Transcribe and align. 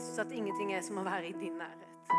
Jesus, 0.00 0.18
at 0.18 0.32
ingenting 0.32 0.72
er 0.72 0.80
som 0.80 0.96
å 0.96 1.02
være 1.04 1.28
i 1.28 1.32
din 1.36 1.58
nærhet. 1.60 2.12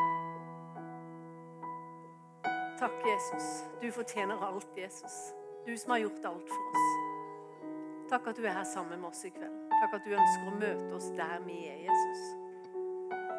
Takk, 2.77 2.97
Jesus. 3.07 3.45
Du 3.81 3.87
fortjener 3.91 4.43
alt, 4.45 4.67
Jesus. 4.77 5.15
Du 5.65 5.71
som 5.77 5.95
har 5.95 6.03
gjort 6.03 6.27
alt 6.29 6.51
for 6.51 6.75
oss. 6.77 6.91
Takk 8.11 8.27
at 8.29 8.37
du 8.37 8.45
er 8.45 8.53
her 8.53 8.67
sammen 8.69 9.01
med 9.01 9.07
oss 9.09 9.23
i 9.25 9.31
kveld. 9.33 9.55
Takk 9.73 9.95
at 9.97 10.05
du 10.05 10.13
ønsker 10.13 10.51
å 10.51 10.53
møte 10.59 10.91
oss 10.93 11.07
der 11.17 11.41
vi 11.47 11.55
er, 11.71 11.79
Jesus. 11.87 12.21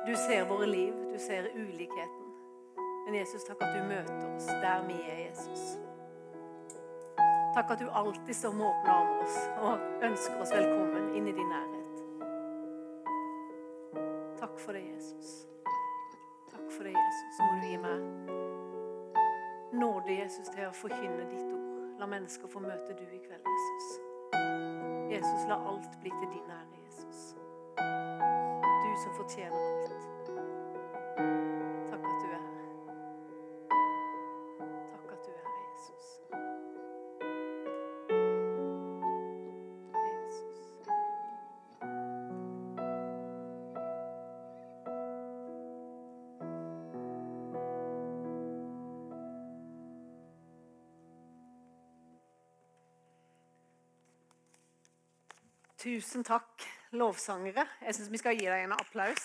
Du 0.08 0.10
ser 0.24 0.48
våre 0.50 0.66
liv, 0.66 0.96
du 1.12 1.18
ser 1.22 1.46
ulikheten. 1.54 2.32
Men 3.04 3.20
Jesus, 3.20 3.44
takk 3.46 3.62
at 3.62 3.76
du 3.76 3.84
møter 3.92 4.24
oss 4.32 4.48
der 4.64 4.82
vi 4.88 4.96
er, 5.04 5.20
Jesus. 5.28 5.76
Takk 7.54 7.76
at 7.76 7.84
du 7.84 7.86
alltid 7.86 8.34
står 8.40 8.58
med 8.58 8.66
åpne 8.72 8.98
armer 9.04 9.38
og 9.68 10.02
ønsker 10.10 10.42
oss 10.42 10.56
velkommen 10.56 11.12
inn 11.14 11.30
i 11.30 11.36
din 11.38 11.54
nærhet. 11.54 11.71
Takk 14.62 14.66
for 14.66 14.72
det, 14.72 14.94
Jesus. 14.94 15.46
Takk 16.50 16.72
for 16.76 16.82
det, 16.84 16.90
Jesus. 16.90 17.38
Må 17.40 17.46
du 17.62 17.66
gi 17.66 17.76
meg 17.82 17.98
nåde, 19.74 20.12
Jesus, 20.20 20.46
til 20.54 20.68
å 20.68 20.74
forkynne 20.76 21.24
ditt 21.32 21.48
ord. 21.48 21.64
La 21.98 22.06
mennesker 22.06 22.46
få 22.46 22.62
møte 22.62 22.94
du 22.94 23.02
i 23.02 23.18
kveld, 23.24 23.42
Jesus. 23.42 23.88
Jesus, 25.10 25.48
la 25.50 25.58
alt 25.66 25.98
bli 26.04 26.14
til 26.14 26.30
din 26.36 26.54
ære, 26.60 26.78
Jesus. 26.84 27.34
Du 27.74 28.90
som 29.02 29.18
fortjener 29.18 29.58
alt. 29.58 30.11
Tusen 55.82 56.22
takk, 56.22 56.62
lovsangere. 56.94 57.64
Jeg 57.82 57.96
syns 57.96 58.10
vi 58.12 58.18
skal 58.20 58.36
gi 58.38 58.44
deg 58.46 58.68
en 58.68 58.74
applaus. 58.76 59.24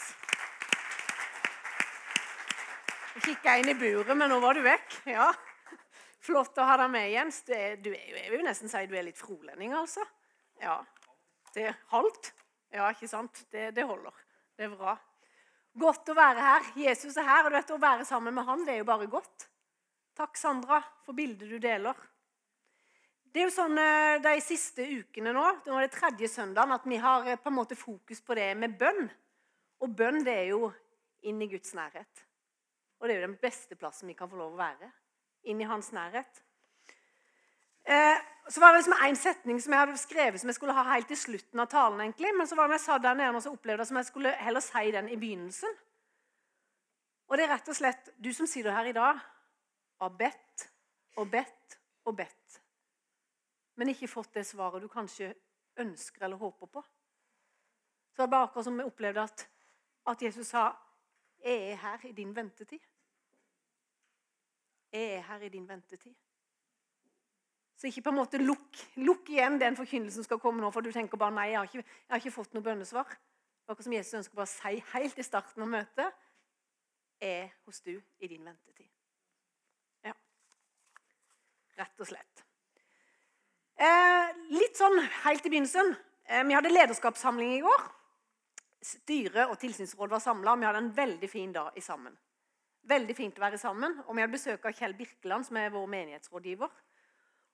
Jeg 3.14 3.26
kikka 3.28 3.54
inn 3.60 3.70
i 3.70 3.76
buret, 3.78 4.10
men 4.18 4.34
nå 4.34 4.40
var 4.42 4.58
du 4.58 4.64
vekk. 4.66 4.96
Ja. 5.12 5.28
Flott 6.26 6.58
å 6.58 6.66
ha 6.66 6.80
deg 6.82 6.90
med, 6.96 7.12
Jens. 7.14 7.44
Du 7.46 7.54
er, 7.54 7.76
du 7.78 7.92
er, 7.92 8.10
jeg 8.24 8.34
vil 8.34 8.42
nesten 8.48 8.74
si 8.74 8.82
du 8.90 8.96
er 8.98 9.06
litt 9.06 9.22
frolending, 9.22 9.76
altså. 9.78 10.02
Ja. 10.64 10.80
Det 11.54 11.68
er 11.70 11.78
halvt. 11.94 12.32
Ja, 12.74 12.90
ikke 12.90 13.12
sant? 13.12 13.44
Det, 13.54 13.70
det 13.78 13.86
holder. 13.86 14.18
Det 14.58 14.66
er 14.66 14.74
bra. 14.74 14.98
Godt 15.78 16.10
å 16.10 16.18
være 16.18 16.42
her. 16.42 16.74
Jesus 16.88 17.22
er 17.22 17.30
her, 17.30 17.46
og 17.46 17.54
du 17.54 17.60
vet, 17.60 17.78
å 17.78 17.82
være 17.86 18.10
sammen 18.10 18.34
med 18.34 18.50
han, 18.50 18.66
det 18.66 18.80
er 18.80 18.82
jo 18.82 18.90
bare 18.90 19.12
godt. 19.14 19.46
Takk, 20.18 20.34
Sandra, 20.42 20.82
for 21.06 21.14
bildet 21.14 21.54
du 21.54 21.62
deler. 21.62 22.02
Det 23.38 23.44
er 23.44 23.52
jo 23.52 23.54
sånn 23.54 23.78
eh, 23.78 24.16
De 24.18 24.32
siste 24.42 24.82
ukene 24.82 25.30
nå, 25.30 25.42
nå 25.68 25.76
er 25.78 25.86
det 25.86 25.94
tredje 25.94 26.26
søndagen, 26.32 26.72
at 26.74 26.86
vi 26.90 26.98
har 26.98 27.28
eh, 27.30 27.38
på 27.38 27.52
en 27.52 27.58
måte 27.60 27.76
fokus 27.78 28.24
på 28.26 28.34
det 28.34 28.48
med 28.58 28.74
bønn. 28.80 29.04
Og 29.86 29.94
bønn 29.94 30.26
det 30.26 30.34
er 30.34 30.48
jo 30.56 30.72
inn 31.30 31.44
i 31.46 31.50
Guds 31.52 31.76
nærhet. 31.78 32.24
Og 32.98 33.06
det 33.06 33.14
er 33.14 33.22
jo 33.22 33.28
den 33.28 33.38
beste 33.38 33.78
plassen 33.78 34.10
vi 34.10 34.18
kan 34.18 34.32
få 34.32 34.42
lov 34.42 34.58
å 34.58 34.58
være. 34.64 34.90
Inn 35.54 35.62
i 35.62 35.70
hans 35.70 35.92
nærhet. 35.94 36.42
Eh, 37.86 38.26
så 38.50 38.66
var 38.66 38.74
det 38.74 38.82
liksom 38.82 38.98
en 39.06 39.22
setning 39.22 39.62
som 39.62 39.78
jeg 39.78 39.84
hadde 39.86 40.02
skrevet 40.02 40.42
som 40.42 40.50
jeg 40.50 40.58
skulle 40.58 40.80
ha 40.82 40.90
helt 40.96 41.14
til 41.14 41.24
slutten 41.28 41.62
av 41.62 41.70
talen. 41.78 42.08
egentlig, 42.08 42.34
Men 42.42 42.50
så 42.50 42.58
var 42.58 42.74
det 42.74 42.80
jeg 42.80 42.88
sa 42.90 42.98
der 43.06 43.22
nede 43.22 43.38
og 43.38 43.46
så 43.46 43.54
opplevde 43.54 43.86
jeg 43.86 43.94
som 43.94 44.02
jeg 44.02 44.12
skulle 44.12 44.38
heller 44.50 44.66
si 44.66 44.88
den 44.98 45.14
i 45.14 45.24
begynnelsen. 45.28 45.82
Og 47.30 47.38
det 47.38 47.46
er 47.46 47.54
rett 47.54 47.70
og 47.70 47.84
slett 47.86 48.16
du 48.18 48.34
som 48.34 48.50
sitter 48.50 48.74
her 48.74 48.90
i 48.90 48.98
dag, 48.98 49.22
har 50.02 50.22
bedt 50.26 50.72
og 51.22 51.30
bedt 51.30 51.84
og 52.10 52.18
bedt 52.18 52.64
men 53.78 53.94
ikke 53.94 54.10
fått 54.10 54.34
det 54.34 54.46
svaret 54.50 54.82
du 54.82 54.90
kanskje 54.92 55.32
ønsker 55.78 56.26
eller 56.26 56.42
håper 56.42 56.70
på. 56.74 56.84
Så 58.16 58.26
det 58.26 58.32
bare 58.34 58.48
akkurat 58.48 58.66
som 58.66 58.78
vi 58.78 58.86
opplevde 58.88 59.22
at, 59.22 59.48
at 60.10 60.22
Jesus 60.22 60.48
sa 60.48 60.72
Jeg 61.44 61.72
er 61.72 61.76
her 61.78 62.06
i 62.10 62.12
din 62.12 62.36
ventetid. 62.36 62.82
Jeg 64.92 65.12
er 65.18 65.22
her 65.22 65.44
i 65.46 65.50
din 65.50 65.68
ventetid. 65.70 66.16
Så 67.78 67.88
ikke 67.88 68.02
på 68.02 68.10
en 68.10 68.18
måte 68.18 68.40
lukk, 68.42 68.80
lukk 68.96 69.30
igjen 69.30 69.60
den 69.62 69.78
forkynnelsen 69.78 70.24
som 70.24 70.26
skal 70.26 70.40
komme 70.42 70.64
nå, 70.64 70.72
for 70.74 70.82
du 70.82 70.90
tenker 70.92 71.20
bare 71.22 71.36
nei, 71.36 71.52
jeg 71.52 71.60
har 71.60 71.70
ikke, 71.70 71.84
jeg 71.84 72.10
har 72.10 72.24
ikke 72.24 72.34
fått 72.40 72.58
noe 72.58 72.66
bønnesvar. 72.66 73.14
Akkurat 73.68 73.86
som 73.86 73.94
Jesus 73.94 74.18
ønsker 74.18 74.40
bare 74.40 74.50
å 74.50 74.54
si 74.56 74.82
helt 74.96 75.22
i 75.22 75.28
starten 75.28 75.68
av 75.68 75.70
møtet 75.70 76.26
er 77.22 77.54
hos 77.68 77.84
du 77.86 77.94
i 77.94 78.32
din 78.32 78.42
ventetid. 78.50 78.90
Ja. 80.10 80.16
Rett 81.78 82.02
og 82.02 82.10
slett. 82.10 82.37
Eh, 83.78 84.30
litt 84.58 84.80
sånn 84.80 84.98
helt 85.22 85.46
i 85.46 85.52
begynnelsen. 85.52 85.92
Eh, 86.26 86.42
vi 86.50 86.56
hadde 86.58 86.72
lederskapssamling 86.72 87.52
i 87.54 87.62
går. 87.62 87.84
Styre 88.82 89.46
og 89.52 89.60
tilsynsråd 89.62 90.10
var 90.10 90.22
samla. 90.24 90.56
Vi 90.58 90.66
hadde 90.66 90.82
en 90.82 90.94
veldig 90.98 91.30
fin 91.30 91.52
dag 91.54 91.78
i 91.78 91.84
sammen. 91.86 92.16
Veldig 92.90 93.16
fint 93.16 93.38
å 93.38 93.44
være 93.44 93.60
sammen. 93.62 94.00
Og 94.08 94.16
vi 94.16 94.24
hadde 94.24 94.34
besøk 94.34 94.66
av 94.66 94.74
Kjell 94.74 94.96
Birkeland, 94.98 95.46
som 95.46 95.60
er 95.62 95.70
vår 95.70 95.86
menighetsrådgiver. 95.94 96.72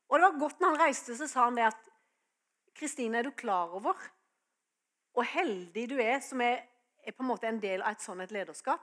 Og 0.07 0.16
det 0.16 0.23
var 0.23 0.39
godt 0.39 0.62
når 0.62 0.72
han 0.72 0.85
reiste, 0.85 1.16
så 1.17 1.28
sa 1.28 1.47
han 1.50 1.59
det 1.59 1.67
at 1.67 1.89
Kristine, 2.73 3.19
er 3.19 3.28
du 3.28 3.31
klar 3.31 3.73
over 3.75 3.97
hvor 5.13 5.28
heldig 5.29 5.83
du 5.91 6.00
er 6.01 6.23
som 6.25 6.41
er, 6.41 6.63
er 7.06 7.13
på 7.13 7.22
en 7.22 7.29
måte 7.29 7.45
en 7.45 7.59
del 7.62 7.83
av 7.83 7.94
et 7.94 8.01
sånt 8.01 8.31
lederskap? 8.31 8.81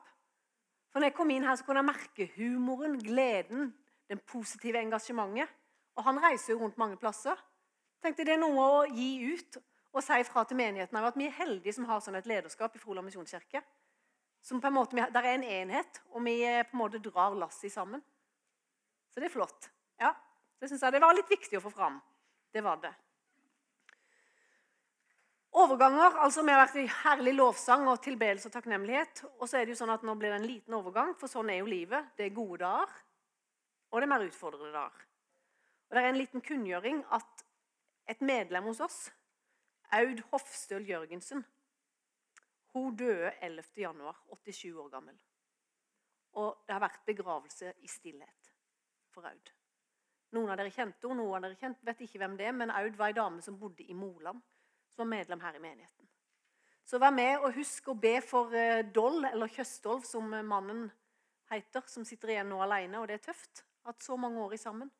For 0.92 1.00
når 1.00 1.10
jeg 1.10 1.16
kom 1.16 1.30
inn 1.32 1.46
her, 1.46 1.56
så 1.56 1.64
kunne 1.64 1.80
jeg 1.82 1.88
merke 1.88 2.28
humoren, 2.36 2.98
gleden, 3.02 3.72
den 4.10 4.20
positive 4.26 4.78
engasjementet. 4.78 5.50
Og 5.98 6.06
han 6.06 6.20
reiser 6.22 6.54
jo 6.54 6.60
rundt 6.62 6.78
mange 6.80 6.98
plasser. 7.00 7.38
Tenkte 8.02 8.24
Det 8.24 8.36
er 8.36 8.42
noe 8.42 8.64
å 8.64 8.84
gi 8.88 9.34
ut 9.34 9.60
og 9.90 10.04
si 10.06 10.22
fra 10.24 10.44
til 10.46 10.58
menigheten 10.60 10.96
av 10.96 11.08
at 11.08 11.18
vi 11.18 11.26
er 11.26 11.34
heldige 11.34 11.74
som 11.74 11.88
har 11.88 12.02
sånn 12.02 12.18
et 12.20 12.28
lederskap 12.30 12.76
i 12.76 12.82
Froland 12.82 13.08
misjonskirke. 13.08 13.62
Som 14.40 14.60
på 14.60 14.70
en 14.70 14.76
måte, 14.78 14.96
Der 14.96 15.22
er 15.22 15.34
en 15.34 15.44
enhet, 15.44 16.00
og 16.10 16.24
vi 16.24 16.40
eh, 16.44 16.64
på 16.64 16.76
en 16.76 16.78
måte 16.78 17.02
drar 17.02 17.34
lasset 17.36 17.72
sammen. 17.72 18.02
Så 19.10 19.20
det 19.20 19.28
er 19.28 19.36
flott. 19.36 19.70
Ja, 19.98 20.14
Det 20.60 20.68
syns 20.68 20.82
jeg 20.82 20.92
det 20.92 21.00
var 21.00 21.14
litt 21.14 21.28
viktig 21.28 21.58
å 21.58 21.64
få 21.64 21.70
fram. 21.70 22.00
Det 22.52 22.62
var 22.62 22.76
det. 22.76 22.94
Overganger. 25.52 26.16
altså 26.22 26.42
Vi 26.42 26.52
har 26.52 26.66
vært 26.66 26.76
i 26.76 26.86
herlig 26.86 27.34
lovsang 27.34 27.88
og 27.88 28.02
tilbedelse 28.02 28.48
og 28.48 28.52
takknemlighet. 28.52 29.24
Og 29.40 29.48
så 29.48 29.58
er 29.58 29.64
det 29.64 29.74
jo 29.74 29.80
sånn 29.82 29.94
at 29.94 30.02
nå 30.06 30.14
blir 30.14 30.30
det 30.30 30.40
en 30.40 30.46
liten 30.46 30.74
overgang, 30.74 31.14
for 31.18 31.28
sånn 31.28 31.50
er 31.50 31.60
jo 31.60 31.66
livet. 31.66 32.12
Det 32.16 32.28
er 32.28 32.36
gode 32.36 32.62
dager, 32.62 32.92
og 33.90 34.00
det 34.00 34.06
er 34.06 34.12
mer 34.14 34.26
utfordrende 34.28 34.72
dager. 34.72 35.09
Og 35.90 35.96
Det 35.96 36.02
er 36.02 36.08
en 36.08 36.20
liten 36.20 36.40
kunngjøring 36.40 37.00
at 37.12 37.44
et 38.08 38.20
medlem 38.22 38.64
hos 38.70 38.80
oss, 38.80 38.98
Aud 39.92 40.20
Hofstøl 40.30 40.86
Jørgensen, 40.86 41.44
hun 42.72 42.96
døde 42.96 43.32
11. 43.42 43.64
januar, 43.76 44.22
87 44.46 44.76
år 44.78 44.88
gammel. 44.88 45.16
Og 46.32 46.62
det 46.66 46.72
har 46.72 46.82
vært 46.84 47.02
begravelse 47.06 47.72
i 47.82 47.90
stillhet 47.90 48.52
for 49.10 49.26
Aud. 49.26 49.50
Noen 50.30 50.52
av 50.52 50.60
dere 50.60 50.70
kjente 50.70 51.08
henne, 51.08 51.18
noen 51.18 51.40
av 51.40 51.48
dere 51.48 51.58
kjente, 51.58 51.82
vet 51.86 52.04
ikke 52.06 52.20
hvem 52.22 52.36
det 52.38 52.46
er, 52.46 52.54
men 52.54 52.70
Aud 52.70 52.94
var 52.98 53.10
ei 53.10 53.16
dame 53.18 53.42
som 53.42 53.58
bodde 53.58 53.82
i 53.82 53.96
Moland, 53.98 54.38
som 54.94 55.02
var 55.02 55.10
medlem 55.16 55.42
her 55.42 55.58
i 55.58 55.62
menigheten. 55.64 56.06
Så 56.86 56.98
vær 57.02 57.10
med 57.14 57.42
og 57.42 57.54
husk 57.58 57.90
å 57.90 57.98
be 57.98 58.16
for 58.22 58.54
eh, 58.54 58.84
Doll, 58.94 59.24
eller 59.26 59.50
Kjøstolv, 59.50 60.06
som 60.06 60.30
eh, 60.34 60.46
mannen 60.46 60.86
heter, 61.50 61.82
som 61.90 62.06
sitter 62.06 62.36
igjen 62.36 62.50
nå 62.50 62.62
alene. 62.62 63.02
Og 63.02 63.10
det 63.10 63.18
er 63.18 63.26
tøft 63.26 63.64
at 63.90 64.02
så 64.02 64.16
mange 64.18 64.38
år 64.42 64.54
i 64.54 64.62
sammen. 64.62 64.90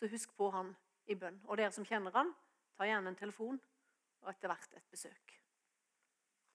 Så 0.00 0.08
husk 0.08 0.32
på 0.36 0.48
han 0.54 0.72
i 1.12 1.16
bønn. 1.18 1.36
Og 1.48 1.58
dere 1.60 1.72
som 1.74 1.84
kjenner 1.84 2.14
han, 2.16 2.32
ta 2.76 2.88
gjerne 2.88 3.12
en 3.12 3.18
telefon 3.18 3.60
og 4.24 4.32
etter 4.32 4.48
hvert 4.48 4.76
et 4.78 4.86
besøk. 4.92 5.34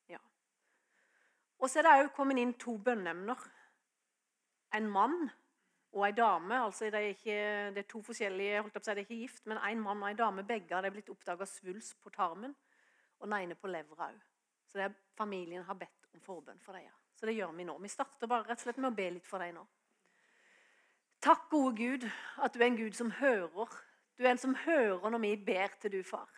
Ja. 0.10 0.22
Og 1.62 1.70
så 1.70 1.80
er 1.80 1.86
det 1.86 1.96
òg 2.00 2.14
kommet 2.18 2.42
inn 2.42 2.56
to 2.58 2.78
bønneemner. 2.82 3.46
En 4.76 4.90
mann 4.92 5.30
og 5.96 6.04
ei 6.08 6.12
dame. 6.18 6.58
altså 6.58 6.90
Det 6.90 7.00
er, 7.00 7.14
ikke, 7.14 7.38
det 7.76 7.84
er 7.84 7.90
to 7.90 8.02
forskjellige, 8.04 8.62
holdt 8.62 8.76
opp, 8.76 8.86
det 8.86 8.96
er 8.96 9.04
ikke 9.06 9.22
gift, 9.22 9.46
men 9.46 9.62
en 9.62 9.82
mann 9.82 10.04
og 10.04 10.10
en 10.10 10.22
dame. 10.24 10.44
Begge 10.44 10.76
har 10.76 10.90
blitt 10.90 11.14
oppdaga 11.14 11.46
svulst 11.46 12.02
på 12.02 12.10
tarmen, 12.10 12.56
og 13.20 13.28
den 13.28 13.38
ene 13.40 13.56
på 13.56 13.72
levra 13.72 14.10
òg. 14.10 14.20
Så 14.66 14.82
er, 14.82 14.94
familien 15.16 15.64
har 15.64 15.78
bedt 15.80 16.10
om 16.14 16.22
forbønn 16.22 16.60
for 16.60 16.74
dem. 16.74 16.90
Så 17.16 17.30
det 17.30 17.38
gjør 17.38 17.54
vi 17.56 17.64
nå. 17.64 17.78
Vi 17.80 17.94
starter 17.94 18.28
bare 18.28 18.50
rett 18.50 18.60
og 18.60 18.66
slett 18.66 18.82
med 18.82 18.92
å 18.92 18.98
be 18.98 19.10
litt 19.16 19.28
for 19.28 19.40
dem 19.40 19.56
nå. 19.56 19.68
Takk, 21.26 21.48
gode 21.50 21.74
Gud, 21.78 22.04
at 22.44 22.54
du 22.54 22.60
er 22.62 22.68
en 22.68 22.76
Gud 22.78 22.94
som 22.94 23.08
hører. 23.18 23.70
Du 24.18 24.24
er 24.24 24.36
en 24.36 24.38
som 24.38 24.52
hører 24.66 25.10
når 25.10 25.22
vi 25.24 25.32
ber 25.48 25.72
til 25.82 25.96
du, 25.96 26.04
far. 26.06 26.30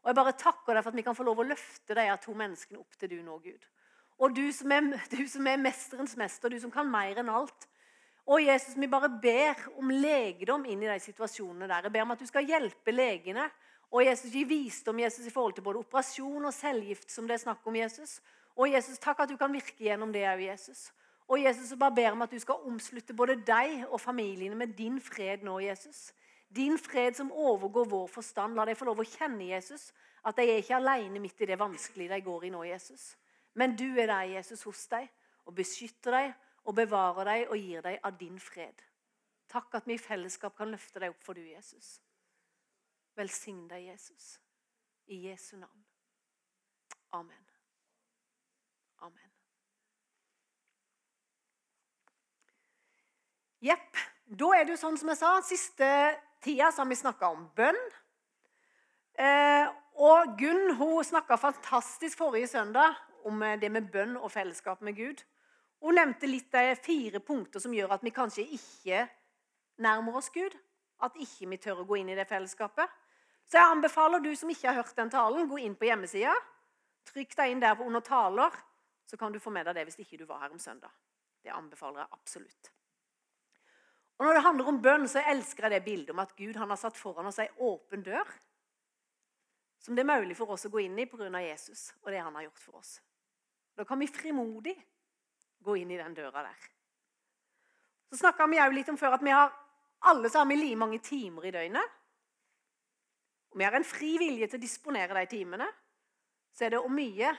Og 0.00 0.08
Jeg 0.08 0.16
bare 0.16 0.32
takker 0.32 0.72
deg 0.72 0.84
for 0.84 0.90
at 0.94 0.96
vi 0.96 1.04
kan 1.04 1.16
få 1.18 1.26
lov 1.28 1.42
å 1.42 1.44
løfte 1.44 1.96
de 1.98 2.06
to 2.22 2.32
menneskene 2.32 2.80
opp 2.80 2.96
til 2.96 3.10
du 3.12 3.18
nå, 3.20 3.36
Gud. 3.44 3.66
Og 4.16 4.32
du 4.36 4.46
som, 4.56 4.72
er, 4.72 4.86
du 5.12 5.26
som 5.28 5.44
er 5.44 5.60
mesterens 5.60 6.16
mester, 6.16 6.48
du 6.48 6.56
som 6.62 6.72
kan 6.72 6.88
mer 6.88 7.20
enn 7.20 7.28
alt. 7.28 7.68
Og 8.24 8.40
Jesus, 8.40 8.78
vi 8.80 8.88
bare 8.88 9.10
ber 9.20 9.60
om 9.76 9.92
legedom 9.92 10.64
inn 10.64 10.86
i 10.86 10.88
de 10.88 10.96
situasjonene 11.04 11.68
der. 11.68 11.90
Jeg 11.90 11.94
ber 11.98 12.06
om 12.06 12.16
at 12.16 12.24
du 12.24 12.30
skal 12.30 12.48
hjelpe 12.48 12.94
legene. 12.94 13.44
Og 13.92 14.06
Jesus, 14.06 14.32
gi 14.32 14.46
visdom 14.48 15.04
Jesus, 15.04 15.26
i 15.26 15.34
forhold 15.34 15.58
til 15.58 15.66
både 15.66 15.82
operasjon 15.84 16.48
og 16.48 16.56
cellegift, 16.56 17.10
som 17.12 17.28
det 17.28 17.36
er 17.36 17.44
snakk 17.44 17.68
om 17.68 17.76
Jesus. 17.76 18.22
Og 18.56 18.72
Jesus, 18.72 19.02
takk 19.02 19.20
at 19.20 19.28
du 19.28 19.36
kan 19.36 19.52
virke 19.52 19.84
gjennom 19.84 20.16
det 20.16 20.24
òg, 20.32 20.46
Jesus. 20.48 20.86
Og 21.30 21.38
Jesus, 21.38 21.70
jeg 21.70 21.78
bare 21.78 21.94
ber 21.94 22.10
om 22.10 22.22
at 22.22 22.30
du 22.30 22.38
skal 22.42 22.66
omslutte 22.66 23.14
både 23.14 23.36
deg 23.46 23.84
og 23.86 24.00
familiene 24.02 24.56
med 24.58 24.74
din 24.74 24.98
fred 25.00 25.44
nå, 25.46 25.60
Jesus. 25.62 26.10
Din 26.56 26.78
fred 26.78 27.14
som 27.14 27.30
overgår 27.32 27.86
vår 27.86 28.06
forstand. 28.10 28.56
La 28.58 28.64
deg 28.66 28.78
få 28.78 28.88
lov 28.88 28.98
å 28.98 29.06
kjenne, 29.06 29.46
Jesus, 29.52 29.92
at 30.26 30.36
de 30.36 30.48
er 30.48 30.58
ikke 30.58 30.80
alene 30.80 31.22
midt 31.22 31.38
i 31.40 31.46
det 31.46 31.58
vanskelige 31.60 32.10
de 32.10 32.24
går 32.26 32.48
i 32.48 32.50
nå, 32.50 32.64
Jesus. 32.66 33.12
Men 33.54 33.76
du 33.78 33.86
er 33.94 34.10
der, 34.10 34.34
Jesus, 34.34 34.64
hos 34.66 34.82
deg 34.90 35.06
og 35.46 35.54
beskytter 35.54 36.16
deg 36.18 36.32
og 36.66 36.74
bevarer 36.74 37.30
deg 37.30 37.52
og 37.54 37.62
gir 37.62 37.86
deg 37.86 38.00
av 38.02 38.18
din 38.18 38.38
fred. 38.42 38.82
Takk 39.50 39.78
at 39.78 39.86
vi 39.86 39.94
i 39.94 40.02
fellesskap 40.02 40.56
kan 40.58 40.70
løfte 40.70 41.02
deg 41.02 41.14
opp 41.14 41.22
for 41.22 41.38
du, 41.38 41.44
Jesus. 41.46 42.00
Velsign 43.18 43.68
deg, 43.70 43.86
Jesus. 43.92 44.34
I 45.06 45.28
Jesu 45.28 45.56
navn. 45.56 45.86
Amen. 47.12 47.49
Jepp. 53.60 53.96
Da 54.24 54.52
er 54.56 54.64
det 54.64 54.76
jo 54.76 54.80
sånn 54.80 54.96
som 54.96 55.10
jeg 55.12 55.20
sa, 55.20 55.34
siste 55.44 55.88
tida 56.40 56.70
så 56.72 56.84
har 56.84 56.88
vi 56.88 56.96
snakka 56.96 57.28
om 57.34 57.44
bønn. 57.56 57.80
Eh, 59.20 59.66
og 60.00 60.36
Gunn 60.40 60.76
hun 60.78 61.04
snakka 61.04 61.36
fantastisk 61.36 62.22
forrige 62.22 62.48
søndag 62.48 62.96
om 63.28 63.42
eh, 63.42 63.58
det 63.60 63.68
med 63.72 63.90
bønn 63.92 64.16
og 64.16 64.32
fellesskap 64.32 64.80
med 64.86 64.96
Gud. 64.96 65.20
Hun 65.84 65.96
nevnte 65.96 66.28
litt 66.28 66.48
de 66.52 66.72
fire 66.80 67.20
punkter 67.24 67.60
som 67.60 67.74
gjør 67.76 67.96
at 67.96 68.04
vi 68.04 68.14
kanskje 68.16 68.46
ikke 68.56 69.04
nærmer 69.80 70.16
oss 70.20 70.32
Gud. 70.32 70.56
At 71.04 71.16
ikke 71.20 71.48
vi 71.52 71.60
tør 71.60 71.82
å 71.82 71.86
gå 71.88 72.00
inn 72.00 72.12
i 72.12 72.16
det 72.16 72.28
fellesskapet. 72.28 72.88
Så 73.48 73.58
jeg 73.58 73.72
anbefaler 73.74 74.24
du 74.24 74.30
som 74.36 74.50
ikke 74.52 74.68
har 74.68 74.80
hørt 74.80 74.96
den 74.96 75.12
talen, 75.12 75.48
gå 75.50 75.60
inn 75.60 75.76
på 75.76 75.88
hjemmesida. 75.88 76.34
Trykk 77.10 77.32
deg 77.36 77.52
inn 77.52 77.62
der 77.64 77.80
under 77.82 78.04
taler, 78.04 78.54
så 79.08 79.18
kan 79.20 79.32
du 79.32 79.40
få 79.42 79.50
med 79.50 79.66
deg 79.66 79.80
det 79.80 79.88
hvis 79.88 80.04
ikke 80.04 80.20
du 80.20 80.28
var 80.28 80.44
her 80.44 80.52
om 80.54 80.60
søndag. 80.62 80.92
Det 81.42 81.50
anbefaler 81.52 82.04
jeg 82.04 82.14
absolutt. 82.14 82.70
Og 84.20 84.26
Når 84.26 84.36
det 84.36 84.44
handler 84.44 84.68
om 84.68 84.82
bønn, 84.84 85.08
så 85.08 85.22
elsker 85.32 85.64
jeg 85.64 85.72
det 85.72 85.84
bildet 85.84 86.10
om 86.12 86.18
at 86.20 86.34
Gud 86.36 86.56
har 86.60 86.76
satt 86.76 86.98
foran 87.00 87.30
oss 87.30 87.38
ei 87.40 87.48
åpen 87.56 88.02
dør 88.04 88.28
som 89.80 89.96
det 89.96 90.04
er 90.04 90.20
mulig 90.20 90.36
for 90.36 90.52
oss 90.52 90.66
å 90.68 90.70
gå 90.72 90.82
inn 90.84 90.98
i 91.00 91.06
pga. 91.08 91.30
Jesus 91.40 91.94
og 92.02 92.10
det 92.12 92.20
han 92.20 92.34
har 92.36 92.44
gjort 92.44 92.60
for 92.60 92.80
oss. 92.82 92.98
Da 93.72 93.86
kan 93.88 93.98
vi 93.98 94.10
frimodig 94.12 94.74
gå 95.64 95.76
inn 95.80 95.94
i 95.94 95.96
den 95.96 96.14
døra 96.14 96.44
der. 96.44 96.66
Så 98.10 98.20
snakka 98.20 98.44
vi 98.50 98.60
òg 98.60 98.76
litt 98.76 98.90
om 98.92 98.98
før 99.00 99.16
at 99.16 99.24
vi 99.24 99.32
har 99.32 99.48
alle 100.10 100.28
sammen 100.28 100.60
like 100.60 100.76
mange 100.76 101.00
timer 101.00 101.48
i 101.48 101.54
døgnet. 101.54 101.96
Og 103.50 103.58
vi 103.58 103.64
har 103.64 103.72
en 103.72 103.88
fri 103.88 104.18
vilje 104.20 104.50
til 104.50 104.60
å 104.60 104.66
disponere 104.66 105.16
de 105.16 105.32
timene. 105.32 105.70
Så 106.52 106.66
er 106.66 106.74
det 106.74 106.82
hvor 106.84 106.92
mye, 106.92 107.32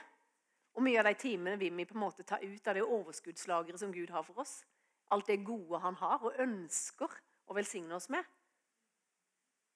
mye 0.82 0.98
av 0.98 1.06
de 1.12 1.14
timene 1.20 1.60
vil 1.60 1.78
vi 1.78 1.86
på 1.86 1.94
en 1.94 2.04
måte 2.08 2.26
ta 2.26 2.40
ut 2.42 2.68
av 2.68 2.74
det 2.74 2.82
overskuddslageret 2.82 3.80
som 3.80 3.94
Gud 3.94 4.10
har 4.10 4.26
for 4.26 4.42
oss 4.42 4.64
alt 5.12 5.28
det 5.28 5.42
gode 5.44 5.80
han 5.82 5.98
har 6.00 6.24
og 6.24 6.38
ønsker 6.42 7.18
å 7.48 7.56
velsigne 7.56 7.94
oss 7.96 8.08
med, 8.12 8.24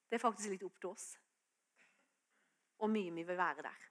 det 0.07 0.17
er 0.17 0.23
faktisk 0.23 0.53
litt 0.53 0.63
opp 0.65 0.79
til 0.81 0.93
oss. 0.93 1.11
Og 2.81 2.89
mye 2.93 3.13
vi 3.13 3.25
vil 3.27 3.37
være 3.37 3.65
der. 3.65 3.85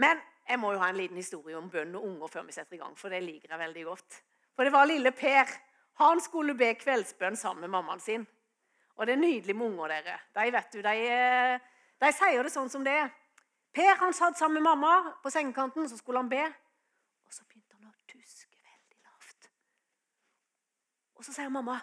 Men 0.00 0.20
jeg 0.48 0.58
må 0.58 0.72
jo 0.74 0.80
ha 0.80 0.88
en 0.90 0.98
liten 0.98 1.18
historie 1.20 1.58
om 1.58 1.70
bønn 1.70 1.94
og 1.98 2.06
unger 2.08 2.32
før 2.32 2.46
vi 2.48 2.54
setter 2.56 2.78
i 2.78 2.80
gang. 2.80 2.96
For 2.98 3.12
det 3.12 3.20
liker 3.22 3.52
jeg 3.52 3.60
veldig 3.60 3.84
godt. 3.86 4.20
For 4.56 4.66
det 4.66 4.72
var 4.74 4.88
lille 4.88 5.12
Per. 5.14 5.52
Han 6.00 6.22
skulle 6.24 6.56
be 6.58 6.72
kveldsbønn 6.80 7.36
sammen 7.36 7.66
med 7.66 7.74
mammaen 7.76 8.00
sin. 8.02 8.26
Og 8.96 9.06
det 9.06 9.14
er 9.14 9.20
nydelig 9.20 9.56
med 9.56 9.66
unger, 9.66 9.94
dere. 9.94 10.16
De 10.36 10.52
vet 10.52 10.72
du, 10.72 10.80
de, 10.84 10.94
de 12.00 12.12
sier 12.16 12.42
det 12.44 12.52
sånn 12.52 12.72
som 12.72 12.84
det 12.84 12.96
er. 13.04 13.12
Per 13.72 13.94
han 14.00 14.16
satt 14.16 14.38
sammen 14.38 14.58
med 14.58 14.66
mamma 14.66 15.14
på 15.22 15.30
sengekanten, 15.30 15.88
så 15.88 15.96
skulle 16.00 16.20
han 16.20 16.28
be. 16.28 16.42
Og 17.26 17.34
så 17.36 17.44
begynte 17.46 17.76
han 17.76 17.92
å 17.92 17.94
tuske. 18.10 18.39
Og 21.20 21.24
så 21.24 21.34
sier 21.36 21.50
mamma, 21.52 21.76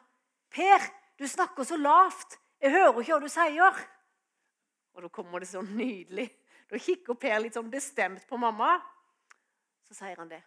'Per, 0.50 0.82
du 1.20 1.28
snakker 1.28 1.64
så 1.64 1.78
lavt. 1.78 2.40
Jeg 2.62 2.72
hører 2.72 3.02
ikke 3.02 3.14
hva 3.14 3.20
du 3.22 3.30
sier.' 3.30 3.82
Og 4.98 5.04
da 5.04 5.10
kommer 5.14 5.40
det 5.40 5.48
så 5.48 5.62
nydelig. 5.62 6.32
Da 6.66 6.78
kikker 6.82 7.14
Per 7.14 7.40
litt 7.44 7.54
sånn 7.54 7.70
bestemt 7.70 8.26
på 8.26 8.38
mamma. 8.42 8.82
Så 9.86 9.94
sier 9.94 10.18
han 10.18 10.30
det. 10.32 10.42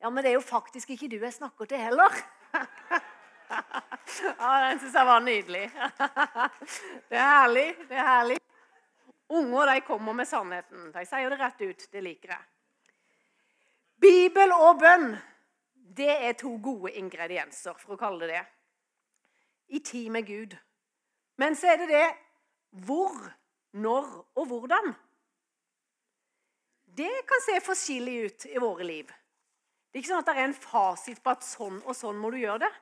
'Ja, 0.00 0.08
men 0.08 0.24
det 0.24 0.30
er 0.30 0.38
jo 0.38 0.40
faktisk 0.40 0.90
ikke 0.90 1.08
du 1.08 1.18
jeg 1.20 1.32
snakker 1.36 1.68
til 1.68 1.78
heller.' 1.78 2.16
ja, 4.40 4.70
Den 4.70 4.80
syns 4.80 4.94
jeg 4.94 5.06
var 5.06 5.20
nydelig. 5.20 5.70
det 7.10 7.18
er 7.18 7.28
herlig. 7.28 7.76
Det 7.88 7.96
er 7.98 8.08
herlig. 8.08 8.38
Unger 9.28 9.66
de 9.66 9.80
kommer 9.80 10.12
med 10.12 10.28
sannheten. 10.28 10.92
De 10.92 11.04
sier 11.04 11.28
det 11.28 11.38
rett 11.38 11.60
ut. 11.60 11.92
Det 11.92 12.02
liker 12.02 12.32
jeg. 12.32 12.42
Bibel 14.00 14.52
og 14.52 14.80
bønn 14.80 15.12
det 15.82 16.10
er 16.10 16.36
to 16.38 16.54
gode 16.62 16.92
ingredienser, 16.96 17.76
for 17.78 17.94
å 17.94 18.00
kalle 18.00 18.26
det 18.26 18.36
det, 18.36 18.42
i 19.76 19.80
tid 19.84 20.10
med 20.12 20.26
Gud. 20.28 20.56
Men 21.40 21.56
så 21.56 21.72
er 21.72 21.82
det 21.82 21.88
det 21.90 22.06
hvor, 22.86 23.16
når 23.72 24.08
og 24.38 24.46
hvordan. 24.46 24.92
Det 26.96 27.12
kan 27.28 27.44
se 27.44 27.56
forskjellig 27.64 28.16
ut 28.26 28.46
i 28.52 28.60
våre 28.60 28.84
liv. 28.84 29.08
Det 29.08 29.98
er 29.98 30.02
ikke 30.02 30.12
sånn 30.12 30.22
at 30.24 30.28
det 30.28 30.36
er 30.38 30.48
en 30.48 30.56
fasit 30.56 31.20
på 31.24 31.32
at 31.32 31.44
sånn 31.44 31.80
og 31.84 31.96
sånn 31.96 32.20
må 32.20 32.30
du 32.32 32.38
gjøre 32.40 32.64
det. 32.66 32.72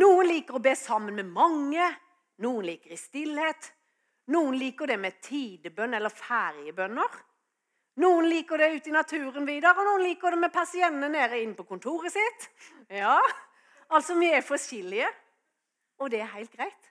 Noen 0.00 0.28
liker 0.28 0.56
å 0.56 0.62
be 0.62 0.76
sammen 0.78 1.16
med 1.16 1.32
mange, 1.32 1.86
noen 2.44 2.68
liker 2.68 2.94
i 2.94 3.00
stillhet. 3.00 3.72
Noen 4.30 4.56
liker 4.60 4.88
det 4.88 4.98
med 5.00 5.18
tidebønn 5.24 5.96
eller 5.98 6.12
feriebønner. 6.14 7.18
Noen 8.00 8.28
liker 8.30 8.60
det 8.60 8.70
ute 8.76 8.90
i 8.90 8.94
naturen 8.94 9.46
videre, 9.48 9.74
og 9.76 9.88
noen 9.88 10.06
liker 10.06 10.32
det 10.32 10.40
med 10.40 10.52
persiennene 10.54 11.10
nede 11.12 11.40
inne 11.42 11.56
på 11.58 11.66
kontoret 11.68 12.14
sitt. 12.14 12.48
Ja, 12.88 13.18
altså 13.90 14.16
Vi 14.18 14.30
er 14.32 14.46
forskjellige, 14.46 15.08
og 15.98 16.10
det 16.10 16.20
er 16.20 16.34
helt 16.36 16.52
greit. 16.54 16.90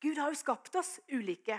Gud 0.00 0.18
har 0.18 0.32
jo 0.32 0.38
skapt 0.38 0.76
oss 0.76 0.98
ulike. 1.12 1.58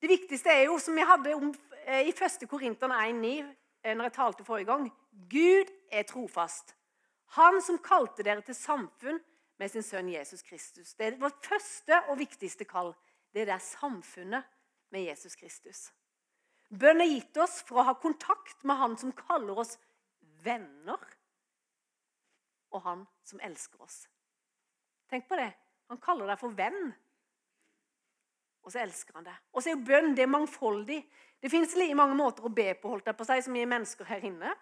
Det 0.00 0.08
viktigste 0.08 0.50
er 0.50 0.64
jo, 0.64 0.78
som 0.78 0.96
vi 0.96 1.04
hadde 1.04 1.34
om, 1.34 1.54
eh, 1.84 2.08
i 2.08 2.12
1. 2.12 2.46
Korinterne 2.48 2.94
1,9, 2.94 3.54
eh, 3.84 3.94
når 3.94 4.04
jeg 4.04 4.12
talte 4.12 4.44
forrige 4.44 4.66
gang 4.66 4.90
Gud 5.30 5.70
er 5.92 6.02
trofast. 6.02 6.74
Han 7.36 7.60
som 7.62 7.78
kalte 7.78 8.22
dere 8.22 8.42
til 8.42 8.54
samfunn 8.54 9.20
med 9.58 9.70
sin 9.70 9.82
sønn 9.82 10.08
Jesus 10.08 10.42
Kristus. 10.42 10.94
Det 10.94 11.06
er 11.06 11.18
vårt 11.20 11.46
første 11.46 12.02
og 12.08 12.18
viktigste 12.18 12.64
kall. 12.64 12.94
Det 13.32 13.42
er 13.42 13.52
det 13.52 13.62
samfunnet 13.62 14.44
med 14.90 15.04
Jesus 15.04 15.36
Kristus. 15.36 15.92
Bønn 16.70 17.02
er 17.02 17.10
gitt 17.10 17.38
oss 17.42 17.60
for 17.66 17.80
å 17.80 17.86
ha 17.88 17.96
kontakt 17.98 18.62
med 18.62 18.78
Han 18.78 18.96
som 18.98 19.12
kaller 19.16 19.58
oss 19.58 19.74
venner, 20.44 21.00
og 22.70 22.84
Han 22.86 23.06
som 23.26 23.42
elsker 23.42 23.82
oss. 23.82 24.04
Tenk 25.10 25.26
på 25.26 25.38
det. 25.38 25.50
Han 25.90 25.98
kaller 25.98 26.30
deg 26.30 26.38
for 26.38 26.54
venn, 26.54 26.92
og 28.62 28.72
så 28.72 28.82
elsker 28.84 29.16
han 29.16 29.26
deg. 29.26 29.36
Og 29.50 29.62
så 29.62 29.70
er 29.70 29.74
jo 29.74 29.86
bønn 29.88 30.14
det 30.14 30.22
er 30.22 30.30
mangfoldig. 30.30 31.00
Det 31.40 31.50
fins 31.50 31.74
mange 31.96 32.14
måter 32.14 32.44
å 32.46 32.52
be 32.52 32.74
på 32.78 32.92
holdt 32.92 33.08
jeg 33.08 33.16
på 33.18 33.26
seg, 33.26 33.42
som 33.42 33.56
vi 33.56 33.64
er 33.64 33.70
mennesker 33.70 34.06
her 34.06 34.24
inne. 34.28 34.52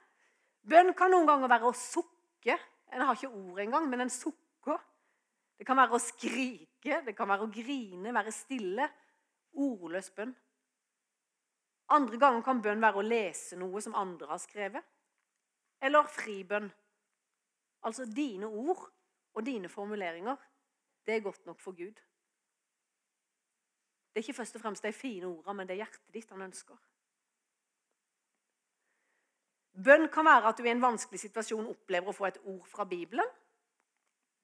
Bønn 0.63 0.95
kan 0.97 1.11
noen 1.13 1.27
ganger 1.29 1.51
være 1.51 1.69
å 1.69 1.77
sukke. 1.77 2.57
En 2.95 3.05
har 3.05 3.19
ikke 3.19 3.29
ord 3.29 3.61
engang, 3.61 3.89
men 3.91 4.07
en 4.07 4.13
sukker. 4.13 4.79
Det 5.59 5.67
kan 5.67 5.77
være 5.77 5.99
å 5.99 6.01
skrike, 6.01 7.03
det 7.05 7.17
kan 7.19 7.29
være 7.29 7.45
å 7.49 7.53
grine, 7.53 8.15
være 8.15 8.33
stille. 8.33 8.87
Ordløs 9.59 10.13
bønn. 10.15 10.33
Andre 11.89 12.19
ganger 12.21 12.45
kan 12.45 12.61
bønn 12.63 12.83
være 12.85 13.01
å 13.01 13.07
lese 13.07 13.57
noe 13.57 13.81
som 13.81 13.97
andre 13.97 14.29
har 14.29 14.41
skrevet. 14.43 14.85
Eller 15.81 16.11
fribønn. 16.11 16.69
Altså 17.89 18.05
dine 18.05 18.49
ord 18.49 18.83
og 19.35 19.47
dine 19.47 19.71
formuleringer. 19.73 20.37
Det 21.07 21.15
er 21.15 21.25
godt 21.25 21.47
nok 21.47 21.61
for 21.61 21.73
Gud. 21.73 21.97
Det 24.13 24.21
er 24.21 24.27
ikke 24.27 24.41
først 24.41 24.57
og 24.59 24.61
fremst 24.61 24.85
de 24.85 24.93
fine 24.93 25.27
ordene, 25.27 25.55
men 25.55 25.69
det 25.69 25.77
er 25.77 25.85
hjertet 25.85 26.13
ditt 26.13 26.31
han 26.35 26.43
ønsker. 26.49 26.77
Bønn 29.79 30.09
kan 30.11 30.27
være 30.27 30.51
at 30.51 30.59
du 30.59 30.67
i 30.67 30.73
en 30.73 30.83
vanskelig 30.83 31.21
situasjon 31.23 31.69
opplever 31.71 32.11
å 32.11 32.17
få 32.17 32.27
et 32.29 32.41
ord 32.43 32.67
fra 32.67 32.85
Bibelen. 32.89 33.37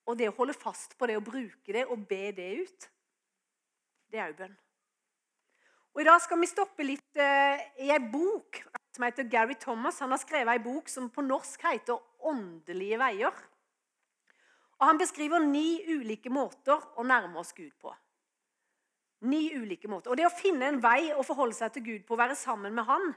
Og 0.06 0.18
det 0.20 0.28
å 0.30 0.36
holde 0.36 0.54
fast 0.54 0.94
på 0.98 1.08
det 1.10 1.16
og 1.18 1.26
bruke 1.26 1.74
det 1.74 1.86
og 1.90 2.06
be 2.08 2.28
det 2.36 2.50
ut, 2.60 2.86
det 4.12 4.20
er 4.20 4.30
òg 4.30 4.38
bønn. 4.38 4.54
Og 5.94 6.00
I 6.02 6.06
dag 6.08 6.18
skal 6.24 6.40
vi 6.42 6.50
stoppe 6.50 6.82
litt 6.82 7.20
eh, 7.22 7.60
i 7.86 7.90
ei 7.94 8.00
bok 8.10 8.58
som 8.94 9.04
heter 9.06 9.28
Gary 9.30 9.54
Thomas. 9.62 10.00
Han 10.02 10.10
har 10.10 10.18
skrevet 10.18 10.50
ei 10.50 10.62
bok 10.62 10.90
som 10.90 11.06
på 11.06 11.22
norsk 11.22 11.62
heter 11.62 12.00
'Åndelige 12.18 12.98
veier'. 12.98 13.42
Og 14.80 14.86
Han 14.88 14.98
beskriver 14.98 15.38
ni 15.38 15.84
ulike 15.86 16.30
måter 16.34 16.82
å 16.98 17.06
nærme 17.06 17.38
oss 17.38 17.54
Gud 17.54 17.70
på. 17.78 17.94
Ni 19.30 19.54
ulike 19.54 19.88
måter. 19.88 20.10
Og 20.10 20.16
Det 20.16 20.26
å 20.26 20.34
finne 20.34 20.66
en 20.66 20.82
vei 20.82 21.14
å 21.14 21.22
forholde 21.22 21.54
seg 21.54 21.72
til 21.72 21.84
Gud 21.86 22.06
på, 22.06 22.18
være 22.18 22.34
sammen 22.34 22.74
med 22.74 22.84
Han, 22.84 23.14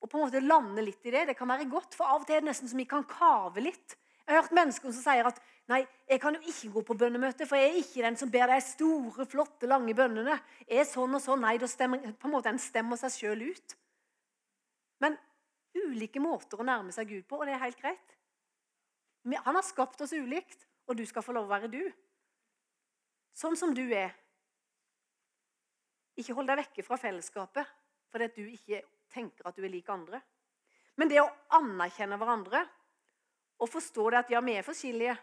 og 0.00 0.08
på 0.08 0.16
en 0.16 0.24
måte 0.24 0.40
lande 0.40 0.82
litt 0.82 1.04
i 1.04 1.12
det, 1.12 1.26
det 1.28 1.36
kan 1.36 1.48
være 1.48 1.68
godt. 1.68 1.94
For 1.94 2.08
av 2.08 2.22
og 2.22 2.26
til 2.26 2.36
er 2.36 2.40
det 2.40 2.48
nesten 2.48 2.68
som 2.68 2.80
vi 2.80 2.88
kan 2.88 3.04
kave 3.04 3.60
litt. 3.60 3.99
Jeg 4.30 4.36
har 4.36 4.44
hørt 4.44 4.54
mennesker 4.54 4.92
som 4.94 5.02
sier 5.02 5.26
at 5.26 5.40
Nei, 5.70 5.84
jeg 6.10 6.18
kan 6.18 6.34
jo 6.34 6.50
ikke 6.50 6.68
gå 6.74 6.80
på 6.86 6.94
bønnemøte, 6.98 7.46
for 7.46 7.58
jeg 7.58 7.68
er 7.68 7.76
ikke 7.78 8.02
den 8.02 8.16
som 8.18 8.30
ber 8.30 8.50
de 8.50 8.56
store, 8.64 9.26
flotte, 9.30 9.68
lange 9.70 9.92
bønnene. 9.94 10.34
Er 10.66 10.86
sånn 10.88 11.14
og 11.14 11.22
sånn. 11.22 11.44
Nei, 11.44 11.52
da 11.62 11.68
stemmer 11.70 12.02
på 12.18 12.26
en 12.26 12.34
måte 12.34 12.50
en 12.50 12.58
stemmer 12.58 12.98
seg 12.98 13.12
sjøl 13.14 13.44
ut. 13.52 13.74
Men 15.04 15.14
ulike 15.78 16.22
måter 16.22 16.58
å 16.58 16.66
nærme 16.66 16.90
seg 16.94 17.12
Gud 17.12 17.28
på, 17.30 17.38
og 17.38 17.46
det 17.46 17.54
er 17.54 17.62
helt 17.62 17.78
greit. 17.78 18.16
Han 19.30 19.60
har 19.60 19.66
skapt 19.66 20.02
oss 20.02 20.16
ulikt, 20.16 20.66
og 20.90 20.98
du 20.98 21.04
skal 21.06 21.22
få 21.22 21.36
lov 21.36 21.46
å 21.46 21.52
være 21.52 21.70
du. 21.70 21.84
Sånn 23.36 23.54
som 23.58 23.74
du 23.76 23.84
er. 23.94 24.10
Ikke 26.18 26.34
hold 26.34 26.50
deg 26.50 26.64
vekke 26.64 26.86
fra 26.86 26.98
fellesskapet 26.98 27.78
fordi 28.10 28.26
du 28.34 28.42
ikke 28.50 28.82
tenker 29.14 29.46
at 29.46 29.54
du 29.54 29.62
er 29.62 29.70
lik 29.70 29.86
andre. 29.92 30.18
Men 30.98 31.12
det 31.12 31.20
å 31.22 31.30
anerkjenne 31.60 32.18
hverandre 32.18 32.64
og 33.60 33.68
forstå 33.68 34.10
det 34.10 34.22
at 34.22 34.32
ja, 34.32 34.40
vi 34.44 34.56
er 34.56 34.66
forskjellige 34.66 35.16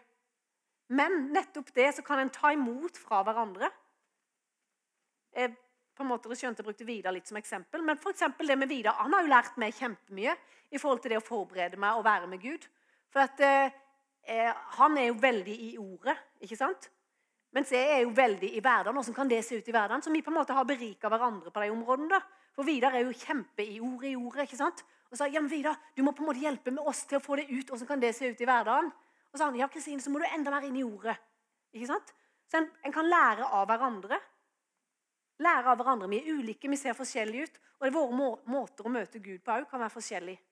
Men 0.88 1.28
nettopp 1.34 1.72
det 1.76 1.90
så 1.98 2.02
kan 2.02 2.22
en 2.22 2.30
ta 2.32 2.52
imot 2.54 2.96
fra 2.96 3.20
hverandre. 3.26 3.68
Jeg 5.36 5.52
på 5.98 6.04
en 6.04 6.08
måte 6.08 6.30
skjønte 6.32 6.62
jeg 6.62 6.68
brukte 6.68 6.86
Vidar 6.88 7.12
litt 7.12 7.28
som 7.28 7.36
eksempel. 7.36 7.82
Men 7.84 7.98
for 8.00 8.16
det 8.16 8.56
med 8.56 8.70
Vidar, 8.70 8.96
han 9.02 9.12
har 9.12 9.26
jo 9.26 9.32
lært 9.32 9.58
meg 9.60 9.74
kjempemye 9.76 10.32
i 10.70 10.78
forhold 10.78 11.02
til 11.02 11.12
det 11.12 11.18
å 11.20 11.26
forberede 11.26 11.76
meg 11.76 11.98
og 11.98 12.06
være 12.06 12.30
med 12.30 12.40
Gud. 12.40 12.64
For 13.12 13.26
at, 13.26 13.40
eh, 13.40 13.74
eh 14.24 14.52
han 14.78 14.96
er 14.96 15.10
jo 15.10 15.18
veldig 15.20 15.56
i 15.66 15.70
ordet, 15.76 16.16
ikke 16.40 16.56
sant? 16.56 16.88
Mens 17.52 17.72
jeg 17.72 17.84
er 17.98 18.02
jo 18.04 18.14
veldig 18.14 18.50
i 18.54 18.60
hverdagen. 18.60 18.94
Hvordan 18.94 19.14
kan 19.14 19.28
det 19.28 19.44
se 19.44 19.58
ut 19.58 19.68
i 19.68 19.72
hverdagen? 19.72 20.02
Så 20.02 20.12
vi 20.12 20.22
på 20.22 20.30
en 20.30 20.38
måte 20.38 20.54
har 20.54 20.64
berika 20.64 21.08
hverandre 21.08 21.50
på 21.50 21.60
de 21.60 21.70
områdene. 21.70 22.08
da. 22.08 22.20
For 22.58 22.66
Vidar 22.66 22.96
er 22.98 23.04
jo 23.06 23.14
kjempe 23.14 23.62
i 23.62 23.76
ordet 23.78 24.10
i 24.10 24.16
ordet. 24.18 24.48
ikke 24.48 24.58
sant? 24.58 24.80
Og 25.12 25.18
sa 25.20 25.28
ja, 25.30 25.38
men 25.38 25.50
Vidar, 25.50 25.76
du 25.94 26.02
må 26.02 26.10
på 26.10 26.24
en 26.24 26.32
måte 26.32 26.42
hjelpe 26.42 26.72
med 26.74 26.82
oss 26.90 27.04
til 27.06 27.20
å 27.20 27.22
få 27.22 27.36
det 27.38 27.44
ut. 27.52 27.68
Hvordan 27.70 27.86
kan 27.86 28.02
det 28.02 28.16
se 28.16 28.32
ut 28.32 28.40
i 28.42 28.48
hverdagen? 28.48 28.90
Og 29.30 29.38
sa 29.38 29.46
han 29.46 29.60
ja, 29.60 29.68
Kristine, 29.70 30.02
så 30.02 30.10
må 30.10 30.18
du 30.18 30.26
enda 30.26 30.50
mer 30.50 30.66
inn 30.66 30.80
i 30.80 30.82
ordet. 30.82 31.14
Ikke 31.70 31.86
sant? 31.92 32.10
Så 32.50 32.58
en, 32.58 32.66
en 32.82 32.96
kan 32.96 33.06
lære 33.06 33.46
av 33.46 33.68
hverandre. 33.70 34.18
Lære 35.46 35.70
av 35.70 35.78
hverandre. 35.78 36.08
Vi 36.10 36.18
er 36.18 36.34
ulike, 36.34 36.70
vi 36.72 36.80
ser 36.80 36.98
forskjellige 36.98 37.46
ut. 37.46 37.62
Og 37.78 37.94
våre 37.94 38.18
må 38.18 38.28
måter 38.50 38.88
å 38.88 38.92
møte 38.92 39.22
Gud 39.22 39.38
på 39.46 39.54
òg 39.54 39.68
kan 39.70 39.84
være 39.84 39.94
forskjellige. 39.94 40.42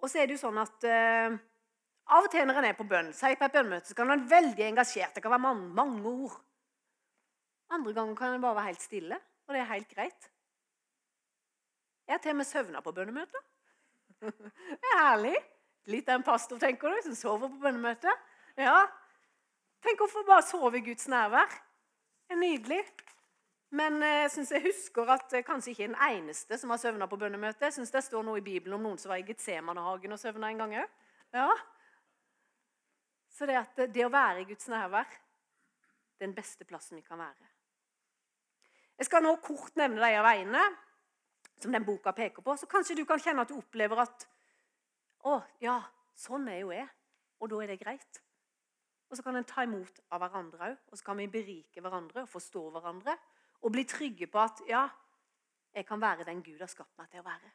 Og 0.00 0.08
så 0.08 0.22
er 0.22 0.28
det 0.28 0.38
jo 0.38 0.40
sånn 0.40 0.60
at 0.60 0.88
uh, 0.88 1.36
av 2.16 2.26
og 2.26 2.32
til 2.32 2.48
når 2.48 2.62
en 2.62 2.70
er 2.70 2.76
på 2.76 2.88
bønn, 2.88 3.12
sier 3.16 3.36
på 3.40 3.46
et 3.46 3.54
bønnmøte, 3.54 3.88
så 3.88 3.96
kan 3.96 4.08
en 4.08 4.24
være 4.24 4.32
veldig 4.32 4.66
engasjert. 4.70 5.14
Det 5.16 5.22
kan 5.24 5.32
være 5.32 5.44
mange, 5.44 5.68
mange 5.76 6.10
ord. 6.24 6.34
Andre 7.72 7.94
ganger 7.96 8.18
kan 8.18 8.34
en 8.34 8.42
bare 8.44 8.58
være 8.58 8.72
helt 8.72 8.84
stille, 8.84 9.20
og 9.46 9.54
det 9.54 9.60
er 9.60 9.72
helt 9.72 9.90
greit. 9.90 10.30
Jeg 12.04 12.14
har 12.14 12.22
til 12.22 12.34
og 12.34 12.40
med 12.40 12.48
søvna 12.48 12.80
på 12.84 12.92
bønnemøter. 12.92 13.44
Det 14.20 14.90
er 14.92 15.00
herlig. 15.00 15.36
Litt 15.92 16.08
av 16.08 16.20
en 16.20 16.24
pastor, 16.24 16.58
tenker 16.60 16.92
du, 16.92 17.00
som 17.04 17.16
sover 17.16 17.50
på 17.52 17.60
bønnemøtet. 17.60 18.28
Ja. 18.56 18.86
Tenk 19.84 20.00
å 20.00 20.08
få 20.08 20.22
bare 20.24 20.44
sove 20.46 20.80
i 20.80 20.84
Guds 20.84 21.08
nærvær. 21.12 21.50
Det 22.24 22.36
er 22.36 22.40
nydelig. 22.40 22.80
Men 23.74 23.98
eh, 24.02 24.20
jeg 24.22 24.30
synes 24.36 24.52
jeg 24.54 24.64
husker 24.64 25.10
at 25.12 25.34
kanskje 25.44 25.72
ikke 25.72 25.88
den 25.88 25.98
eneste 26.08 26.58
som 26.60 26.72
har 26.72 26.80
søvna 26.80 27.08
på 27.10 27.18
bønnemøte. 27.20 27.66
Jeg 27.66 27.76
synes 27.76 27.92
det 27.92 28.04
står 28.06 28.24
noe 28.24 28.40
i 28.40 28.44
Bibelen 28.44 28.78
om 28.78 28.86
noen 28.86 29.00
som 29.00 29.12
var 29.12 29.20
i 29.20 29.26
Getsemanehagen 29.28 30.14
og 30.14 30.20
søvna 30.20 30.52
en 30.52 30.62
gang 30.62 30.76
òg. 30.84 31.00
Ja. 31.34 31.48
Så 33.34 33.48
det, 33.50 33.58
at 33.58 33.84
det 33.92 34.06
å 34.06 34.12
være 34.14 34.44
i 34.44 34.48
Guds 34.48 34.70
nærvær 34.70 35.10
den 36.22 36.36
beste 36.36 36.64
plassen 36.68 37.00
vi 37.00 37.04
kan 37.04 37.18
være. 37.18 37.53
Jeg 38.98 39.08
skal 39.08 39.24
nå 39.24 39.34
kort 39.42 39.74
nevne 39.76 40.00
de 40.02 40.20
veiene 40.22 40.62
som 41.60 41.72
den 41.72 41.84
boka 41.86 42.12
peker 42.12 42.42
på. 42.42 42.56
Så 42.56 42.68
kanskje 42.70 42.96
du 42.98 43.04
kan 43.08 43.20
kjenne 43.20 43.42
at 43.42 43.50
du 43.50 43.58
opplever 43.58 44.04
at 44.06 44.28
Å, 45.24 45.38
ja, 45.64 45.78
sånn 46.20 46.50
er 46.52 46.58
jo 46.60 46.72
jeg. 46.74 46.84
Og 47.40 47.48
da 47.48 47.62
er 47.64 47.70
det 47.72 47.78
greit. 47.80 48.18
Og 49.08 49.16
så 49.16 49.22
kan 49.24 49.38
en 49.38 49.46
ta 49.48 49.64
imot 49.64 50.02
av 50.12 50.20
hverandre 50.20 50.68
òg. 50.68 50.82
Og 50.92 51.00
så 51.00 51.06
kan 51.06 51.16
vi 51.16 51.30
berike 51.32 51.80
hverandre 51.80 52.26
og 52.26 52.28
forstå 52.28 52.64
hverandre. 52.74 53.14
Og 53.64 53.72
bli 53.72 53.86
trygge 53.88 54.28
på 54.28 54.42
at 54.42 54.60
ja, 54.68 54.82
jeg 55.72 55.86
kan 55.88 56.00
være 56.00 56.26
den 56.28 56.42
Gud 56.44 56.60
har 56.60 56.68
skapt 56.68 56.92
meg 57.00 57.08
til 57.10 57.22
å 57.22 57.26
være. 57.26 57.52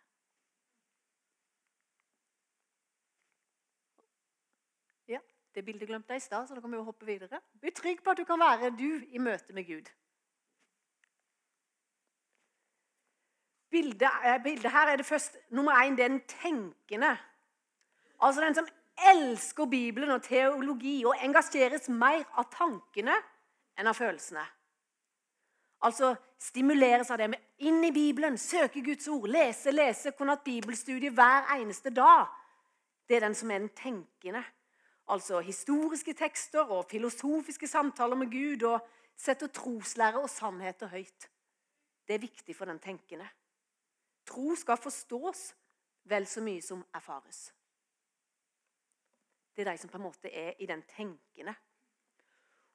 Ja, 5.13 5.22
Det 5.53 5.65
bildet 5.65 5.89
glemte 5.89 6.13
jeg 6.13 6.22
i 6.22 6.25
stad, 6.25 6.48
så 6.48 6.55
da 6.55 6.62
kan 6.62 6.72
vi 6.72 6.77
jo 6.77 6.84
hoppe 6.89 7.05
videre. 7.05 7.39
Bli 7.62 7.72
trygg 7.72 8.03
på 8.03 8.12
at 8.13 8.17
du 8.17 8.25
kan 8.25 8.39
være 8.39 8.69
du 8.77 9.05
i 9.10 9.22
møte 9.22 9.53
med 9.53 9.65
Gud. 9.69 9.89
Bildet, 13.70 14.10
eh, 14.26 14.44
bildet 14.44 14.72
her 14.72 14.88
er 14.88 14.96
det 14.96 15.06
først 15.06 15.38
nummer 15.50 15.72
én 15.72 15.98
den 15.98 16.22
tenkende. 16.28 17.18
Altså 18.22 18.42
den 18.42 18.56
som 18.56 18.68
elsker 19.14 19.66
Bibelen 19.66 20.10
og 20.10 20.24
teologi 20.24 21.04
og 21.06 21.16
engasjeres 21.24 21.90
mer 21.90 22.26
av 22.38 22.50
tankene 22.52 23.16
enn 23.78 23.88
av 23.88 23.96
følelsene. 23.96 24.44
Altså 25.82 26.16
stimuleres 26.40 27.12
av 27.12 27.18
det 27.18 27.30
med 27.30 27.40
inn 27.60 27.84
i 27.84 27.92
Bibelen, 27.92 28.38
søke 28.38 28.84
Guds 28.84 29.08
ord, 29.08 29.30
lese, 29.30 29.72
lese, 29.72 30.12
kunne 30.12 30.36
hatt 30.36 30.44
bibelstudie 30.44 31.14
hver 31.16 31.54
eneste 31.56 31.90
dag. 31.90 32.28
Det 33.08 33.16
er 33.16 33.28
den 33.28 33.36
som 33.36 33.52
er 33.52 33.60
den 33.60 33.70
tenkende 33.70 34.44
altså 35.10 35.40
historiske 35.40 36.14
tekster 36.14 36.62
og 36.62 36.86
filosofiske 36.92 37.68
samtaler 37.68 38.16
med 38.16 38.32
Gud 38.32 38.64
og 38.70 38.88
setter 39.18 39.48
troslære 39.48 40.22
og 40.22 40.30
sannheter 40.30 40.88
høyt. 40.88 41.30
Det 42.08 42.16
er 42.16 42.20
viktig 42.20 42.56
for 42.56 42.66
den 42.66 42.80
tenkende. 42.80 43.28
Tro 44.30 44.56
skal 44.56 44.78
forstås 44.78 45.50
vel 46.10 46.28
så 46.30 46.44
mye 46.46 46.62
som 46.62 46.84
erfares. 46.94 47.50
Det 49.56 49.66
er 49.66 49.74
de 49.74 49.82
som 49.82 49.92
på 49.92 49.98
en 50.00 50.06
måte 50.06 50.30
er 50.32 50.54
i 50.62 50.68
den 50.70 50.82
tenkende. 50.88 51.54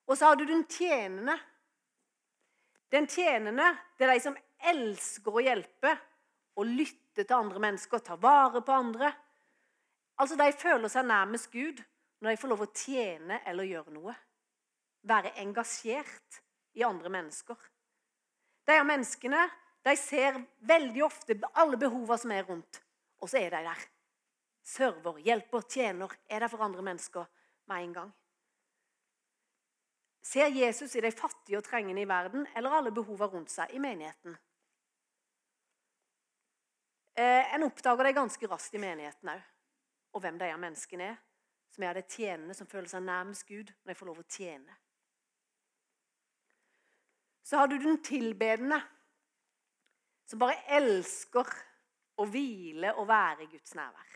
Og 0.04 0.18
så 0.18 0.28
har 0.28 0.36
du 0.36 0.44
den 0.44 0.66
tjenende. 0.68 1.38
Den 2.92 3.06
tjenende 3.08 3.70
det 3.98 4.06
er 4.06 4.12
de 4.12 4.24
som 4.26 4.36
elsker 4.68 5.32
å 5.32 5.44
hjelpe 5.44 5.94
og 6.60 6.68
lytte 6.68 7.24
til 7.24 7.36
andre 7.36 7.62
mennesker, 7.62 8.02
ta 8.02 8.18
vare 8.20 8.62
på 8.62 8.74
andre. 8.74 9.10
Altså 10.20 10.36
De 10.38 10.50
føler 10.52 10.92
seg 10.92 11.06
nærmest 11.08 11.50
Gud 11.50 11.80
når 12.20 12.30
de 12.30 12.40
får 12.40 12.52
lov 12.52 12.62
å 12.66 12.70
tjene 12.70 13.40
eller 13.46 13.70
gjøre 13.70 13.94
noe. 13.94 14.14
Være 15.04 15.34
engasjert 15.42 16.40
i 16.78 16.84
andre 16.86 17.10
mennesker. 17.12 17.58
De 18.64 18.78
menneskene 18.86 19.42
de 19.84 19.96
ser 20.00 20.38
veldig 20.64 21.04
ofte 21.04 21.36
alle 21.60 21.78
behovene 21.80 22.18
som 22.20 22.32
er 22.32 22.46
rundt, 22.48 22.80
og 23.20 23.30
så 23.30 23.40
er 23.40 23.52
de 23.52 23.62
der. 23.66 23.82
Server, 24.64 25.18
hjelper, 25.20 25.66
tjener, 25.68 26.12
er 26.28 26.40
der 26.40 26.48
for 26.48 26.64
andre 26.64 26.82
mennesker 26.82 27.26
med 27.68 27.82
en 27.82 27.92
gang. 27.98 28.14
Ser 30.24 30.48
Jesus 30.48 30.94
i 30.96 31.02
de 31.04 31.12
fattige 31.12 31.58
og 31.60 31.66
trengende 31.66 32.00
i 32.00 32.08
verden 32.08 32.46
eller 32.56 32.78
alle 32.78 32.92
behovene 32.96 33.28
rundt 33.28 33.52
seg 33.52 33.74
i 33.76 33.82
menigheten? 33.82 34.38
Eh, 37.14 37.54
en 37.54 37.66
oppdager 37.68 38.08
det 38.08 38.16
ganske 38.16 38.48
raskt 38.50 38.74
i 38.74 38.80
menigheten 38.82 39.28
òg, 39.30 39.44
og 40.16 40.24
hvem 40.24 40.40
de 40.40 40.48
menneskene 40.56 41.12
er 41.12 41.20
som 41.74 41.84
er 41.84 41.98
det 41.98 42.08
tjenende, 42.08 42.54
som 42.54 42.68
føler 42.70 42.86
seg 42.90 43.02
nærmest 43.02 43.46
Gud 43.48 43.72
når 43.82 43.90
de 43.90 43.98
får 43.98 44.08
lov 44.10 44.20
å 44.22 44.28
tjene. 44.30 44.76
Så 47.44 47.58
har 47.58 47.68
du 47.68 47.76
den 47.82 47.98
tilbedende, 48.04 48.78
som 50.34 50.40
bare 50.42 50.64
elsker 50.74 51.50
å 52.18 52.24
hvile 52.26 52.90
og 52.98 53.06
være 53.06 53.44
i 53.44 53.50
Guds 53.52 53.76
nærvær. 53.78 54.14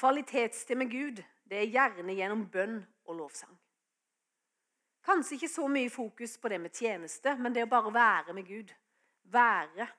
Kvalitetstid 0.00 0.80
med 0.80 0.88
Gud 0.88 1.20
det 1.44 1.58
er 1.60 1.68
gjerne 1.68 2.14
gjennom 2.16 2.46
bønn 2.48 2.78
og 3.04 3.18
lovsang. 3.18 3.52
Kanskje 5.04 5.36
ikke 5.36 5.50
så 5.52 5.68
mye 5.68 5.92
fokus 5.92 6.38
på 6.40 6.48
det 6.48 6.60
med 6.62 6.72
tjeneste, 6.72 7.34
men 7.36 7.52
det 7.52 7.66
å 7.66 7.68
bare 7.68 7.92
være 7.92 8.32
med 8.32 8.48
Gud. 8.48 8.72
Være. 9.28 9.90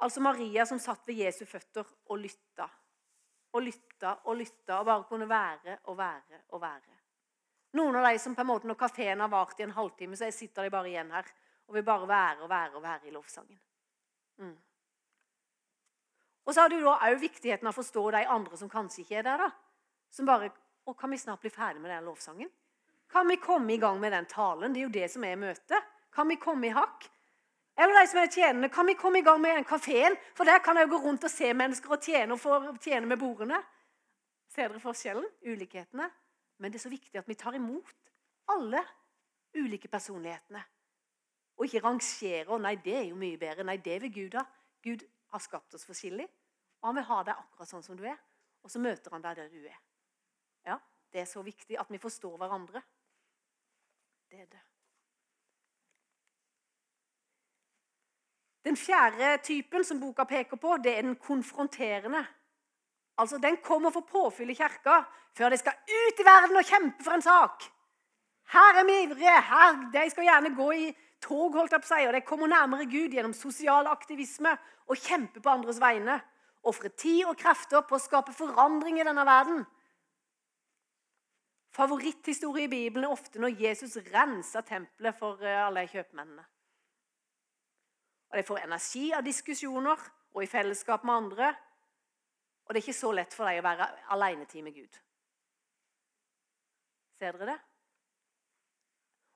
Altså 0.00 0.24
Maria 0.24 0.64
som 0.64 0.80
satt 0.80 1.04
ved 1.06 1.20
Jesu 1.26 1.44
føtter 1.44 1.84
og 1.84 2.24
lytta 2.24 2.70
og 3.52 3.66
lytta 3.66 4.14
og 4.32 4.38
lytta 4.40 4.78
og 4.80 4.88
bare 4.88 5.08
kunne 5.10 5.28
være 5.28 5.76
og 5.92 6.00
være 6.00 6.40
og 6.48 6.64
være. 6.64 6.98
Noen 7.76 8.00
av 8.00 8.08
de 8.08 8.16
som 8.20 8.32
på 8.32 8.40
en 8.40 8.48
måte 8.48 8.68
Når 8.68 8.80
kafeen 8.80 9.20
har 9.20 9.28
vart 9.28 9.60
i 9.60 9.68
en 9.68 9.76
halvtime, 9.76 10.16
så 10.16 10.30
sitter 10.32 10.64
de 10.64 10.72
bare 10.72 10.88
igjen 10.88 11.12
her 11.12 11.28
og 11.68 11.74
vil 11.74 11.84
bare 11.86 12.08
være 12.08 12.42
og 12.42 12.50
være 12.50 12.76
og 12.76 12.82
være 12.82 13.08
i 13.08 13.14
lovsangen. 13.14 13.60
Mm. 14.36 14.56
Og 16.44 16.54
så 16.54 16.64
har 16.64 16.72
du 16.72 16.80
da 16.82 16.96
òg 17.06 17.20
viktigheten 17.22 17.68
av 17.68 17.74
å 17.74 17.78
forstå 17.78 18.02
de 18.16 18.24
andre 18.26 18.58
som 18.58 18.70
kanskje 18.70 19.04
ikke 19.04 19.20
er 19.20 19.26
der. 19.28 19.46
da. 19.46 19.50
Som 20.10 20.26
bare 20.26 20.50
Å, 20.82 20.96
kan 20.98 21.12
vi 21.14 21.16
snart 21.16 21.38
bli 21.38 21.50
ferdig 21.54 21.78
med 21.78 21.92
den 21.92 22.08
lovsangen? 22.10 22.48
Kan 23.06 23.28
vi 23.30 23.36
komme 23.38 23.70
i 23.70 23.78
gang 23.78 24.00
med 24.02 24.10
den 24.10 24.24
talen? 24.26 24.72
Det 24.74 24.80
er 24.80 24.88
jo 24.88 24.94
det 24.96 25.10
som 25.12 25.22
er 25.22 25.36
møtet. 25.38 25.90
Kan 26.10 26.26
vi 26.26 26.34
komme 26.42 26.66
i 26.66 26.72
hakk? 26.74 27.06
Eller 27.78 28.00
de 28.00 28.08
som 28.10 28.18
er 28.18 28.32
tjenende. 28.32 28.68
Kan 28.68 28.88
vi 28.90 28.96
komme 28.98 29.20
i 29.20 29.22
gang 29.22 29.38
med 29.40 29.54
den 29.56 29.68
kafeen? 29.68 30.16
For 30.34 30.48
der 30.48 30.58
kan 30.58 30.76
jeg 30.76 30.88
jo 30.88 30.96
gå 30.96 31.00
rundt 31.04 31.22
og 31.24 31.30
se 31.30 31.52
mennesker 31.54 31.94
og 31.94 32.02
tjene, 32.02 32.34
og 32.34 32.40
få 32.42 32.58
tjene 32.82 33.06
med 33.06 33.20
bordene. 33.20 33.62
Ser 34.50 34.72
dere 34.72 34.82
forskjellen? 34.82 35.28
Ulikhetene? 35.46 36.10
Men 36.58 36.72
det 36.72 36.80
er 36.80 36.84
så 36.88 36.92
viktig 36.92 37.22
at 37.22 37.30
vi 37.30 37.38
tar 37.38 37.54
imot 37.54 37.94
alle 38.50 38.82
ulike 39.54 39.88
personlighetene. 39.88 40.64
Og 41.62 41.68
ikke 41.68 41.84
rangere. 41.84 42.58
'Nei, 42.58 42.74
det 42.74 42.96
er 42.96 43.04
jo 43.06 43.14
mye 43.14 43.38
bedre.' 43.38 43.62
Nei, 43.62 43.76
det 43.76 44.00
vil 44.02 44.12
Gud 44.14 44.34
ha. 44.34 44.42
Gud 44.82 45.04
har 45.30 45.38
skapt 45.38 45.74
oss 45.74 45.86
forskjellig, 45.86 46.26
og 46.80 46.88
han 46.88 46.96
vil 46.96 47.04
ha 47.06 47.18
deg 47.22 47.36
akkurat 47.38 47.68
sånn 47.70 47.84
som 47.86 47.96
du 47.96 48.02
er. 48.02 48.16
Og 48.66 48.70
så 48.70 48.80
møter 48.82 49.14
han 49.14 49.22
deg 49.22 49.36
der 49.38 49.48
du 49.52 49.60
er. 49.62 49.78
Ja, 50.66 50.78
Det 51.12 51.20
er 51.20 51.28
så 51.28 51.42
viktig 51.42 51.78
at 51.78 51.90
vi 51.90 51.98
forstår 52.02 52.34
hverandre. 52.40 52.82
Det 54.30 54.40
er 54.40 54.46
det. 54.46 54.60
Den 58.64 58.76
fjerde 58.76 59.38
typen 59.42 59.84
som 59.84 60.00
boka 60.00 60.24
peker 60.24 60.56
på, 60.56 60.76
det 60.82 60.96
er 60.98 61.02
den 61.02 61.16
konfronterende. 61.16 62.26
Altså, 63.18 63.38
Den 63.38 63.56
kommer 63.62 63.90
for 63.90 64.00
påfyll 64.00 64.50
i 64.50 64.54
kirka 64.54 65.04
før 65.36 65.48
de 65.48 65.56
skal 65.56 65.78
ut 65.86 66.20
i 66.20 66.26
verden 66.26 66.56
og 66.56 66.64
kjempe 66.64 67.04
for 67.04 67.12
en 67.12 67.22
sak. 67.22 67.62
Her 68.50 68.80
er 68.80 68.84
vi 68.84 69.02
ivrige. 69.02 69.40
Her, 69.42 69.90
de 69.92 70.10
skal 70.10 70.24
gjerne 70.24 70.56
gå 70.56 70.70
i 70.72 70.96
tog, 71.22 71.54
holdt 71.56 71.72
jeg 71.72 71.82
på 71.84 71.88
seg, 71.88 72.08
og 72.08 72.16
de 72.16 72.24
kommer 72.26 72.50
nærmere 72.50 72.88
Gud 72.90 73.14
gjennom 73.14 73.34
sosial 73.36 73.88
aktivisme 73.90 74.52
og 74.90 74.98
kjemper 74.98 75.42
på 75.42 75.52
andres 75.52 75.80
vegne. 75.82 76.18
Ofre 76.68 76.92
tid 76.94 77.24
og 77.26 77.38
krefter 77.38 77.82
på 77.86 77.96
å 77.96 78.02
skape 78.02 78.34
forandring 78.36 79.00
i 79.00 79.06
denne 79.06 79.24
verden. 79.26 79.64
Favoritthistorie 81.72 82.68
i 82.68 82.70
Bibelen 82.70 83.08
er 83.08 83.14
ofte 83.14 83.40
når 83.40 83.56
Jesus 83.62 83.96
renser 84.12 84.64
tempelet 84.68 85.16
for 85.16 85.40
eh, 85.40 85.62
alle 85.64 85.86
kjøpmennene. 85.88 86.44
Og 88.32 88.38
De 88.38 88.44
får 88.48 88.64
energi 88.66 89.06
av 89.16 89.24
diskusjoner 89.24 90.04
og 90.32 90.42
i 90.44 90.48
fellesskap 90.48 91.04
med 91.04 91.14
andre. 91.14 91.48
Og 92.64 92.72
det 92.72 92.80
er 92.80 92.86
ikke 92.86 93.00
så 93.00 93.12
lett 93.16 93.34
for 93.34 93.48
dem 93.48 93.60
å 93.60 93.66
være 93.66 93.88
alenetid 94.14 94.64
med 94.64 94.76
Gud. 94.76 95.00
Ser 97.18 97.36
dere 97.36 97.54
det? 97.54 97.58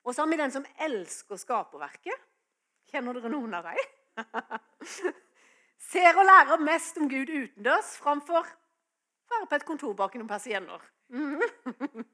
Og 0.06 0.14
så 0.14 0.22
har 0.22 0.30
vi 0.30 0.38
den 0.38 0.54
som 0.54 0.66
elsker 0.86 1.40
skaperverket. 1.40 2.26
Kjenner 2.86 3.18
dere 3.18 3.32
noen 3.32 3.56
av 3.58 3.66
dem? 3.66 3.80
Ser 5.90 6.16
og 6.16 6.24
lærer 6.24 6.62
mest 6.62 6.96
om 7.02 7.10
Gud 7.10 7.28
utendørs 7.28 7.96
framfor 8.00 8.46
være 9.30 9.46
på 9.50 9.58
et 9.58 9.66
kontor 9.66 9.94
bak 9.98 10.16
noen 10.18 10.30
persienner. 10.30 10.90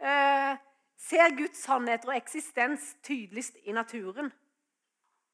Eh, 0.00 0.54
ser 0.96 1.34
Guds 1.36 1.58
sannheter 1.60 2.08
og 2.08 2.14
eksistens 2.16 2.86
tydeligst 3.04 3.58
i 3.68 3.72
naturen. 3.76 4.30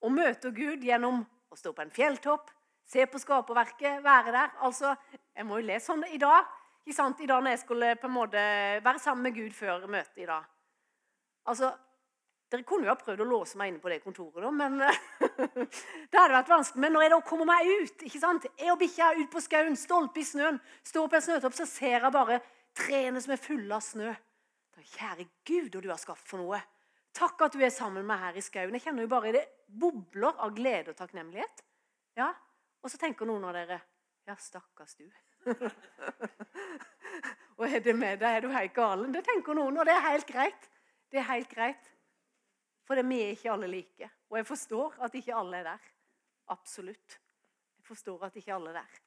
Og 0.02 0.10
møter 0.10 0.50
Gud 0.50 0.82
gjennom 0.82 1.20
å 1.22 1.58
stå 1.60 1.70
på 1.70 1.84
en 1.84 1.92
fjelltopp, 1.94 2.50
se 2.82 3.04
på 3.06 3.20
skaperverket, 3.22 4.00
være 4.02 4.32
der. 4.34 4.56
Altså, 4.66 4.96
Jeg 5.36 5.46
må 5.46 5.60
jo 5.60 5.68
lese 5.68 5.86
sånn 5.86 6.02
i 6.10 6.18
dag. 6.18 6.50
I 6.82 6.96
dag 6.98 7.44
når 7.44 7.50
jeg 7.52 7.62
skulle 7.62 7.92
på 7.94 8.10
en 8.10 8.16
måte 8.16 8.42
være 8.82 8.98
sammen 8.98 9.28
med 9.28 9.38
Gud 9.38 9.54
før 9.54 9.86
møtet 9.86 10.18
i 10.24 10.26
dag. 10.26 10.50
Altså, 11.50 11.72
dere 12.50 12.66
kunne 12.66 12.86
jo 12.86 12.92
ha 12.92 12.98
prøvd 12.98 13.22
å 13.24 13.28
låse 13.28 13.58
meg 13.58 13.72
inne 13.72 13.82
på 13.82 13.90
det 13.90 13.98
kontoret, 14.04 14.42
da, 14.44 14.50
men 14.54 14.78
det 16.10 16.20
hadde 16.20 16.36
vært 16.36 16.52
vanskelig. 16.52 16.82
Men 16.84 16.94
når 16.94 17.06
jeg 17.06 17.12
da 17.14 17.18
kommer 17.26 17.48
meg 17.50 17.70
ut 17.70 18.04
ikke 18.06 18.22
sant? 18.22 18.46
Jeg 18.58 18.70
og 18.74 18.78
bikkja 18.82 19.10
ut 19.18 19.32
på 19.32 19.42
skauen, 19.42 19.78
stolpe 19.78 20.22
i 20.22 20.26
snøen, 20.26 20.60
står 20.86 21.10
på 21.10 21.18
en 21.18 21.26
snøtopp, 21.26 21.56
så 21.58 21.66
ser 21.70 21.98
jeg 21.98 22.14
bare 22.14 22.38
trærne 22.76 23.22
som 23.24 23.34
er 23.34 23.42
fulle 23.42 23.74
av 23.74 23.82
snø. 23.82 24.14
Da, 24.76 24.86
kjære 24.94 25.26
Gud, 25.48 25.74
og 25.74 25.82
du 25.82 25.90
har 25.90 26.00
skapt 26.00 26.26
for 26.28 26.42
noe. 26.42 26.60
Takk 27.16 27.46
at 27.46 27.56
du 27.56 27.62
er 27.64 27.72
sammen 27.72 28.04
med 28.04 28.10
meg 28.12 28.22
her 28.26 28.38
i 28.38 28.44
skauen. 28.44 28.74
Jeg 28.76 28.84
kjenner 28.84 29.06
jo 29.06 29.10
bare 29.10 29.32
det 29.34 29.46
bobler 29.66 30.36
av 30.44 30.52
glede 30.54 30.92
og 30.92 30.98
takknemlighet. 30.98 31.64
Ja, 32.16 32.32
Og 32.84 32.92
så 32.92 33.00
tenker 33.00 33.26
noen 33.26 33.44
av 33.48 33.56
dere 33.56 33.80
Ja, 34.28 34.36
stakkars 34.38 34.94
du. 34.98 35.06
og 37.58 37.64
er 37.66 37.80
det 37.82 37.94
med 37.96 38.20
deg? 38.20 38.36
Er 38.36 38.44
du 38.44 38.52
helt 38.52 38.74
galen? 38.74 39.12
Det 39.14 39.24
tenker 39.26 39.56
noen, 39.56 39.78
og 39.78 39.86
det 39.86 39.94
er 39.94 40.04
helt 40.10 40.28
greit. 40.28 40.68
Det 41.16 41.22
er 41.22 41.32
helt 41.32 41.48
greit. 41.48 41.86
For 42.84 43.00
vi 43.00 43.20
er 43.22 43.30
ikke 43.32 43.48
alle 43.48 43.70
like. 43.72 44.08
Og 44.28 44.36
jeg 44.36 44.46
forstår 44.46 44.98
at 45.06 45.14
ikke 45.16 45.34
alle 45.34 45.56
er 45.56 45.62
der. 45.64 45.84
Absolutt. 46.52 47.20
Jeg 47.78 47.86
forstår 47.88 48.24
at 48.26 48.36
ikke 48.36 48.52
alle 48.54 48.74
er 48.74 48.82
der. 48.82 48.98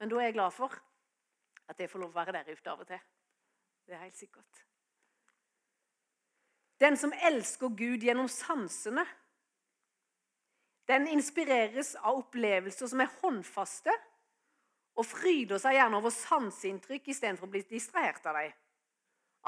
Men 0.00 0.10
da 0.10 0.16
er 0.18 0.24
jeg 0.24 0.34
glad 0.34 0.50
for 0.50 0.74
at 1.68 1.78
jeg 1.78 1.90
får 1.90 2.02
lov 2.02 2.10
å 2.10 2.16
være 2.16 2.34
der 2.34 2.50
ute 2.50 2.72
av 2.72 2.82
og 2.82 2.88
til. 2.88 3.04
Det 3.86 3.94
er 3.94 4.02
helt 4.02 4.18
sikkert. 4.18 4.64
Den 6.82 6.98
som 6.98 7.14
elsker 7.22 7.70
Gud 7.70 8.02
gjennom 8.02 8.26
sansene, 8.28 9.04
den 10.90 11.06
inspireres 11.06 11.94
av 12.02 12.18
opplevelser 12.24 12.90
som 12.90 13.00
er 13.00 13.14
håndfaste, 13.22 13.94
og 14.98 15.06
fryder 15.06 15.62
seg 15.62 15.78
gjerne 15.78 16.02
over 16.02 16.10
sanseinntrykk 16.10 17.14
istedenfor 17.14 17.46
å 17.46 17.54
bli 17.54 17.62
distrahert 17.70 18.26
av 18.26 18.42
dem. 18.42 18.58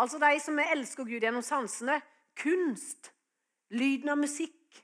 Altså 0.01 0.19
de 0.19 0.33
som 0.43 0.59
elsker 0.59 1.07
Gud 1.07 1.23
gjennom 1.23 1.45
sansene. 1.45 2.01
Kunst, 2.35 3.13
Lyden 3.75 4.11
av 4.13 4.19
musikk, 4.21 4.83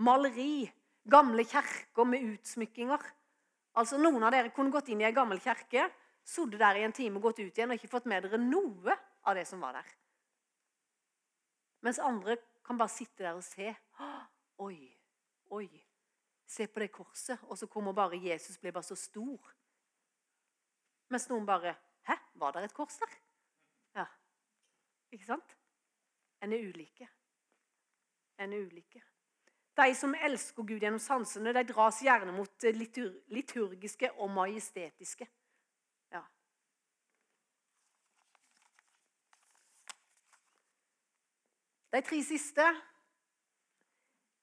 maleri, 0.00 0.68
gamle 1.08 1.44
kjerker 1.44 2.06
med 2.08 2.24
utsmykkinger. 2.34 3.02
Altså 3.80 3.98
Noen 4.00 4.22
av 4.24 4.32
dere 4.34 4.52
kunne 4.54 4.72
gått 4.72 4.88
inn 4.92 5.02
i 5.02 5.06
ei 5.08 5.16
gammel 5.16 5.40
kjerke, 5.42 5.88
sittet 6.24 6.60
der 6.60 6.78
i 6.78 6.84
en 6.86 6.94
time 6.94 7.18
og 7.18 7.28
gått 7.28 7.40
ut 7.42 7.56
igjen 7.56 7.72
og 7.72 7.78
ikke 7.78 7.90
fått 7.90 8.08
med 8.10 8.24
dere 8.24 8.40
noe 8.40 8.96
av 9.26 9.36
det 9.36 9.46
som 9.48 9.60
var 9.64 9.76
der. 9.78 9.90
Mens 11.84 12.00
andre 12.04 12.36
kan 12.66 12.78
bare 12.78 12.92
sitte 12.92 13.24
der 13.24 13.36
og 13.36 13.44
se. 13.44 13.72
Oi, 14.60 14.90
oi. 15.56 15.68
Se 16.50 16.66
på 16.66 16.82
det 16.82 16.90
korset. 16.92 17.40
Og 17.48 17.58
så 17.58 17.68
kommer 17.70 17.96
bare 17.96 18.18
Jesus 18.20 18.58
blir 18.58 18.74
bare 18.74 18.86
så 18.86 18.96
stor. 18.98 19.52
Mens 21.10 21.28
noen 21.30 21.46
bare 21.48 21.76
Hæ, 22.08 22.16
var 22.40 22.54
det 22.56 22.64
et 22.64 22.74
kors 22.74 22.96
der? 22.98 23.12
Ja. 23.94 24.06
Ikke 25.10 25.26
sant? 25.26 25.56
En 26.40 26.52
er 26.52 26.68
ulike 26.70 27.08
enn 28.40 28.56
ulike. 28.56 29.02
De 29.76 29.92
som 29.96 30.14
elsker 30.26 30.66
Gud 30.66 30.82
gjennom 30.82 31.00
sansene, 31.00 31.52
de 31.54 31.62
dras 31.68 32.00
gjerne 32.04 32.32
mot 32.34 32.50
det 32.62 32.72
liturgiske 32.76 34.10
og 34.18 34.32
majestetiske. 34.34 35.28
Ja. 36.12 36.22
De 41.94 42.02
tre 42.06 42.22
siste 42.26 42.66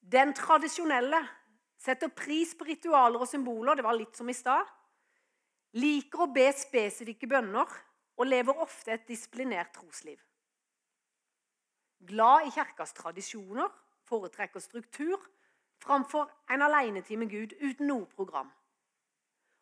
Den 0.07 0.31
tradisjonelle 0.31 1.19
setter 1.77 2.07
pris 2.15 2.53
på 2.55 2.63
ritualer 2.63 3.19
og 3.19 3.27
symboler. 3.27 3.75
Det 3.75 3.83
var 3.83 3.97
litt 3.97 4.15
som 4.15 4.29
i 4.31 4.35
stad. 4.35 4.63
Liker 5.75 6.23
å 6.23 6.31
be 6.31 6.45
spesifikke 6.55 7.27
bønner 7.27 7.67
og 8.15 8.29
lever 8.29 8.63
ofte 8.63 8.95
et 8.95 9.03
disiplinert 9.09 9.73
trosliv. 9.75 10.26
Glad 11.99 12.47
i 12.47 12.51
kirkas 12.51 12.93
tradisjoner 12.93 13.71
foretrekker 14.07 14.59
struktur 14.59 15.17
framfor 15.81 16.29
en 16.49 16.61
alenetid 16.61 17.17
med 17.17 17.29
Gud 17.29 17.55
uten 17.59 17.87
noe 17.87 18.05
program. 18.05 18.51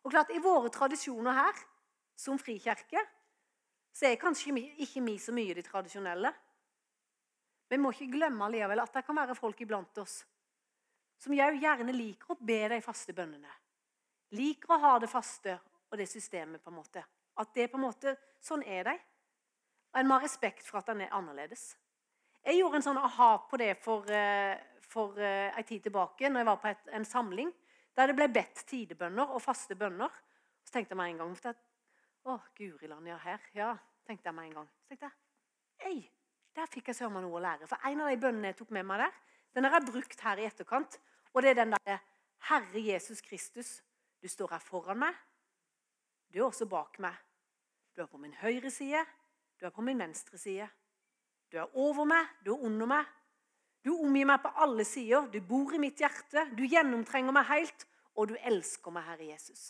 Og 0.04 0.12
klart, 0.12 0.30
I 0.30 0.42
våre 0.42 0.70
tradisjoner 0.70 1.32
her, 1.34 1.64
som 2.16 2.38
frikirke, 2.38 3.00
så 3.92 4.06
er 4.06 4.20
kanskje 4.20 4.54
ikke 4.84 5.02
vi 5.04 5.18
så 5.18 5.32
mye 5.32 5.54
de 5.56 5.64
tradisjonelle. 5.64 6.32
Vi 7.68 7.76
må 7.80 7.90
ikke 7.90 8.12
glemme 8.12 8.46
alligevel 8.46 8.80
at 8.80 8.94
det 8.94 9.04
kan 9.06 9.16
være 9.16 9.34
folk 9.34 9.60
iblant 9.60 9.98
oss 9.98 10.22
som 11.20 11.34
jeg 11.34 11.60
gjerne 11.62 11.94
liker 11.96 12.34
å 12.34 12.38
be 12.40 12.58
de 12.70 12.80
faste 12.84 13.14
bønnene. 13.16 13.52
Liker 14.36 14.74
å 14.74 14.80
ha 14.82 14.92
det 15.00 15.10
faste 15.10 15.56
og 15.90 15.98
det 15.98 16.08
systemet. 16.10 16.62
på 16.62 16.70
en 16.70 16.76
måte. 16.76 17.04
At 17.36 17.54
det 17.54 17.70
på 17.70 17.76
en 17.76 17.86
måte, 17.88 18.16
Sånn 18.40 18.62
er 18.62 18.84
de. 18.84 18.92
Og 19.92 19.98
en 19.98 20.06
må 20.06 20.14
ha 20.14 20.22
respekt 20.22 20.62
for 20.68 20.78
at 20.78 20.86
den 20.86 21.00
er 21.00 21.14
annerledes. 21.14 21.76
Jeg 22.46 22.60
gjorde 22.60 22.78
en 22.78 22.84
sånn 22.86 22.98
aha 23.02 23.30
på 23.50 23.58
det 23.58 23.72
for, 23.82 24.06
eh, 24.06 24.54
for 24.86 25.18
eh, 25.18 25.50
en 25.50 25.66
tid 25.66 25.82
tilbake, 25.82 26.28
når 26.30 26.40
jeg 26.40 26.46
var 26.46 26.60
på 26.62 26.68
et, 26.70 26.84
en 26.94 27.06
samling 27.06 27.50
der 27.96 28.10
det 28.10 28.14
ble 28.14 28.28
bedt 28.30 28.62
tidebønner 28.68 29.32
og 29.34 29.42
faste 29.42 29.74
bønner. 29.74 30.12
Så 30.62 30.76
tenkte 30.76 30.94
jeg 30.94 31.00
meg 31.00 31.14
en 31.14 31.24
gang 31.24 31.34
at, 31.50 31.64
Å, 32.26 32.36
Guriland, 32.58 33.06
ja, 33.06 33.16
her. 33.22 33.42
Ja, 33.54 33.68
tenkte 34.06 34.26
jeg 34.28 34.34
meg 34.34 34.48
en 34.48 34.56
gang. 34.60 34.68
Så 34.82 34.90
tenkte 34.90 35.08
jeg, 35.08 35.18
Ei, 35.86 35.98
der 36.58 36.70
fikk 36.70 36.90
jeg 36.90 36.98
søren 36.98 37.18
noe 37.22 37.38
å 37.38 37.42
lære. 37.42 37.68
For 37.70 37.82
en 37.86 38.02
av 38.02 38.10
de 38.10 38.18
bønnene 38.22 38.50
jeg 38.50 38.58
tok 38.58 38.72
med 38.74 38.86
meg 38.88 39.04
der, 39.04 39.18
den 39.54 39.66
har 39.66 39.76
jeg 39.78 39.90
brukt 39.90 40.24
her 40.26 40.42
i 40.42 40.46
etterkant. 40.48 40.98
Og 41.34 41.42
det 41.42 41.52
er 41.52 41.60
den 41.60 41.74
der 41.76 42.00
Herre 42.48 42.82
Jesus 42.82 43.22
Kristus, 43.22 43.76
du 44.22 44.28
står 44.30 44.56
her 44.56 44.62
foran 44.62 45.02
meg. 45.02 45.18
Du 46.34 46.40
er 46.40 46.48
også 46.48 46.66
bak 46.70 46.98
meg. 47.02 47.14
Du 47.94 48.02
er 48.02 48.10
på 48.10 48.18
min 48.22 48.34
høyre 48.38 48.70
side, 48.70 49.02
du 49.58 49.66
er 49.66 49.74
på 49.74 49.82
min 49.86 49.98
venstre 49.98 50.38
side. 50.38 50.66
Du 51.52 51.58
er 51.58 51.76
over 51.78 52.04
meg, 52.08 52.28
du 52.44 52.52
er 52.54 52.64
under 52.66 52.90
meg. 52.90 53.12
Du 53.86 53.92
omgir 53.94 54.26
meg 54.26 54.40
på 54.42 54.50
alle 54.64 54.84
sider. 54.84 55.28
Du 55.30 55.38
bor 55.46 55.74
i 55.74 55.78
mitt 55.78 56.00
hjerte. 56.02 56.48
Du 56.58 56.64
gjennomtrenger 56.66 57.34
meg 57.34 57.46
helt, 57.52 57.86
og 58.18 58.32
du 58.32 58.38
elsker 58.42 58.94
meg, 58.94 59.06
Herre 59.06 59.28
Jesus. 59.30 59.68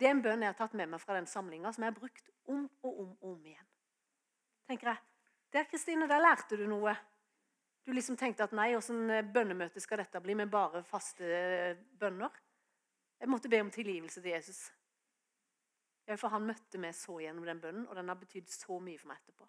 Det 0.00 0.08
er 0.08 0.16
en 0.16 0.22
bønn 0.24 0.42
jeg 0.42 0.50
har 0.50 0.58
tatt 0.58 0.74
med 0.74 0.88
meg 0.90 1.02
fra 1.02 1.14
den 1.14 1.28
samlinga, 1.30 1.70
som 1.72 1.84
jeg 1.84 1.92
har 1.92 2.00
brukt 2.00 2.30
om 2.48 2.64
og 2.82 2.90
om 3.04 3.12
og 3.20 3.30
om 3.34 3.46
igjen. 3.46 3.68
Tenker 4.66 4.94
jeg, 4.94 5.06
Der 5.52 5.64
Kristine, 5.66 6.06
der 6.08 6.22
lærte 6.22 6.56
du 6.56 6.66
noe. 6.70 6.94
Du 7.86 7.92
liksom 7.92 8.16
tenkte 8.16 8.44
at 8.44 8.52
nei, 8.54 8.68
åssen 8.78 9.10
bønnemøte 9.34 9.80
skal 9.82 9.98
dette 9.98 10.20
bli 10.22 10.36
med 10.38 10.50
bare 10.50 10.84
faste 10.86 11.26
bønner? 11.98 12.30
Jeg 13.18 13.28
måtte 13.28 13.50
be 13.50 13.60
om 13.60 13.70
tilgivelse 13.70 14.22
til 14.22 14.30
Jesus. 14.30 14.60
For 16.16 16.30
han 16.30 16.46
møtte 16.46 16.78
meg 16.78 16.94
så 16.94 17.18
gjennom 17.18 17.46
den 17.46 17.60
bønnen, 17.60 17.88
og 17.88 17.98
den 17.98 18.08
har 18.08 18.18
betydd 18.18 18.48
så 18.50 18.78
mye 18.78 18.98
for 18.98 19.10
meg 19.10 19.18
etterpå. 19.18 19.48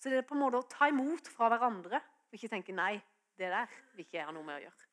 Så 0.00 0.08
det 0.08 0.20
er 0.20 0.28
på 0.28 0.36
en 0.36 0.42
måte 0.44 0.60
å 0.60 0.68
ta 0.68 0.88
imot 0.88 1.28
fra 1.28 1.50
hverandre 1.52 2.00
og 2.00 2.38
ikke 2.38 2.48
tenke 2.52 2.72
nei, 2.72 2.94
det 3.36 3.50
der 3.52 3.68
vil 3.94 4.06
ikke 4.06 4.18
jeg 4.18 4.28
ha 4.28 4.32
noe 4.32 4.46
med 4.46 4.56
å 4.56 4.64
gjøre. 4.64 4.86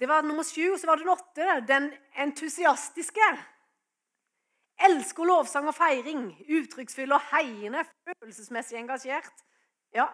Det 0.00 0.08
var 0.10 0.26
nummer 0.26 0.44
sju, 0.44 0.74
og 0.74 0.80
så 0.80 0.88
var 0.90 0.98
det 0.98 1.06
den 1.06 1.14
åtte. 1.14 1.46
Den 1.68 1.86
entusiastiske. 2.24 3.28
Elsker 4.84 5.28
lovsang 5.30 5.70
og 5.70 5.76
feiring. 5.76 6.26
Uttrykksfull 6.58 7.14
og 7.14 7.22
heiende. 7.30 7.86
Følelsesmessig 8.10 8.80
engasjert. 8.82 9.44
Ja, 9.94 10.08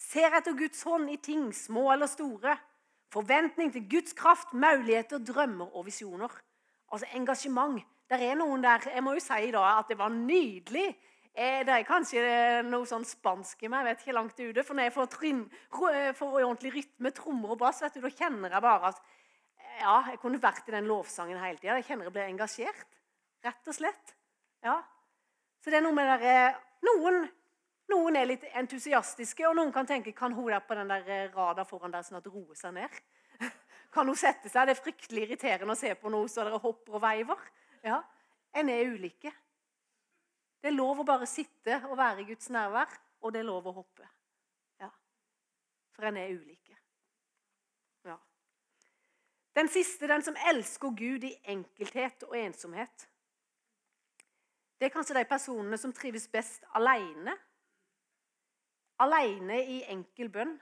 Ser 0.00 0.32
etter 0.38 0.56
Guds 0.56 0.80
hånd 0.88 1.10
i 1.12 1.18
ting, 1.20 1.50
små 1.52 1.90
eller 1.92 2.08
store. 2.08 2.56
Forventning 3.12 3.72
til 3.74 3.84
Guds 3.90 4.14
kraft, 4.16 4.54
muligheter, 4.54 5.20
drømmer 5.20 5.74
og 5.76 5.86
visjoner. 5.90 6.32
Altså 6.92 7.08
engasjement. 7.14 7.82
Der 8.10 8.22
er 8.30 8.34
noen 8.34 8.62
der 8.64 8.88
Jeg 8.90 9.04
må 9.04 9.12
jo 9.14 9.22
si 9.22 9.50
da 9.54 9.78
at 9.78 9.90
det 9.90 9.98
var 9.98 10.10
nydelig. 10.14 10.88
Eh, 11.34 11.60
det 11.62 11.74
er 11.74 11.86
kanskje 11.86 12.20
noe 12.66 12.86
sånn 12.88 13.06
spansk 13.06 13.62
i 13.62 13.68
meg. 13.70 13.84
jeg 13.86 13.94
vet 13.94 14.04
ikke 14.04 14.16
langt 14.16 14.40
ute, 14.40 14.64
For 14.64 14.74
når 14.74 14.88
jeg 14.88 14.92
får, 14.92 15.10
trinn, 15.14 15.42
eh, 15.92 16.12
får 16.12 16.38
ordentlig 16.42 16.72
rytme, 16.74 17.12
trommer 17.14 17.50
og 17.54 17.58
bass, 17.58 17.82
vet 17.82 17.94
du, 17.94 18.00
da 18.00 18.10
kjenner 18.10 18.50
jeg 18.50 18.62
bare 18.62 18.90
at 18.90 19.02
ja, 19.80 19.96
jeg 20.10 20.18
kunne 20.20 20.40
vært 20.42 20.68
i 20.68 20.74
den 20.74 20.88
lovsangen 20.90 21.38
hele 21.40 21.58
tida. 21.58 21.76
Jeg 21.78 21.86
kjenner 21.86 22.08
jeg 22.08 22.12
blir 22.12 22.28
engasjert. 22.28 22.96
Rett 23.44 23.68
og 23.70 23.76
slett. 23.76 24.16
Ja. 24.64 24.82
Så 25.62 25.70
det 25.70 25.78
er 25.78 25.84
noe 25.84 25.96
med 25.96 26.08
der, 26.20 26.58
noen, 26.84 27.22
noen 27.92 28.16
er 28.16 28.28
litt 28.28 28.44
entusiastiske, 28.56 29.46
og 29.48 29.56
noen 29.56 29.72
kan 29.72 29.88
tenke 29.88 30.12
kan 30.16 30.34
hun 30.36 30.50
der 30.52 30.64
på 30.66 30.76
den 30.76 30.90
der 30.90 31.08
eh, 31.08 31.30
rada 31.34 31.64
foran 31.64 31.94
der 31.94 32.04
Sånn 32.06 32.20
at 32.20 32.28
roer 32.28 32.58
seg 32.58 32.74
ned? 32.76 33.00
Kan 33.94 34.06
hun 34.06 34.18
sette 34.18 34.50
seg? 34.50 34.68
Det 34.68 34.76
er 34.76 34.82
fryktelig 34.82 35.22
irriterende 35.24 35.74
å 35.74 35.78
se 35.78 35.94
på 35.98 36.12
noe 36.12 36.28
så 36.30 36.44
dere 36.46 36.60
hopper 36.62 36.98
og 36.98 37.02
veiver. 37.02 37.40
Ja, 37.86 38.02
En 38.54 38.68
er 38.68 38.90
ulike. 38.90 39.32
Det 40.60 40.68
er 40.68 40.76
lov 40.76 41.00
å 41.00 41.06
bare 41.08 41.28
sitte 41.28 41.78
og 41.88 41.96
være 41.98 42.22
i 42.22 42.26
Guds 42.28 42.50
nærvær, 42.52 42.92
og 43.20 43.32
det 43.32 43.40
er 43.40 43.48
lov 43.48 43.68
å 43.70 43.76
hoppe. 43.80 44.08
Ja. 44.80 44.90
For 45.96 46.08
en 46.08 46.18
er 46.20 46.34
ulike. 46.34 46.76
Ja. 48.04 48.16
Den 49.56 49.70
siste, 49.72 50.08
den 50.08 50.24
som 50.24 50.36
elsker 50.52 50.92
Gud 50.96 51.24
i 51.24 51.32
enkelthet 51.54 52.26
og 52.28 52.36
ensomhet. 52.38 53.06
Det 54.80 54.88
er 54.88 54.92
kanskje 54.92 55.16
de 55.16 55.24
personene 55.28 55.76
som 55.80 55.92
trives 55.92 56.28
best 56.28 56.64
alene. 56.76 57.36
Alene 59.00 59.62
i 59.64 59.80
enkel 59.92 60.28
bønn. 60.32 60.54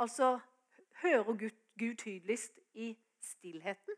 Altså 0.00 0.38
hører 1.02 1.32
Gud, 1.32 1.56
Gud 1.76 1.96
tydeligst 2.04 2.60
i 2.72 2.92
stillheten. 3.20 3.96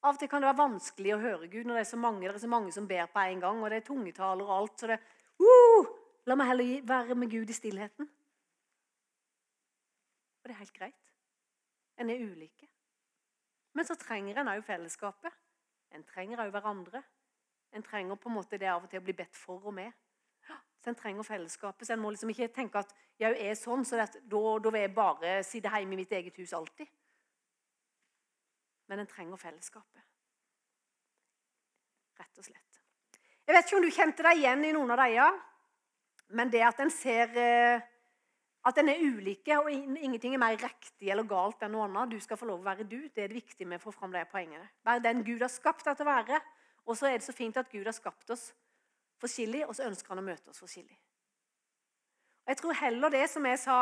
Av 0.00 0.14
og 0.14 0.20
til 0.20 0.30
kan 0.32 0.40
det 0.40 0.48
være 0.48 0.62
vanskelig 0.62 1.12
å 1.12 1.20
høre 1.20 1.48
Gud 1.52 1.66
når 1.68 1.76
det 1.76 1.82
er 1.84 1.90
så 1.90 1.98
mange, 2.00 2.24
det 2.24 2.34
er 2.34 2.42
så 2.44 2.48
mange 2.48 2.72
som 2.72 2.86
ber 2.88 3.10
på 3.12 3.20
en 3.20 3.40
gang. 3.40 3.62
og 3.62 3.70
det 3.70 3.76
er 3.82 3.86
tungetaler 3.86 4.44
og 4.44 4.56
alt, 4.56 4.80
så 4.80 4.86
det, 4.88 5.00
uh, 5.40 5.96
La 6.28 6.36
meg 6.36 6.50
heller 6.50 6.82
være 6.86 7.14
med 7.14 7.30
Gud 7.30 7.50
i 7.50 7.56
stillheten. 7.56 8.08
Og 10.40 10.48
det 10.48 10.52
er 10.54 10.58
helt 10.58 10.76
greit. 10.76 11.14
En 11.98 12.10
er 12.10 12.24
ulike. 12.24 12.68
Men 13.74 13.84
så 13.84 13.96
trenger 13.98 14.40
en 14.40 14.50
òg 14.52 14.62
fellesskapet. 14.66 15.32
En 15.96 16.04
trenger 16.04 16.44
òg 16.44 16.52
hverandre. 16.54 17.02
En 17.72 17.82
trenger 17.82 18.14
på 18.16 18.28
en 18.28 18.36
måte 18.36 18.58
det 18.58 18.68
av 18.68 18.84
og 18.84 18.90
til 18.90 19.00
å 19.00 19.04
bli 19.04 19.16
bedt 19.16 19.36
for 19.36 19.64
og 19.64 19.74
med. 19.74 19.92
Så 20.80 20.90
En 20.90 20.96
trenger 20.96 21.22
fellesskapet. 21.22 21.86
Så 21.86 21.92
en 21.92 22.00
må 22.00 22.10
liksom 22.10 22.30
ikke 22.32 22.48
tenke 22.54 22.78
at 22.78 22.94
jeg 23.18 23.36
er 23.36 23.54
sånn, 23.54 23.84
så 23.84 23.96
da, 24.00 24.06
da 24.16 24.70
vil 24.70 24.80
jeg 24.80 24.94
bare 24.94 25.42
sitte 25.44 25.72
hjemme 25.74 25.94
i 25.94 26.00
mitt 26.04 26.12
eget 26.12 26.36
hus 26.40 26.52
alltid. 26.56 26.88
Men 28.90 29.02
en 29.02 29.10
trenger 29.10 29.38
fellesskapet. 29.38 30.02
Rett 32.18 32.42
og 32.42 32.46
slett. 32.46 32.82
Jeg 33.46 33.56
vet 33.56 33.68
ikke 33.68 33.78
om 33.78 33.86
du 33.86 33.94
kjente 33.94 34.26
deg 34.26 34.42
igjen 34.42 34.66
i 34.66 34.74
noen 34.74 34.92
av 34.94 35.00
dem, 35.00 35.38
men 36.38 36.50
det 36.52 36.60
at 36.66 36.82
en 36.82 36.92
ser 36.94 37.32
eh, 37.38 37.86
at 38.66 38.78
en 38.78 38.90
er 38.92 39.00
ulike, 39.00 39.56
og 39.56 39.70
ingenting 39.72 40.34
er 40.36 40.42
mer 40.42 40.58
riktig 40.60 41.08
eller 41.10 41.24
galt 41.28 41.62
enn 41.64 41.72
noe 41.74 41.86
annet. 41.86 42.12
Du 42.12 42.20
skal 42.20 42.38
få 42.38 42.48
lov 42.50 42.60
å 42.60 42.66
være 42.66 42.84
du. 42.84 42.98
Det 43.08 43.24
er 43.24 43.32
det 43.32 43.38
viktige 43.40 43.68
med 43.68 43.80
å 43.80 43.86
få 43.86 43.94
fram 43.94 44.12
det 44.12 44.26
poengene. 44.30 44.66
Være 44.84 45.04
den 45.06 45.22
Gud 45.24 45.40
har 45.40 45.52
skapt 45.52 45.86
deg 45.88 45.96
til 45.96 46.06
å 46.06 46.10
være. 46.10 46.40
Og 46.84 46.98
så 46.98 47.08
er 47.08 47.16
det 47.16 47.24
så 47.24 47.34
fint 47.36 47.56
at 47.56 47.70
Gud 47.72 47.88
har 47.88 47.96
skapt 47.96 48.30
oss 48.34 48.50
forskjellig, 49.20 49.64
og 49.66 49.74
så 49.76 49.86
ønsker 49.88 50.12
han 50.12 50.20
å 50.20 50.26
møte 50.26 50.52
oss 50.52 50.60
forskjellig. 50.60 50.98
Jeg 52.50 52.58
tror 52.60 52.78
heller 52.82 53.12
det 53.14 53.26
som 53.32 53.46
jeg 53.46 53.60
sa 53.62 53.80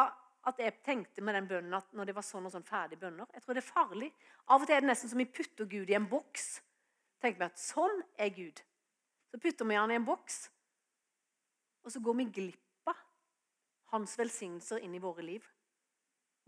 at 0.51 0.63
jeg 0.63 0.79
tenkte 0.85 1.25
med 1.25 1.37
den 1.37 1.49
bønnen 1.51 1.77
at 1.79 1.91
når 1.97 2.11
det 2.11 2.15
var 2.17 2.27
sånn 2.27 2.47
og 2.49 2.55
sånn 2.55 2.67
ferdige 2.67 3.01
bønner 3.03 3.27
Jeg 3.35 3.45
tror 3.45 3.57
det 3.57 3.63
er 3.63 3.69
farlig. 3.69 4.09
Av 4.49 4.63
og 4.63 4.69
til 4.69 4.77
er 4.77 4.85
det 4.85 4.91
nesten 4.91 5.13
som 5.13 5.21
vi 5.21 5.29
putter 5.29 5.69
Gud 5.69 5.91
i 5.91 5.97
en 5.99 6.09
boks. 6.09 6.47
Tenker 7.23 7.43
vi 7.43 7.49
at 7.49 7.61
sånn 7.61 8.03
er 8.19 8.33
Gud. 8.35 8.63
Så 9.29 9.41
putter 9.43 9.69
vi 9.69 9.77
han 9.77 9.93
i 9.93 9.99
en 9.99 10.07
boks, 10.07 10.47
og 11.85 11.93
så 11.93 12.01
går 12.01 12.17
vi 12.17 12.27
glipp 12.39 12.65
hans 13.93 14.19
velsignelser 14.19 14.85
inn 14.85 14.95
i 14.95 15.03
våre 15.03 15.25
liv. 15.25 15.45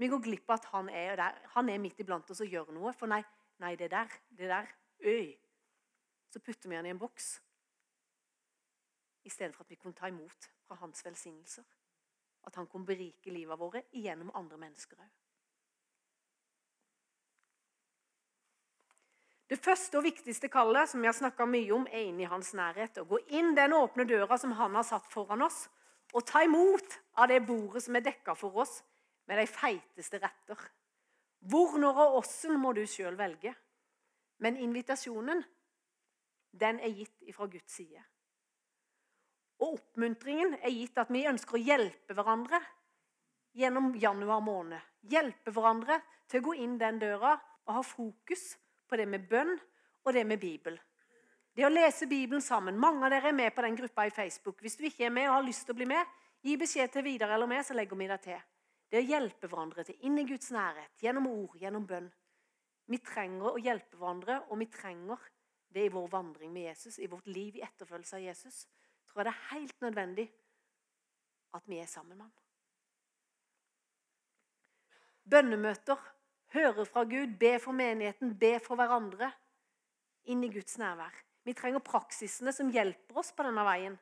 Vi 0.01 0.09
går 0.09 0.23
glipp 0.25 0.51
av 0.51 0.59
at 0.59 0.71
han 0.73 0.89
er 0.93 1.17
der. 1.21 1.39
Han 1.55 1.69
er 1.69 1.81
midt 1.81 2.01
iblant 2.01 2.31
oss 2.33 2.41
og 2.45 2.53
gjør 2.53 2.73
noe. 2.77 2.93
For 2.97 3.11
nei, 3.11 3.21
nei, 3.61 3.75
det 3.81 3.91
der, 3.93 4.13
det 4.37 4.49
der 4.53 4.69
Øy. 5.01 5.33
Så 6.31 6.41
putter 6.45 6.69
vi 6.69 6.77
han 6.77 6.87
i 6.87 6.93
en 6.93 7.01
boks. 7.01 7.39
I 9.25 9.33
stedet 9.33 9.55
for 9.57 9.65
at 9.65 9.71
vi 9.73 9.79
kunne 9.81 9.97
ta 9.97 10.09
imot 10.09 10.49
fra 10.67 10.77
hans 10.81 11.05
velsignelser. 11.05 11.65
At 12.49 12.57
han 12.57 12.67
kunne 12.67 12.89
berike 12.89 13.33
livet 13.33 13.59
våre 13.61 13.85
gjennom 13.93 14.33
andre 14.35 14.59
mennesker 14.61 15.01
òg. 15.01 15.11
Det 19.51 19.59
første 19.59 19.99
og 19.99 20.05
viktigste 20.07 20.47
kallet 20.47 20.93
som 20.93 21.03
jeg 21.03 21.15
har 21.27 21.49
mye 21.51 21.73
om, 21.75 21.87
er 21.91 22.07
inn 22.07 22.21
i 22.23 22.29
hans 22.31 22.53
nærhet. 22.55 23.01
Å 23.03 23.09
gå 23.09 23.19
inn 23.35 23.57
den 23.59 23.75
åpne 23.75 24.07
døra 24.07 24.39
som 24.39 24.53
han 24.55 24.77
har 24.79 24.87
satt 24.87 25.09
foran 25.11 25.43
oss, 25.43 25.65
og 26.15 26.23
ta 26.27 26.45
imot 26.47 26.95
av 27.19 27.27
det 27.31 27.41
bordet 27.47 27.83
som 27.83 27.99
er 27.99 28.05
dekka 28.07 28.37
for 28.39 28.63
oss 28.63 28.77
med 29.27 29.41
de 29.43 29.49
feiteste 29.51 30.21
retter. 30.23 30.63
Hvor, 31.51 31.75
når 31.83 31.99
og 32.05 32.21
åssen 32.21 32.55
må 32.63 32.71
du 32.77 32.85
sjøl 32.87 33.19
velge. 33.19 33.55
Men 34.39 34.57
invitasjonen, 34.57 35.43
den 36.55 36.79
er 36.79 36.95
gitt 36.95 37.35
fra 37.35 37.51
Guds 37.51 37.75
side. 37.75 38.03
Og 39.61 39.77
oppmuntringen 39.77 40.57
er 40.63 40.73
gitt 40.73 40.99
at 41.01 41.11
vi 41.13 41.27
ønsker 41.29 41.59
å 41.59 41.63
hjelpe 41.63 42.17
hverandre 42.17 42.61
gjennom 43.57 43.93
januar 44.01 44.41
måned. 44.45 44.81
Hjelpe 45.11 45.53
hverandre 45.53 46.01
til 46.31 46.41
å 46.41 46.47
gå 46.49 46.55
inn 46.65 46.79
den 46.81 47.01
døra 47.03 47.35
og 47.67 47.75
ha 47.77 47.83
fokus 47.85 48.55
på 48.89 48.99
det 48.99 49.07
med 49.11 49.27
bønn 49.29 49.53
og 50.05 50.15
det 50.17 50.25
med 50.27 50.41
Bibel. 50.41 50.79
Det 51.55 51.67
å 51.67 51.73
lese 51.73 52.09
Bibelen 52.09 52.43
sammen. 52.43 52.79
Mange 52.79 53.05
av 53.05 53.13
dere 53.13 53.33
er 53.33 53.37
med 53.37 53.53
på 53.55 53.65
den 53.67 53.77
gruppa 53.77 54.07
i 54.07 54.15
Facebook. 54.15 54.63
Hvis 54.63 54.79
du 54.79 54.87
ikke 54.87 55.09
er 55.09 55.15
med 55.15 55.29
og 55.29 55.37
har 55.41 55.47
lyst 55.49 55.67
til 55.67 55.75
å 55.75 55.81
bli 55.81 55.89
med, 55.91 56.17
gi 56.47 56.57
beskjed 56.57 56.95
til 56.95 57.05
Vidar 57.05 57.35
eller 57.35 57.51
meg, 57.51 57.65
så 57.67 57.77
legger 57.77 57.99
vi 57.99 58.09
deg 58.09 58.23
til. 58.25 58.41
Det 58.91 59.03
å 59.03 59.07
hjelpe 59.07 59.51
hverandre 59.51 59.85
til 59.87 60.07
inn 60.07 60.17
i 60.19 60.27
Guds 60.27 60.51
nærhet, 60.55 60.95
gjennom 61.03 61.29
ord, 61.31 61.59
gjennom 61.61 61.85
bønn. 61.87 62.09
Vi 62.91 62.99
trenger 63.07 63.53
å 63.53 63.61
hjelpe 63.63 63.99
hverandre, 63.99 64.41
og 64.49 64.59
vi 64.63 64.67
trenger 64.73 65.21
det 65.71 65.85
i 65.87 65.93
vår 65.95 66.09
vandring 66.11 66.51
med 66.55 66.71
Jesus, 66.71 66.99
i 66.99 67.11
vårt 67.11 67.29
liv 67.31 67.59
i 67.59 67.63
etterfølgelse 67.67 68.17
av 68.19 68.25
Jesus. 68.25 68.65
Tror 69.11 69.25
jeg 69.25 69.27
det 69.27 69.35
er 69.35 69.49
helt 69.55 69.81
nødvendig 69.83 70.27
at 71.55 71.67
vi 71.67 71.81
er 71.83 71.87
sammen 71.91 72.17
med 72.17 72.25
ham. 72.25 72.37
Bønnemøter, 75.31 75.99
høre 76.55 76.87
fra 76.87 77.03
Gud, 77.05 77.35
be 77.39 77.59
for 77.59 77.75
menigheten, 77.75 78.37
be 78.39 78.59
for 78.63 78.79
hverandre. 78.79 79.33
Inn 80.31 80.45
i 80.47 80.53
Guds 80.53 80.79
nærvær. 80.79 81.15
Vi 81.45 81.55
trenger 81.59 81.83
praksisene 81.83 82.53
som 82.55 82.71
hjelper 82.71 83.19
oss 83.19 83.33
på 83.35 83.47
denne 83.47 83.65
veien. 83.67 83.99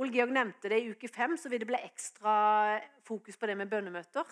Ole 0.00 0.14
Georg 0.14 0.32
nevnte 0.34 0.70
det 0.72 0.80
i 0.80 0.90
uke 0.90 1.10
fem, 1.10 1.36
så 1.36 1.50
vil 1.52 1.62
det 1.62 1.68
bli 1.68 1.80
ekstra 1.84 2.32
fokus 3.06 3.36
på 3.36 3.46
det 3.46 3.56
med 3.58 3.70
bønnemøter. 3.70 4.26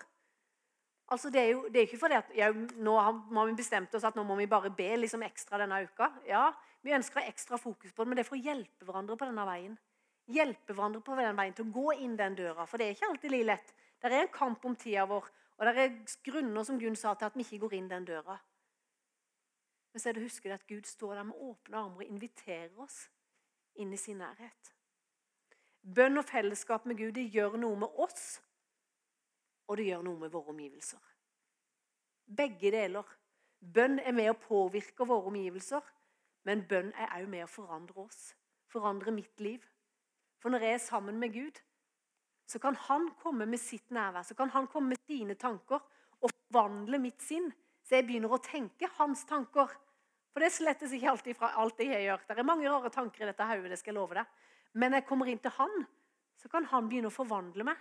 Altså, 1.09 1.31
det, 1.33 1.41
er 1.41 1.53
jo, 1.55 1.61
det 1.73 1.81
er 1.81 1.87
ikke 1.87 2.01
fordi 2.03 2.17
at 2.19 2.33
ja, 2.37 2.49
nå 2.53 2.95
har 3.01 3.47
vi 3.49 3.55
bestemt 3.57 3.95
oss 3.97 4.05
at 4.05 4.17
nå 4.17 4.27
må 4.29 4.37
vi 4.37 4.49
bare 4.51 4.71
be 4.77 4.91
liksom 4.99 5.23
ekstra 5.25 5.61
denne 5.63 5.81
uka. 5.89 6.11
Ja, 6.29 6.51
Vi 6.85 6.93
ønsker 6.95 7.25
ekstra 7.27 7.57
fokus 7.59 7.93
på 7.93 8.05
det, 8.05 8.09
men 8.09 8.17
det 8.17 8.23
er 8.23 8.29
for 8.29 8.39
å 8.39 8.45
hjelpe 8.45 8.87
hverandre 8.87 9.17
på 9.19 9.27
denne 9.27 9.47
veien. 9.49 9.73
Hjelpe 10.31 10.77
hverandre 10.77 11.01
på 11.03 11.17
den 11.19 11.37
veien 11.37 11.57
til 11.57 11.67
å 11.67 11.73
gå 11.75 11.95
inn 12.05 12.15
den 12.17 12.37
døra. 12.39 12.67
For 12.69 12.79
det 12.79 12.87
er 12.87 12.95
ikke 12.95 13.09
alltid 13.09 13.33
like 13.35 13.49
lett. 13.49 13.73
Det 13.99 14.13
er 14.13 14.21
en 14.21 14.31
kamp 14.33 14.65
om 14.69 14.77
tida 14.79 15.09
vår, 15.11 15.27
og 15.59 15.67
det 15.67 15.83
er 15.83 15.97
grunner 16.29 16.65
som 16.65 16.79
Gunn 16.79 16.97
sa 16.97 17.17
til 17.19 17.27
at 17.27 17.37
vi 17.37 17.43
ikke 17.43 17.65
går 17.65 17.75
inn 17.81 17.91
den 17.91 18.07
døra. 18.07 18.37
Men 19.91 20.03
så 20.03 20.11
er 20.11 20.15
det 20.15 20.23
å 20.23 20.29
huske 20.29 20.53
at 20.55 20.67
Gud 20.71 20.87
står 20.87 21.17
der 21.19 21.27
med 21.27 21.41
åpne 21.49 21.81
armer 21.81 22.05
og 22.05 22.13
inviterer 22.13 22.85
oss 22.85 23.09
inn 23.83 23.91
i 23.93 23.99
sin 23.99 24.21
nærhet. 24.23 24.71
Bønn 25.83 26.21
og 26.21 26.29
fellesskap 26.29 26.87
med 26.87 27.01
Gud 27.01 27.17
det 27.17 27.27
gjør 27.35 27.57
noe 27.59 27.79
med 27.83 27.99
oss, 27.99 28.39
og 29.69 29.79
det 29.79 29.87
gjør 29.91 30.03
noe 30.07 30.23
med 30.25 30.33
våre 30.33 30.55
omgivelser. 30.55 31.01
Begge 32.27 32.73
deler. 32.73 33.07
Bønn 33.59 33.99
er 33.99 34.15
med 34.15 34.33
å 34.33 34.39
påvirke 34.39 35.07
våre 35.07 35.31
omgivelser, 35.31 35.85
men 36.47 36.65
bønn 36.69 36.93
er 36.95 37.15
òg 37.19 37.29
med 37.29 37.45
å 37.45 37.51
forandre 37.51 38.05
oss. 38.05 38.33
Forandre 38.73 39.13
mitt 39.13 39.41
liv. 39.43 39.65
For 40.39 40.55
når 40.55 40.65
jeg 40.67 40.77
er 40.77 40.85
sammen 40.85 41.19
med 41.19 41.35
Gud, 41.35 41.59
så 42.49 42.61
kan 42.63 42.77
han 42.89 43.11
komme 43.21 43.47
med 43.47 43.61
sitt 43.61 43.91
nærvær, 43.93 44.25
så 44.25 44.37
kan 44.39 44.53
han 44.55 44.69
komme 44.71 44.95
med 44.95 45.01
sine 45.09 45.35
tanker 45.35 45.83
og 46.23 46.31
forvandle 46.31 47.01
mitt 47.03 47.21
sinn 47.25 47.51
så 47.89 47.97
jeg 47.97 48.05
begynner 48.05 48.33
å 48.37 48.43
tenke 48.45 48.89
hans 48.99 49.23
tanker. 49.29 49.71
For 50.35 50.45
det 50.45 50.53
slettes 50.53 50.93
ikke 50.93 51.09
alltid 51.09 51.39
fra 51.39 51.55
alt 51.57 51.79
jeg 51.81 52.03
gjør. 52.05 52.27
Det 52.29 52.35
er 52.37 52.47
mange 52.47 52.69
rare 52.69 52.91
tanker 52.93 53.25
i 53.25 53.29
dette 53.31 53.47
hodet. 53.49 53.71
det 53.73 53.79
skal 53.81 53.95
jeg 53.95 53.97
love 53.97 54.19
deg. 54.19 54.27
Men 54.75 54.93
når 54.93 55.01
jeg 55.01 55.09
kommer 55.09 55.31
inn 55.33 55.41
til 55.41 55.55
han, 55.57 55.87
så 56.37 56.51
kan 56.53 56.69
han 56.69 56.91
begynne 56.91 57.09
å 57.09 57.15
forvandle 57.15 57.65
meg. 57.65 57.81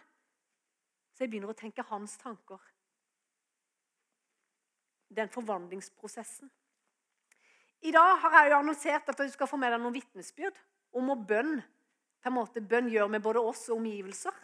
Så 1.18 1.26
jeg 1.26 1.32
begynner 1.32 1.50
å 1.50 1.58
tenke 1.58 1.82
hans 1.90 2.14
tanker. 2.22 2.62
Den 5.10 5.32
forvandlingsprosessen. 5.34 6.52
I 7.82 7.94
dag 7.94 8.20
har 8.22 8.36
jeg 8.38 8.52
jo 8.52 8.60
annonsert 8.60 9.10
at 9.10 9.18
du 9.18 9.32
skal 9.34 9.50
få 9.50 9.58
med 9.58 9.74
deg 9.74 9.82
noen 9.82 9.96
vitnesbyrd 9.96 10.60
om 11.02 11.10
å 11.10 11.16
bønn 11.18 11.56
på 12.22 12.30
en 12.30 12.36
måte 12.36 12.62
bønn 12.62 12.92
gjør 12.94 13.10
med 13.10 13.24
både 13.26 13.42
oss 13.50 13.64
og 13.72 13.80
omgivelser. 13.80 14.38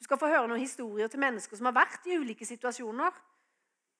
Du 0.00 0.06
skal 0.06 0.20
få 0.22 0.30
høre 0.32 0.48
noen 0.48 0.62
historier 0.62 1.12
til 1.12 1.20
mennesker 1.20 1.60
som 1.60 1.68
har 1.68 1.76
vært 1.76 2.08
i 2.08 2.16
ulike 2.16 2.48
situasjoner, 2.48 3.12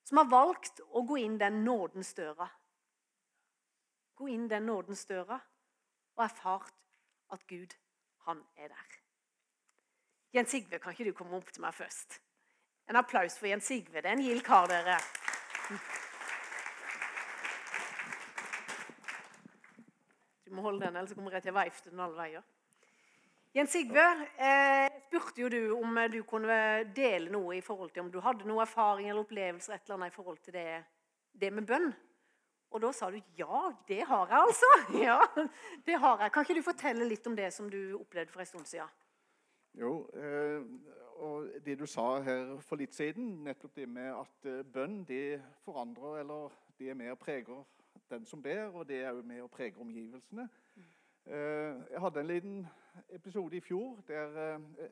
som 0.09 0.23
har 0.23 0.33
valgt 0.33 0.81
å 0.89 1.05
gå 1.05 1.21
inn 1.21 1.37
den 1.41 1.61
nådens 1.67 2.15
døra. 2.17 2.49
Gå 4.17 4.33
inn 4.33 4.49
den 4.49 4.69
nådens 4.73 5.05
døra 5.09 5.37
og 6.17 6.25
erfart 6.25 6.73
at 7.37 7.45
Gud, 7.49 7.77
han 8.25 8.41
er 8.57 8.73
der. 8.73 9.00
Jens 10.35 10.51
Sigve, 10.51 10.79
kan 10.79 10.95
ikke 10.95 11.09
du 11.09 11.16
komme 11.16 11.35
opp 11.40 11.49
til 11.51 11.64
meg 11.64 11.75
først? 11.75 12.21
En 12.90 12.99
applaus 12.99 13.35
for 13.38 13.49
Jens 13.51 13.66
Sigve. 13.66 13.99
Det 13.99 14.07
er 14.07 14.14
en 14.14 14.23
gild 14.23 14.45
kar, 14.47 14.69
dere. 14.71 14.95
Du 20.47 20.55
må 20.55 20.62
holde 20.62 20.85
den, 20.85 20.97
ellers 20.97 21.14
kommer 21.14 21.35
jeg 21.35 21.49
til 21.49 21.55
å 21.55 21.59
veifte 21.59 21.90
den 21.90 22.03
alle 22.03 22.19
veier. 22.19 22.47
Jens 23.55 23.75
Sigve, 23.75 24.07
eh, 24.38 24.87
spurte 25.09 25.43
jo 25.43 25.51
du 25.51 25.61
om 25.75 25.99
du 26.12 26.21
kunne 26.23 26.85
dele 26.95 27.33
noe 27.35 27.57
i 27.57 27.64
forhold 27.66 27.90
til 27.90 28.05
om 28.05 28.11
du 28.14 28.21
hadde 28.23 28.47
noe 28.47 28.62
erfaring 28.62 29.11
eller 29.11 29.25
opplevelser 29.25 29.75
et 29.75 29.83
eller 29.88 29.99
annet 29.99 30.12
i 30.12 30.14
forhold 30.14 30.38
til 30.38 30.55
det, 30.55 30.85
det 31.35 31.51
med 31.53 31.66
bønn. 31.66 31.90
Og 32.71 32.83
da 32.85 32.93
sa 32.95 33.11
du 33.11 33.19
ja, 33.35 33.64
det 33.88 34.05
har 34.07 34.31
jeg 34.31 34.47
altså. 34.47 34.73
Ja, 35.09 35.19
det 35.87 35.99
har 35.99 36.23
jeg. 36.23 36.33
Kan 36.33 36.47
ikke 36.47 36.61
du 36.61 36.62
fortelle 36.62 37.11
litt 37.11 37.27
om 37.27 37.35
det 37.35 37.51
som 37.55 37.66
du 37.71 37.97
opplevde 37.99 38.31
for 38.31 38.47
en 38.47 38.53
stund 38.53 38.71
siden? 38.71 39.00
Jo, 39.79 40.11
eh, 40.15 40.63
og 41.17 41.49
det 41.65 41.79
du 41.79 41.87
sa 41.87 42.21
her 42.21 42.57
for 42.61 42.77
litt 42.77 42.95
siden, 42.95 43.45
nettopp 43.45 43.77
det 43.77 43.89
med 43.89 44.09
at 44.11 44.49
eh, 44.51 44.65
bønn 44.67 45.05
det 45.07 45.43
forandrer, 45.63 46.19
eller 46.21 46.57
det 46.79 46.91
er 46.91 46.95
med 46.95 47.11
og 47.11 47.19
preger 47.19 47.63
den 48.11 48.27
som 48.27 48.43
ber, 48.43 48.65
og 48.75 48.89
det 48.89 49.03
er 49.05 49.13
òg 49.13 49.23
med 49.25 49.43
og 49.43 49.51
preger 49.51 49.81
omgivelsene. 49.81 50.49
Eh, 51.27 51.79
jeg 51.91 52.01
hadde 52.01 52.21
en 52.21 52.27
liten 52.27 52.67
episode 53.09 53.57
i 53.57 53.61
fjor 53.61 54.01
der 54.09 54.39
jeg 54.41 54.91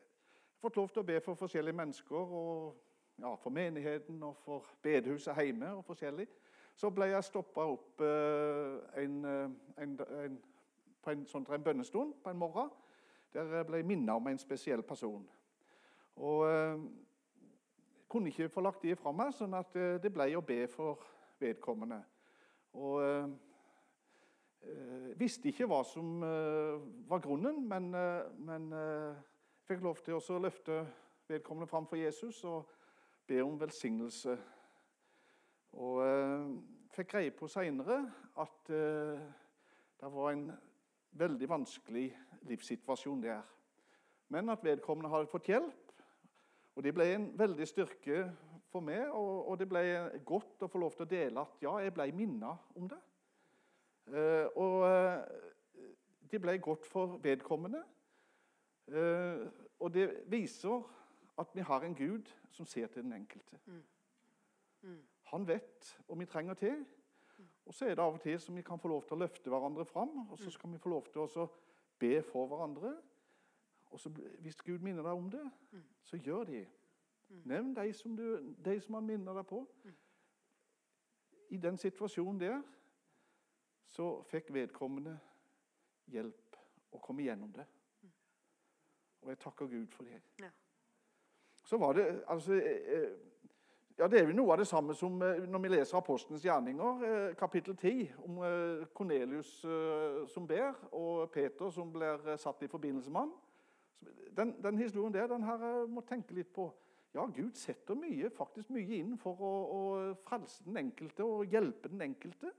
fått 0.61 0.77
lov 0.77 0.89
til 0.89 1.03
å 1.03 1.09
be 1.11 1.21
for 1.21 1.35
forskjellige 1.35 1.77
mennesker. 1.77 2.17
og 2.17 2.77
ja, 3.19 3.35
For 3.35 3.51
menigheten 3.51 4.23
og 4.23 4.37
for 4.37 4.65
bedehuset 4.83 5.35
hjemme 5.43 5.73
og 5.75 5.85
forskjellig. 5.85 6.29
Så 6.75 6.91
ble 6.91 7.11
jeg 7.11 7.25
stoppa 7.25 7.65
opp 7.67 8.01
en, 8.01 9.25
en, 9.25 10.01
en, 10.15 10.39
på 11.03 11.11
en, 11.11 11.27
sånn, 11.27 11.47
en 11.51 11.65
bønnestund 11.65 12.15
på 12.23 12.31
en 12.31 12.39
morgen. 12.39 12.71
Der 13.35 13.65
ble 13.69 13.83
jeg 13.83 13.87
minnet 13.87 14.15
om 14.15 14.29
en 14.31 14.41
spesiell 14.41 14.83
person. 14.83 15.27
Og 16.17 16.47
jeg 16.49 16.79
kunne 18.09 18.33
ikke 18.33 18.49
få 18.49 18.65
lagt 18.65 18.83
det 18.83 18.97
fra 18.99 19.13
meg, 19.13 19.35
sånn 19.37 19.55
at 19.55 19.75
det 20.03 20.11
ble 20.13 20.31
å 20.39 20.43
be 20.43 20.63
for 20.73 21.05
vedkommende. 21.39 22.01
Og 22.79 23.03
eh, 24.63 25.13
visste 25.19 25.51
ikke 25.51 25.69
hva 25.71 25.83
som 25.87 26.23
eh, 26.25 26.79
var 27.09 27.23
grunnen, 27.25 27.63
men, 27.69 27.91
eh, 27.95 28.29
men 28.45 28.73
eh, 28.75 29.21
fikk 29.69 29.85
lov 29.85 30.03
til 30.05 30.19
å 30.19 30.41
løfte 30.43 30.83
vedkommende 31.29 31.71
fram 31.71 31.89
for 31.89 32.01
Jesus 32.01 32.43
og 32.49 32.69
be 33.29 33.41
om 33.45 33.59
velsignelse. 33.61 34.37
Og 35.79 36.03
eh, 36.05 36.49
fikk 36.97 37.13
greie 37.15 37.35
på 37.37 37.51
seinere 37.51 38.01
at 38.41 38.73
eh, 38.75 39.27
det 39.99 40.13
var 40.15 40.33
en 40.33 40.49
veldig 41.13 41.49
vanskelig 41.49 42.09
livssituasjon 42.49 43.23
der. 43.23 43.43
Men 44.29 44.49
at 44.49 44.65
vedkommende 44.65 45.11
hadde 45.11 45.31
fått 45.31 45.49
hjelp. 45.49 45.93
Og 46.77 46.85
Det 46.85 46.95
ble 46.95 47.05
en 47.15 47.39
veldig 47.39 47.67
styrke 47.67 48.33
for 48.69 48.85
meg, 48.85 49.09
og, 49.11 49.57
det 49.59 49.67
ble 49.69 49.83
godt 50.29 50.63
å 50.63 50.69
få 50.69 50.79
lov 50.79 50.95
til 50.95 51.07
å 51.07 51.11
dele 51.11 51.41
at 51.41 51.63
ja, 51.65 51.73
jeg 51.83 51.95
ble 51.97 52.07
minnet 52.15 52.77
om 52.77 52.89
det. 52.89 52.99
Eh, 54.13 54.47
og 54.61 54.85
eh, 54.87 55.89
det 56.31 56.41
ble 56.41 56.59
godt 56.63 56.87
for 56.87 57.17
vedkommende. 57.25 57.81
Eh, 58.93 59.47
og 59.81 59.93
det 59.95 60.07
viser 60.31 60.85
at 61.39 61.55
vi 61.55 61.65
har 61.65 61.85
en 61.85 61.97
Gud 61.97 62.31
som 62.53 62.67
ser 62.67 62.87
til 62.93 63.03
den 63.03 63.13
enkelte. 63.13 63.59
Mm. 63.67 63.83
Mm. 64.83 65.03
Han 65.33 65.49
vet 65.49 65.93
hva 66.07 66.19
vi 66.19 66.29
trenger 66.29 66.55
til. 66.59 66.85
Og 67.69 67.75
så 67.75 67.85
er 67.85 67.95
det 67.95 68.05
av 68.05 68.17
og 68.17 68.23
til 68.25 68.39
som 68.41 68.57
vi 68.57 68.63
kan 68.65 68.81
få 68.81 68.89
lov 68.89 69.03
til 69.05 69.19
å 69.19 69.21
løfte 69.21 69.53
hverandre 69.53 69.85
fram. 69.85 70.15
Og 70.33 70.39
så 70.41 70.51
skal 70.51 70.73
vi 70.73 70.81
få 70.81 70.89
lov 70.89 71.11
til 71.13 71.21
å 71.21 71.47
be 72.01 72.23
for 72.25 72.49
hverandre. 72.49 72.95
Og 73.93 74.01
så, 74.01 74.13
hvis 74.41 74.57
Gud 74.65 74.81
minner 74.85 75.05
deg 75.05 75.13
om 75.13 75.29
det, 75.33 75.45
så 76.05 76.17
gjør 76.17 76.49
de. 76.49 76.63
Nevn 77.29 77.75
de 77.77 77.93
som, 77.93 78.17
du, 78.17 78.55
de 78.65 78.81
som 78.81 78.97
han 78.97 79.05
minner 79.05 79.37
deg 79.37 79.47
på. 79.49 79.61
I 81.49 81.61
den 81.61 81.77
situasjonen 81.81 82.41
der 82.41 82.63
så 83.89 84.09
fikk 84.29 84.53
vedkommende 84.53 85.19
hjelp 86.13 86.57
å 86.93 87.01
komme 87.05 87.25
gjennom 87.25 87.53
det. 87.53 87.65
Og 89.25 89.33
jeg 89.33 89.41
takker 89.45 89.69
Gud 89.69 89.93
for 89.93 90.09
det. 90.09 90.21
Ja. 90.41 90.51
Så 91.65 91.77
var 91.77 91.93
det 91.93 92.07
altså, 92.29 92.55
eh, 92.55 93.13
ja, 93.99 94.09
Det 94.09 94.21
er 94.21 94.29
jo 94.29 94.37
noe 94.37 94.53
av 94.55 94.61
det 94.63 94.69
samme 94.71 94.95
som 94.95 95.23
eh, 95.23 95.43
når 95.49 95.63
vi 95.65 95.71
leser 95.73 95.99
Apostelens 95.99 96.45
gjerninger, 96.45 97.05
eh, 97.09 97.35
kapittel 97.39 97.77
10, 97.77 98.13
om 98.25 98.41
Kornelius 98.95 99.53
som 100.33 100.47
ber, 100.47 100.75
og 100.93 101.31
Peter 101.35 101.71
som 101.71 101.93
blir 101.93 102.37
satt 102.37 102.63
i 102.63 102.71
forbindelse 102.71 103.11
med 103.11 103.21
ham. 103.21 103.33
Den, 104.37 104.55
den 104.63 104.79
historien 104.79 105.15
der 105.15 105.27
den 105.27 105.43
her 105.43 105.87
må 105.91 106.01
tenke 106.07 106.35
litt 106.35 106.53
på. 106.55 106.71
Ja, 107.15 107.25
Gud 107.27 107.57
setter 107.57 107.97
mye, 107.99 108.31
faktisk 108.31 108.71
mye 108.71 109.01
inn 109.01 109.17
for 109.19 109.41
å, 109.43 109.53
å 109.75 109.83
frelse 110.29 110.63
den 110.67 110.77
enkelte 110.77 111.25
og 111.25 111.49
hjelpe 111.51 111.91
den 111.91 112.05
enkelte. 112.05 112.53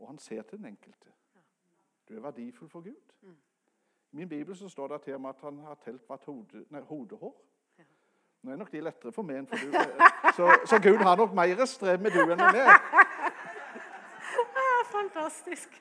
Og 0.00 0.08
han 0.08 0.18
ser 0.18 0.42
til 0.42 0.58
den 0.58 0.72
enkelte. 0.72 1.12
Du 2.08 2.16
er 2.16 2.24
verdifull 2.24 2.68
for 2.68 2.80
Gud. 2.80 3.12
I 4.12 4.16
min 4.16 4.28
bibel 4.28 4.56
så 4.56 4.68
står 4.68 4.88
det 4.88 5.02
til 5.02 5.14
og 5.14 5.20
med 5.20 5.30
at 5.30 5.40
han 5.40 5.58
har 5.58 5.78
telt 5.84 6.04
hvert 6.06 6.24
hode, 6.24 6.64
nei, 6.70 6.80
hodehår. 6.88 7.34
Nå 8.44 8.52
er 8.52 8.58
nok 8.60 8.72
de 8.72 8.80
lettere 8.84 9.12
for 9.16 9.24
meg 9.24 9.38
enn 9.40 9.46
for 9.48 9.56
du. 9.56 9.68
Så, 10.36 10.48
så 10.68 10.78
Gud 10.84 11.00
har 11.00 11.16
nok 11.16 11.32
mer 11.36 11.64
strev 11.64 12.02
med 12.04 12.12
du 12.12 12.20
enn 12.20 12.36
med 12.36 12.52
meg. 12.52 12.68
Fantastisk. 14.92 15.78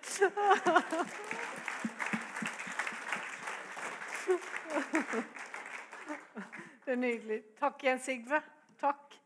Det 6.85 6.91
er 6.91 6.99
nydelig. 6.99 7.41
Takk, 7.59 7.83
Jens 7.83 8.07
Sigve. 8.07 8.39
Takk. 8.79 9.19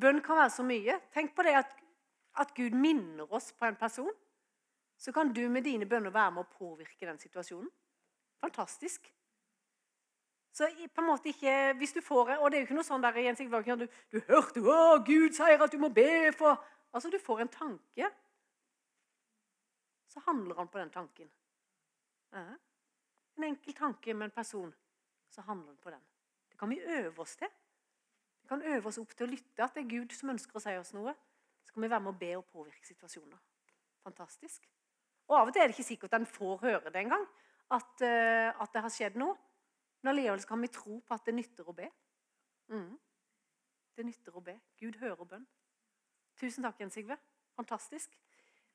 Bønn 0.00 0.18
kan 0.26 0.42
være 0.42 0.50
så 0.54 0.66
mye. 0.66 0.98
Tenk 1.14 1.36
på 1.36 1.46
det 1.46 1.54
at, 1.62 1.78
at 2.42 2.52
Gud 2.58 2.74
minner 2.74 3.30
oss 3.30 3.52
på 3.54 3.70
en 3.70 3.78
person. 3.78 4.12
Så 4.98 5.14
kan 5.14 5.30
du 5.32 5.44
med 5.48 5.62
dine 5.64 5.86
bønner 5.86 6.10
være 6.10 6.34
med 6.34 6.42
å 6.42 6.58
påvirke 6.58 7.06
den 7.06 7.22
situasjonen. 7.22 7.70
Fantastisk. 8.42 9.12
Så 10.52 10.66
på 10.94 11.00
en 11.00 11.06
måte 11.06 11.30
ikke, 11.30 11.72
hvis 11.78 11.92
du 11.94 12.00
får, 12.02 12.34
og 12.38 12.50
det 12.50 12.58
er 12.58 12.62
jo 12.64 12.66
ikke 12.66 12.78
noe 12.80 12.86
sånn 12.86 13.04
der, 13.04 13.18
Jens 13.22 13.38
Sigve, 13.38 13.62
du, 13.78 13.86
du 14.10 14.18
hørte 14.26 14.62
å, 14.66 14.98
Gud 15.06 15.36
sier 15.36 15.62
at 15.62 15.72
du 15.72 15.78
må 15.78 15.92
be 15.94 16.32
for 16.36 16.58
Altså, 16.90 17.06
Du 17.06 17.18
får 17.22 17.40
en 17.40 17.48
tanke, 17.48 18.06
så 20.10 20.20
handler 20.26 20.56
han 20.58 20.68
på 20.68 20.78
den 20.78 20.90
tanken. 20.90 21.28
En 22.34 23.44
enkel 23.46 23.74
tanke 23.74 24.14
med 24.14 24.24
en 24.24 24.34
person, 24.34 24.72
så 25.30 25.44
handler 25.46 25.68
han 25.70 25.76
på 25.76 25.90
den 25.90 26.02
Det 26.50 26.58
kan 26.58 26.70
vi 26.70 26.80
øve 26.80 27.20
oss 27.22 27.36
til. 27.36 27.48
Vi 28.42 28.48
kan 28.48 28.62
øve 28.62 28.88
oss 28.88 28.98
opp 28.98 29.14
til 29.14 29.28
å 29.28 29.30
lytte 29.30 29.64
at 29.64 29.74
det 29.74 29.84
er 29.84 29.92
Gud 29.92 30.12
som 30.12 30.32
ønsker 30.34 30.58
å 30.58 30.64
si 30.64 30.74
oss 30.78 30.90
noe. 30.92 31.14
Så 31.62 31.72
kan 31.72 31.82
vi 31.82 31.90
være 31.90 32.02
med 32.02 32.10
å 32.10 32.18
be 32.18 32.32
og 32.36 32.44
påvirke 32.50 32.86
situasjoner. 32.86 33.38
Fantastisk. 34.02 34.66
Og 35.28 35.36
Av 35.38 35.46
og 35.46 35.54
til 35.54 35.62
er 35.62 35.70
det 35.70 35.76
ikke 35.76 35.86
sikkert 35.86 36.14
at 36.14 36.24
en 36.24 36.26
får 36.26 36.58
høre 36.64 36.90
det 36.90 37.04
engang, 37.04 37.22
at, 37.70 38.02
uh, 38.02 38.62
at 38.64 38.72
det 38.74 38.82
har 38.82 38.90
skjedd 38.90 39.18
noe. 39.20 39.36
Men 40.00 40.12
allikevel 40.14 40.44
kan 40.48 40.62
vi 40.62 40.68
tro 40.72 41.00
på 41.04 41.14
at 41.16 41.26
det 41.28 41.34
nytter 41.36 41.68
å 41.68 41.76
be. 41.76 41.88
Mm. 42.72 42.94
Det 43.96 44.06
nytter 44.06 44.36
å 44.36 44.44
be. 44.44 44.56
Gud 44.80 44.96
hører 45.02 45.28
bønn. 45.28 45.46
Tusen 46.40 46.64
takk, 46.64 46.80
Jens 46.80 46.96
Sigve. 46.96 47.18
Fantastisk. 47.58 48.16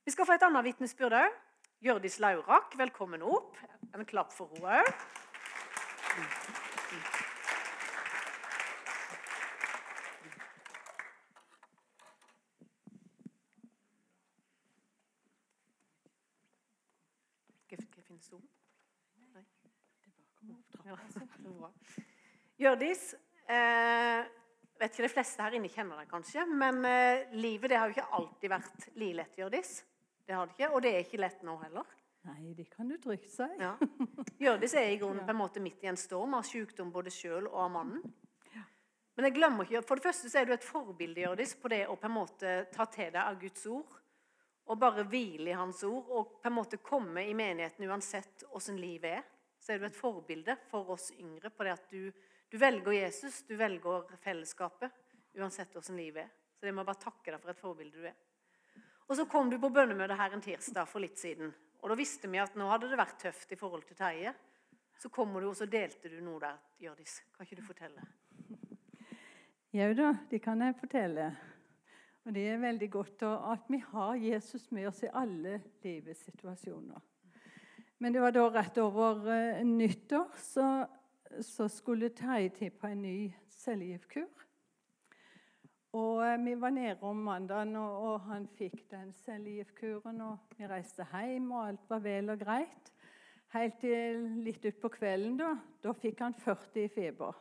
Vi 0.06 0.14
skal 0.14 0.28
få 0.30 0.38
et 0.38 0.46
annet 0.46 0.68
vitnesbyrd 0.68 1.18
òg. 1.18 1.42
Hjørdis 1.86 2.20
Laurak, 2.22 2.78
velkommen 2.78 3.26
opp. 3.26 3.58
En 3.94 4.06
klapp 4.06 4.34
for 4.34 4.54
henne 4.54 4.82
òg. 4.82 4.86
Hjørdis 22.62 23.04
eh, 23.52 24.24
vet 24.80 24.94
ikke 24.94 25.06
De 25.06 25.12
fleste 25.12 25.44
her 25.44 25.58
inne 25.58 25.72
kjenner 25.72 26.02
deg 26.02 26.12
kanskje, 26.12 26.46
men 26.48 26.82
eh, 26.88 27.28
livet 27.36 27.72
det 27.72 27.80
har 27.80 27.92
jo 27.92 27.98
ikke 27.98 28.20
alltid 28.20 28.56
vært 28.56 28.90
like 28.96 29.20
lett, 29.22 29.38
Hjørdis. 29.40 29.78
Det 30.26 30.36
har 30.36 30.50
det 30.50 30.58
ikke, 30.58 30.74
Og 30.74 30.84
det 30.84 30.94
er 30.94 31.06
ikke 31.06 31.22
lett 31.22 31.46
nå 31.46 31.56
heller. 31.62 31.96
Nei, 32.26 32.56
det 32.58 32.66
kan 32.74 32.90
du 32.90 32.96
trygt 32.98 33.30
si. 33.30 33.46
Ja. 33.62 33.76
Hjørdis 34.42 34.74
er 34.80 34.90
i 34.90 35.02
grunnen 35.02 35.26
på 35.28 35.36
en 35.36 35.42
måte 35.42 35.62
midt 35.62 35.84
i 35.86 35.92
en 35.92 36.00
storm 36.00 36.34
av 36.38 36.48
sykdom 36.48 36.94
både 36.94 37.14
sjøl 37.14 37.52
og 37.52 37.60
av 37.68 37.76
mannen. 37.76 38.16
Men 39.16 39.30
jeg 39.30 39.38
glemmer 39.38 39.64
ikke, 39.64 39.86
for 39.88 39.96
det 39.96 40.10
første 40.10 40.30
så 40.32 40.42
er 40.42 40.48
du 40.48 40.56
et 40.56 40.66
forbilde 40.66 41.22
Hjørdis, 41.22 41.54
på 41.56 41.72
det 41.72 41.86
å 41.88 41.96
på 41.96 42.10
en 42.10 42.18
måte 42.18 42.56
ta 42.74 42.88
til 42.92 43.14
deg 43.14 43.22
av 43.22 43.38
Guds 43.40 43.64
ord. 43.72 43.94
Og 44.66 44.82
bare 44.82 45.06
hvile 45.08 45.54
i 45.54 45.56
Hans 45.56 45.84
ord 45.88 46.10
og 46.10 46.34
på 46.42 46.50
en 46.50 46.58
måte 46.58 46.82
komme 46.84 47.24
i 47.24 47.38
menigheten 47.38 47.86
uansett 47.88 48.44
åssen 48.58 48.82
livet 48.82 49.22
er. 49.22 49.32
Så 49.66 49.74
er 49.74 49.82
du 49.82 49.88
et 49.88 49.98
forbilde 49.98 50.54
for 50.70 50.94
oss 50.94 51.10
yngre 51.18 51.50
på 51.50 51.66
det 51.66 51.74
at 51.74 51.90
du, 51.90 52.12
du 52.52 52.58
velger 52.62 52.94
Jesus, 52.94 53.42
du 53.48 53.56
velger 53.58 54.12
fellesskapet, 54.22 54.94
uansett 55.40 55.74
hvordan 55.74 55.98
livet 55.98 56.28
er. 56.28 56.34
Så 56.56 56.68
det 56.68 56.74
må 56.74 56.84
jeg 56.84 56.92
bare 56.92 57.02
takke 57.02 57.34
deg 57.34 57.42
for 57.42 57.52
et 57.52 57.62
forbilde 57.62 58.04
du 58.04 58.06
er. 58.06 58.18
Og 59.10 59.18
så 59.18 59.26
kom 59.30 59.50
du 59.50 59.58
på 59.62 59.72
bønnemøte 59.74 60.18
her 60.18 60.34
en 60.34 60.44
tirsdag 60.46 60.86
for 60.90 61.02
litt 61.02 61.18
siden. 61.22 61.50
Og 61.82 61.90
da 61.92 61.98
visste 61.98 62.30
vi 62.30 62.42
at 62.42 62.56
nå 62.58 62.70
hadde 62.70 62.92
det 62.92 63.00
vært 63.00 63.18
tøft 63.22 63.52
i 63.54 63.58
forhold 63.60 63.88
til 63.90 63.98
Terje. 63.98 64.34
Så 65.02 65.10
kommer 65.14 65.42
du, 65.42 65.50
og 65.50 65.58
så 65.58 65.68
delte 65.70 66.10
du 66.10 66.22
noe 66.24 66.40
der. 66.42 66.62
Hjørdis, 66.82 67.20
kan 67.36 67.46
ikke 67.46 67.60
du 67.60 67.66
fortelle? 67.66 68.06
Jau 69.76 69.92
da, 69.98 70.14
det 70.32 70.40
kan 70.46 70.62
jeg 70.64 70.78
fortelle. 70.80 71.28
Og 72.26 72.34
det 72.34 72.46
er 72.50 72.62
veldig 72.62 72.88
godt 72.94 73.26
at 73.28 73.68
vi 73.70 73.82
har 73.92 74.16
Jesus 74.18 74.70
med 74.74 74.88
oss 74.90 75.04
i 75.06 75.12
alle 75.12 75.60
livets 75.84 76.24
situasjoner. 76.30 77.04
Men 77.98 78.14
det 78.14 78.22
var 78.22 78.34
da 78.36 78.46
rett 78.52 78.78
over 78.84 79.22
uh, 79.24 79.62
nyttår 79.64 80.34
så, 80.44 80.86
så 81.42 81.68
skulle 81.72 82.10
Terje 82.12 82.50
til 82.58 82.74
på 82.76 82.90
en 82.92 83.02
ny 83.06 83.20
cellegiftkur. 83.56 84.44
Og 85.96 86.20
uh, 86.20 86.46
Vi 86.46 86.58
var 86.60 86.76
nede 86.76 86.98
om 87.08 87.24
mandagen, 87.24 87.76
og, 87.80 88.02
og 88.10 88.20
han 88.28 88.50
fikk 88.58 88.84
den 88.92 89.14
cellegiftkuren. 89.24 90.22
Og 90.22 90.58
vi 90.58 90.68
reiste 90.68 91.08
hjem, 91.14 91.52
og 91.52 91.68
alt 91.70 91.90
var 91.90 92.04
vel 92.04 92.36
og 92.36 92.44
greit. 92.44 92.92
Helt 93.56 93.78
til 93.80 94.26
litt 94.44 94.66
utpå 94.68 94.92
kvelden, 94.98 95.38
da, 95.40 95.54
da 95.84 95.94
fikk 95.96 96.20
han 96.26 96.36
40 96.36 96.82
i 96.84 96.90
feber. 96.92 97.38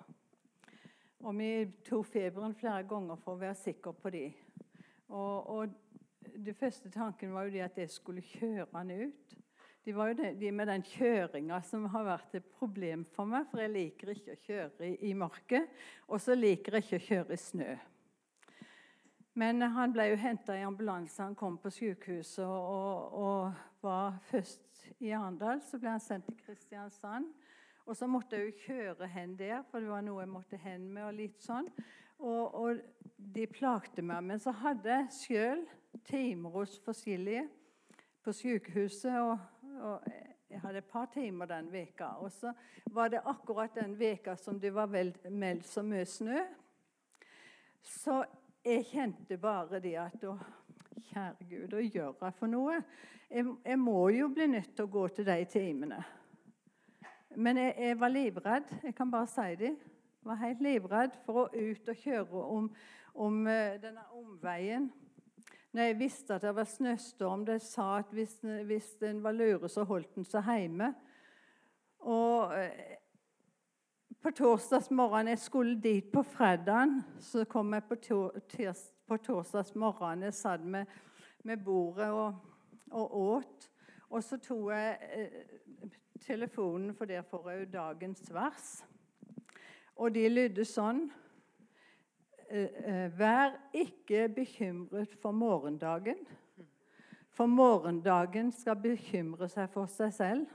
Og 1.24 1.34
vi 1.38 1.48
tok 1.88 2.06
feberen 2.06 2.54
flere 2.54 2.84
ganger 2.86 3.18
for 3.18 3.34
å 3.34 3.40
være 3.40 3.56
sikre 3.58 3.94
på 3.96 4.12
det. 4.14 4.28
Og, 5.08 5.50
og 5.50 6.36
det 6.46 6.54
første 6.56 6.90
tanken 6.92 7.32
var 7.34 7.48
jo 7.48 7.54
det 7.56 7.64
at 7.64 7.80
jeg 7.80 7.90
skulle 7.90 8.22
kjøre 8.22 8.68
han 8.76 8.92
ut. 8.92 9.34
Det 9.84 9.92
var 9.92 10.08
jo 10.08 10.14
det, 10.16 10.30
de 10.40 10.48
med 10.48 10.70
den 10.70 10.82
kjøringa 10.88 11.58
som 11.68 11.82
har 11.92 12.06
vært 12.06 12.38
et 12.38 12.46
problem 12.56 13.02
for 13.12 13.28
meg. 13.28 13.44
For 13.50 13.60
jeg 13.60 13.72
liker 13.74 14.14
ikke 14.14 14.32
å 14.32 14.40
kjøre 14.46 14.86
i, 14.88 14.94
i 15.10 15.12
mørket, 15.12 15.68
og 16.08 16.22
så 16.24 16.32
liker 16.38 16.78
jeg 16.78 16.86
ikke 16.86 17.00
å 17.02 17.04
kjøre 17.08 17.36
i 17.36 17.42
snø. 17.42 17.74
Men 19.36 19.60
han 19.74 19.92
ble 19.92 20.08
jo 20.08 20.16
henta 20.22 20.56
i 20.56 20.64
ambulanse. 20.64 21.20
Han 21.20 21.36
kom 21.36 21.60
på 21.60 21.72
sykehuset 21.74 22.46
og, 22.46 23.20
og 23.20 23.84
var 23.84 24.16
først 24.30 24.84
i 25.04 25.12
Arendal. 25.12 25.60
Så 25.60 25.82
ble 25.82 25.92
han 25.92 26.00
sendt 26.00 26.30
til 26.30 26.40
Kristiansand. 26.40 27.28
Og 27.84 27.98
så 27.98 28.08
måtte 28.08 28.40
jeg 28.40 28.54
jo 28.54 28.60
kjøre 28.64 29.12
hen 29.12 29.36
der, 29.36 29.60
for 29.68 29.84
det 29.84 29.92
var 29.92 30.04
noe 30.06 30.24
jeg 30.24 30.32
måtte 30.32 30.64
hen 30.64 30.88
med. 30.88 31.10
og 31.10 31.18
litt 31.18 31.44
sånn. 31.44 31.68
Og, 32.24 32.54
og 32.56 32.80
de 33.36 33.50
plagte 33.52 34.00
meg. 34.00 34.24
Men 34.32 34.40
så 34.40 34.54
hadde 34.64 34.96
jeg 34.96 35.16
sjøl 35.18 35.66
timer 36.08 36.56
hos 36.62 36.78
forskjellige 36.86 37.50
på 38.24 38.32
sykehuset. 38.32 39.18
og 39.20 39.50
og 39.80 40.08
jeg 40.50 40.60
hadde 40.60 40.78
et 40.78 40.90
par 40.90 41.08
timer 41.10 41.48
den 41.50 41.72
veka. 41.72 42.12
Og 42.22 42.32
så 42.32 42.52
var 42.92 43.08
det 43.10 43.24
akkurat 43.26 43.74
den 43.74 43.96
veka 43.98 44.36
som 44.36 44.60
det 44.60 44.70
var 44.74 44.86
meldt 44.86 45.66
så 45.66 45.82
mye 45.82 46.04
snø. 46.06 46.44
Så 47.82 48.20
jeg 48.64 48.84
kjente 48.88 49.38
bare 49.40 49.80
det 49.82 49.96
at 50.00 50.22
å, 50.28 50.36
Kjære 51.04 51.46
Gud, 51.48 51.74
hva 51.74 51.80
gjør 51.82 52.12
jeg 52.22 52.34
for 52.38 52.50
noe? 52.50 52.76
Jeg, 53.28 53.44
jeg, 53.64 53.78
må 53.78 54.08
jo 54.14 54.28
bli 54.32 54.46
nødt 54.50 54.70
til 54.76 54.86
å 54.86 54.92
gå 54.94 55.02
til 55.14 55.26
de 55.26 55.36
timene. 55.50 55.98
Men 57.36 57.58
jeg, 57.60 57.74
jeg 57.88 57.98
var 58.00 58.12
livredd. 58.14 58.72
Jeg 58.86 58.94
kan 58.96 59.10
bare 59.10 59.28
si 59.30 59.48
det. 59.60 59.72
Jeg 59.74 60.30
var 60.30 60.40
helt 60.40 60.62
livredd 60.64 61.18
for 61.26 61.42
å 61.42 61.48
ut 61.50 61.90
og 61.90 62.00
kjøre 62.06 62.44
om, 62.56 62.70
om 63.26 63.40
uh, 63.46 63.74
denne 63.82 64.06
omveien 64.16 64.88
når 65.74 65.82
jeg 65.82 65.98
visste 65.98 66.34
at 66.34 66.42
det 66.42 66.52
var 66.54 66.68
snøstorm. 66.70 67.42
De 67.46 67.58
sa 67.58 67.96
at 67.98 68.12
hvis, 68.14 68.36
hvis 68.66 68.92
den 69.00 69.22
var 69.24 69.34
lure, 69.34 69.68
så 69.68 69.82
holdt 69.84 70.14
den 70.14 70.26
seg 70.26 70.46
hjemme. 70.46 70.92
Og 72.06 72.54
eh, 72.54 72.94
på 74.22 74.30
torsdagsmorgenen 74.30 75.28
Jeg 75.28 75.38
skulle 75.38 75.80
dit 75.80 76.12
på 76.12 76.22
fredagen. 76.22 77.02
Så 77.18 77.44
kom 77.44 77.74
jeg 77.74 77.84
på, 77.88 77.96
tirs, 78.48 78.92
på 79.06 79.16
torsdagsmorgenen. 79.16 80.22
Jeg 80.22 80.34
satt 80.34 80.64
med, 80.64 80.86
med 81.44 81.56
bordet 81.64 82.10
og, 82.10 82.34
og, 82.90 83.20
åt. 83.20 83.70
Og 84.10 84.22
så 84.22 84.38
tok 84.38 84.70
jeg 84.70 84.98
eh, 85.10 85.98
telefonen, 86.20 86.94
for 86.94 87.04
der 87.04 87.22
får 87.22 87.50
jeg 87.50 87.60
jo 87.60 87.70
dagens 87.72 88.30
vers. 88.34 88.84
Og 89.96 90.14
de 90.14 90.28
lydde 90.28 90.64
sånn 90.64 91.08
vær 93.18 93.54
ikke 93.72 94.28
bekymret 94.28 95.14
for 95.22 95.32
morgendagen. 95.32 96.20
For 97.34 97.50
morgendagen 97.50 98.52
skal 98.54 98.78
bekymre 98.78 99.48
seg 99.50 99.70
for 99.72 99.90
seg 99.90 100.12
selv. 100.14 100.46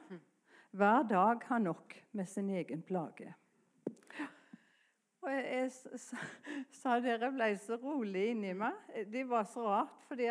Hver 0.71 1.03
dag 1.09 1.41
har 1.49 1.59
nok 1.59 1.95
med 2.11 2.29
sin 2.29 2.49
egen 2.49 2.81
plage. 2.81 3.33
Og 5.21 5.31
jeg, 5.33 5.71
sa 6.71 6.99
dere 7.03 7.31
ble 7.35 7.49
så 7.59 7.75
rolig 7.81 8.29
inni 8.31 8.53
meg. 8.55 8.77
Det 9.11 9.25
var 9.27 9.43
så 9.49 9.65
rart, 9.67 10.05
fordi 10.07 10.29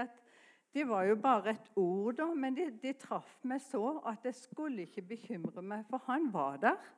det 0.74 0.84
var 0.88 1.04
jo 1.08 1.16
bare 1.20 1.52
et 1.52 1.68
ord, 1.76 2.14
da, 2.16 2.26
men 2.34 2.56
det, 2.56 2.68
de 2.82 2.92
traff 2.96 3.36
meg 3.48 3.60
så 3.64 3.98
at 4.08 4.24
jeg 4.28 4.36
skulle 4.36 4.84
ikke 4.86 5.04
bekymre 5.10 5.62
meg, 5.64 5.84
for 5.90 6.04
han 6.06 6.28
var 6.32 6.58
der. 6.62 6.90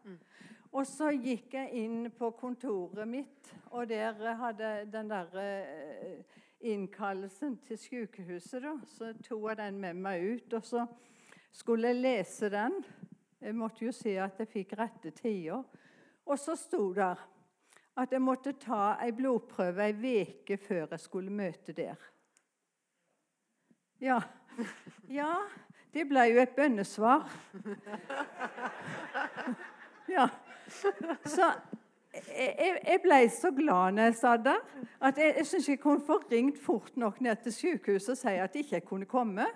Og 0.71 0.87
så 0.87 1.11
gikk 1.11 1.55
jeg 1.57 1.83
inn 1.83 2.11
på 2.15 2.31
kontoret 2.39 3.09
mitt, 3.09 3.49
og 3.75 3.89
der 3.91 4.15
hadde 4.39 4.69
den 4.93 5.09
der 5.11 5.39
eh, 5.43 6.21
innkallelsen 6.61 7.57
til 7.67 7.79
sykehuset. 7.79 8.63
da, 8.63 8.77
Så 8.87 9.13
tok 9.19 9.49
jeg 9.49 9.57
den 9.57 9.81
med 9.81 9.95
meg 9.99 10.23
ut, 10.23 10.53
og 10.53 10.65
så 10.65 10.87
skulle 11.53 11.91
jeg 11.91 12.03
lese 12.03 12.51
den. 12.51 12.85
Jeg 13.41 13.55
måtte 13.55 13.85
jo 13.85 13.93
si 13.93 14.15
at 14.15 14.39
jeg 14.39 14.49
fikk 14.49 14.77
rette 14.79 15.11
tider. 15.11 15.65
Og 16.27 16.39
så 16.39 16.55
sto 16.57 16.93
det 16.95 17.17
at 17.97 18.13
jeg 18.13 18.23
måtte 18.23 18.53
ta 18.53 18.95
ei 19.03 19.11
blodprøve 19.13 19.89
ei 19.91 20.23
uke 20.23 20.57
før 20.57 20.87
jeg 20.91 21.01
skulle 21.01 21.35
møte 21.35 21.73
der. 21.73 21.99
Ja. 24.01 24.21
ja, 25.09 25.35
det 25.93 26.07
ble 26.09 26.29
jo 26.31 26.39
et 26.45 26.55
bønnesvar. 26.55 27.27
Ja. 30.11 30.25
Så 31.37 31.53
jeg, 32.11 32.79
jeg 32.87 33.01
ble 33.05 33.19
så 33.31 33.51
glad 33.55 33.95
når 33.97 34.09
jeg 34.09 34.17
satt 34.19 34.45
der, 34.45 34.63
at 35.01 35.19
jeg, 35.19 35.35
jeg 35.39 35.47
syns 35.47 35.69
jeg 35.69 35.81
kunne 35.83 36.05
få 36.07 36.19
ringt 36.31 36.59
fort 36.59 36.97
nok 36.99 37.21
ned 37.23 37.43
til 37.45 37.55
sykehuset 37.55 38.15
og 38.17 38.19
si 38.19 38.35
at 38.35 38.57
jeg 38.57 38.67
ikke 38.67 38.87
kunne 38.89 39.09
komme. 39.11 39.47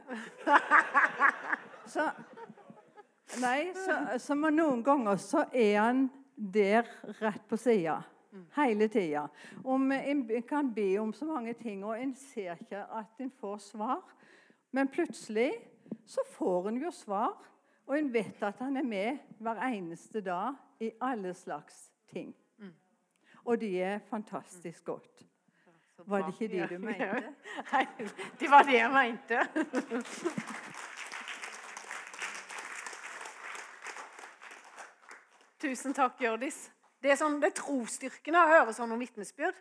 Så, 1.84 2.06
nei, 3.42 3.74
så, 3.76 3.98
så 4.22 4.34
noen 4.38 4.80
ganger 4.86 5.18
så 5.20 5.44
er 5.52 5.74
han 5.82 6.06
der 6.34 6.88
rett 7.20 7.44
på 7.48 7.58
sida. 7.60 7.98
Hele 8.56 8.88
tida. 8.90 9.28
En 9.62 10.24
kan 10.48 10.72
be 10.74 10.96
om 10.98 11.12
så 11.14 11.26
mange 11.28 11.52
ting, 11.54 11.84
og 11.84 11.98
en 12.00 12.14
ser 12.18 12.56
ikke 12.58 12.80
at 12.82 13.20
en 13.22 13.30
får 13.40 13.58
svar. 13.68 14.00
Men 14.74 14.88
plutselig 14.90 15.52
så 16.06 16.24
får 16.34 16.68
en 16.68 16.80
jo 16.82 16.90
svar. 16.90 17.36
Og 17.86 17.96
hun 17.98 18.12
vet 18.12 18.42
at 18.42 18.58
han 18.58 18.76
er 18.76 18.82
med 18.82 19.18
hver 19.38 19.60
eneste 19.68 20.20
dag 20.24 20.54
i 20.80 20.90
alle 21.00 21.34
slags 21.34 21.92
ting. 22.08 22.36
Mm. 22.58 22.74
Og 23.44 23.60
det 23.60 23.82
er 23.82 23.98
fantastisk 24.10 24.84
godt. 24.84 25.26
Var 25.96 26.22
det 26.22 26.34
ikke 26.40 26.48
det 26.56 26.70
du 26.70 26.78
mente? 26.78 27.34
Nei, 27.72 27.86
det 28.40 28.50
var 28.50 28.62
det 28.62 28.74
jeg 28.74 28.90
mente. 28.90 29.38
Tusen 35.64 35.94
takk, 35.94 36.20
Hjørdis. 36.20 36.72
Det 37.00 37.10
er, 37.12 37.16
sånn, 37.20 37.40
det 37.40 37.46
er 37.52 37.56
trosstyrkende 37.60 38.40
å 38.40 38.48
høre 38.50 38.72
sånn 38.76 38.92
om 38.92 39.00
vitnesbyrd. 39.00 39.56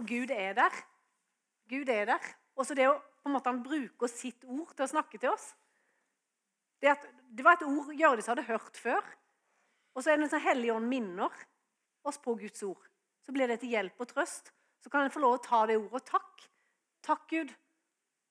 Og 0.00 0.04
Gud 0.08 0.30
er 0.34 0.52
der. 0.56 0.72
Gud 1.68 1.88
er 1.92 2.04
der. 2.10 2.20
Og 2.56 2.66
så 2.66 2.74
det 2.76 2.88
å 2.88 2.98
på 3.28 3.28
en 3.28 3.34
måte 3.36 3.50
han 3.50 3.62
bruker 3.64 4.08
sitt 4.08 4.44
ord 4.48 4.70
til 4.72 4.86
å 4.86 4.90
snakke 4.92 5.18
til 5.20 5.30
oss. 5.34 5.50
Det, 6.78 6.92
at, 6.92 7.06
det 7.34 7.44
var 7.44 7.58
et 7.58 7.66
ord 7.66 7.90
Hjørdis 7.94 8.28
hadde 8.30 8.46
hørt 8.48 8.76
før. 8.78 9.02
Og 9.94 10.04
så 10.04 10.12
er 10.12 10.18
det 10.18 10.28
en 10.28 10.34
sånn 10.34 10.44
Helligånd 10.44 10.86
minner 10.88 11.34
oss 12.06 12.20
på 12.22 12.36
Guds 12.38 12.62
ord. 12.66 12.84
Så 13.24 13.34
blir 13.34 13.50
det 13.50 13.60
til 13.62 13.74
hjelp 13.74 13.98
og 14.00 14.10
trøst. 14.12 14.52
Så 14.78 14.90
kan 14.92 15.04
en 15.04 15.12
få 15.12 15.22
lov 15.22 15.38
å 15.38 15.42
ta 15.42 15.64
det 15.66 15.78
ordet. 15.80 16.04
Takk. 16.06 16.44
Takk, 17.04 17.24
Gud, 17.30 17.50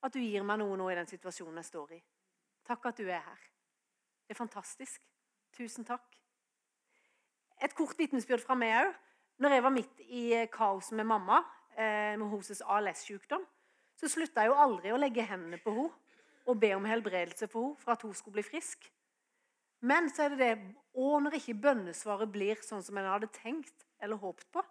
at 0.05 0.13
du 0.13 0.21
gir 0.21 0.45
meg 0.47 0.61
noe 0.61 0.77
nå 0.79 0.87
i 0.91 0.95
den 0.97 1.09
situasjonen 1.09 1.59
jeg 1.61 1.69
står 1.71 1.97
i. 1.97 1.99
Takk 2.67 2.87
at 2.89 3.01
du 3.01 3.07
er 3.07 3.23
her. 3.25 3.43
Det 4.27 4.35
er 4.35 4.39
fantastisk. 4.39 5.03
Tusen 5.55 5.87
takk. 5.87 6.17
Et 7.63 7.73
kort 7.75 7.97
vitnesbyrd 7.99 8.43
fra 8.43 8.57
meg 8.59 8.75
òg. 8.79 8.95
Når 9.37 9.53
jeg 9.53 9.63
var 9.63 9.73
midt 9.73 9.99
i 10.09 10.23
kaos 10.49 10.89
med 10.97 11.05
mamma 11.05 11.43
eh, 11.77 12.15
med 12.17 12.25
hennes 12.31 12.61
ALS-sykdom, 12.65 13.43
så 13.97 14.09
slutta 14.09 14.41
jeg 14.41 14.49
jo 14.49 14.57
aldri 14.57 14.93
å 14.93 14.97
legge 14.97 15.25
hendene 15.29 15.59
på 15.61 15.73
henne 15.75 15.93
og 16.47 16.59
be 16.59 16.71
om 16.75 16.85
helbredelse 16.87 17.47
for 17.51 17.73
henne 17.73 17.83
for 17.83 17.93
at 17.93 18.05
hun 18.05 18.13
skulle 18.15 18.39
bli 18.39 18.45
frisk. 18.45 18.87
Men 19.81 20.09
så 20.09 20.23
er 20.23 20.29
det 20.29 20.39
det 20.39 20.75
Og 20.97 21.21
når 21.21 21.35
ikke 21.37 21.53
bønnesvaret 21.61 22.31
blir 22.33 22.57
sånn 22.65 22.81
som 22.81 22.97
en 22.97 23.05
hadde 23.05 23.27
tenkt 23.29 23.83
eller 24.01 24.17
håpet 24.17 24.47
på. 24.49 24.63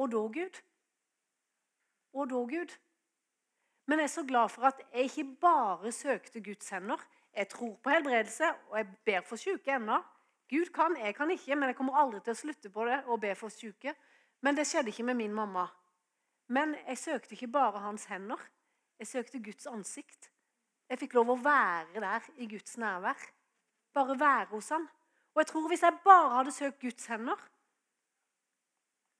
Og 0.00 0.08
da, 0.08 0.22
Gud? 0.32 0.60
Og 2.16 2.30
da, 2.30 2.40
Gud? 2.48 2.72
Men 3.86 4.00
jeg 4.00 4.08
er 4.08 4.14
så 4.14 4.24
glad 4.24 4.48
for 4.48 4.64
at 4.70 4.80
jeg 4.94 5.10
ikke 5.10 5.36
bare 5.42 5.92
søkte 5.92 6.40
Guds 6.40 6.72
hender. 6.72 7.04
Jeg 7.36 7.50
tror 7.52 7.76
på 7.84 7.92
helbredelse, 7.92 8.48
og 8.70 8.78
jeg 8.78 8.88
ber 9.04 9.20
for 9.28 9.36
syke 9.36 9.76
ennå. 9.76 10.00
Gud 10.48 10.72
kan, 10.72 10.96
jeg 10.96 11.14
kan 11.14 11.30
ikke, 11.30 11.56
men 11.56 11.68
jeg 11.68 11.76
kommer 11.76 12.00
aldri 12.00 12.20
til 12.24 12.32
å 12.32 12.40
slutte 12.40 12.72
på 12.72 12.88
det 12.88 13.02
og 13.04 13.20
be 13.20 13.34
for 13.36 13.52
syke. 13.52 13.92
Men 14.40 14.56
det 14.56 14.66
skjedde 14.70 14.88
ikke 14.88 15.06
med 15.10 15.20
min 15.20 15.36
mamma. 15.36 15.66
Men 16.48 16.74
jeg 16.88 16.98
søkte 16.98 17.36
ikke 17.36 17.52
bare 17.52 17.84
hans 17.84 18.08
hender. 18.08 18.40
Jeg 18.98 19.12
søkte 19.12 19.44
Guds 19.44 19.66
ansikt. 19.66 20.31
Jeg 20.92 21.00
fikk 21.00 21.14
lov 21.16 21.30
å 21.32 21.38
være 21.40 22.00
der 22.04 22.26
i 22.36 22.46
Guds 22.50 22.74
nærvær. 22.76 23.22
Bare 23.96 24.16
være 24.20 24.50
hos 24.50 24.66
han. 24.74 24.84
Og 25.32 25.40
jeg 25.40 25.48
tror 25.48 25.70
hvis 25.70 25.84
jeg 25.86 26.00
bare 26.04 26.34
hadde 26.34 26.52
søkt 26.52 26.82
Guds 26.82 27.08
hender, 27.08 27.40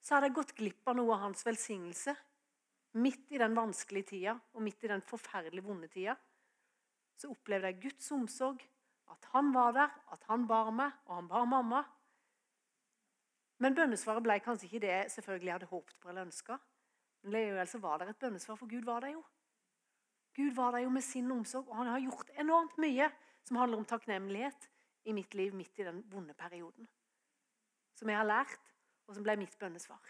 så 0.05 0.19
hadde 0.19 0.29
jeg 0.29 0.37
gått 0.37 0.53
glipp 0.59 0.91
av 0.93 0.99
noe 0.99 1.15
av 1.15 1.25
hans 1.25 1.47
velsignelse. 1.47 2.13
Midt 3.01 3.33
i 3.33 3.41
den 3.41 3.57
vanskelige 3.57 4.11
tida 4.11 4.37
og 4.53 4.67
midt 4.67 4.85
i 4.85 4.93
den 4.93 5.01
forferdelig 5.07 5.65
vonde 5.65 5.89
tida 5.89 6.19
så 7.17 7.31
opplevde 7.33 7.71
jeg 7.71 7.81
Guds 7.87 8.13
omsorg. 8.13 8.63
At 9.13 9.29
han 9.33 9.53
var 9.55 9.73
der, 9.77 9.91
at 10.13 10.23
han 10.29 10.45
bar 10.49 10.71
meg, 10.75 10.93
og 11.07 11.15
han 11.21 11.29
bar 11.29 11.45
mamma. 11.49 11.83
Men 13.63 13.77
bønnesvaret 13.77 14.25
ble 14.25 14.39
kanskje 14.45 14.69
ikke 14.69 14.81
det 14.83 14.93
jeg 14.93 15.53
hadde 15.53 15.69
håpet 15.71 15.97
på 16.01 16.11
eller 16.11 16.27
ønska. 16.27 16.57
Men 17.23 17.37
likevel 17.37 17.83
var 17.85 18.01
det 18.01 18.09
et 18.11 18.25
bønnesvar, 18.25 18.59
for 18.59 18.69
Gud 18.69 18.85
var 18.85 19.05
der 19.05 19.15
jo. 19.15 19.23
Gud 20.35 20.55
var 20.57 20.73
der 20.73 20.87
jo 20.87 20.91
med 20.91 21.05
sin 21.05 21.31
omsorg, 21.31 21.69
og 21.69 21.77
han 21.77 21.91
har 21.93 22.01
gjort 22.01 22.31
enormt 22.41 22.79
mye 22.81 23.11
som 23.45 23.59
handler 23.61 23.83
om 23.83 23.89
takknemlighet 23.89 24.69
i 25.05 25.13
mitt 25.13 25.35
liv 25.35 25.55
midt 25.55 25.79
i 25.79 25.87
den 25.87 26.03
vonde 26.11 26.35
perioden. 26.35 26.89
Som 27.99 28.09
jeg 28.09 28.19
har 28.19 28.29
lært, 28.29 28.73
og 29.07 29.15
som 29.15 29.25
ble 29.27 29.37
mitt 29.37 29.59
bønnesvar. 29.59 30.01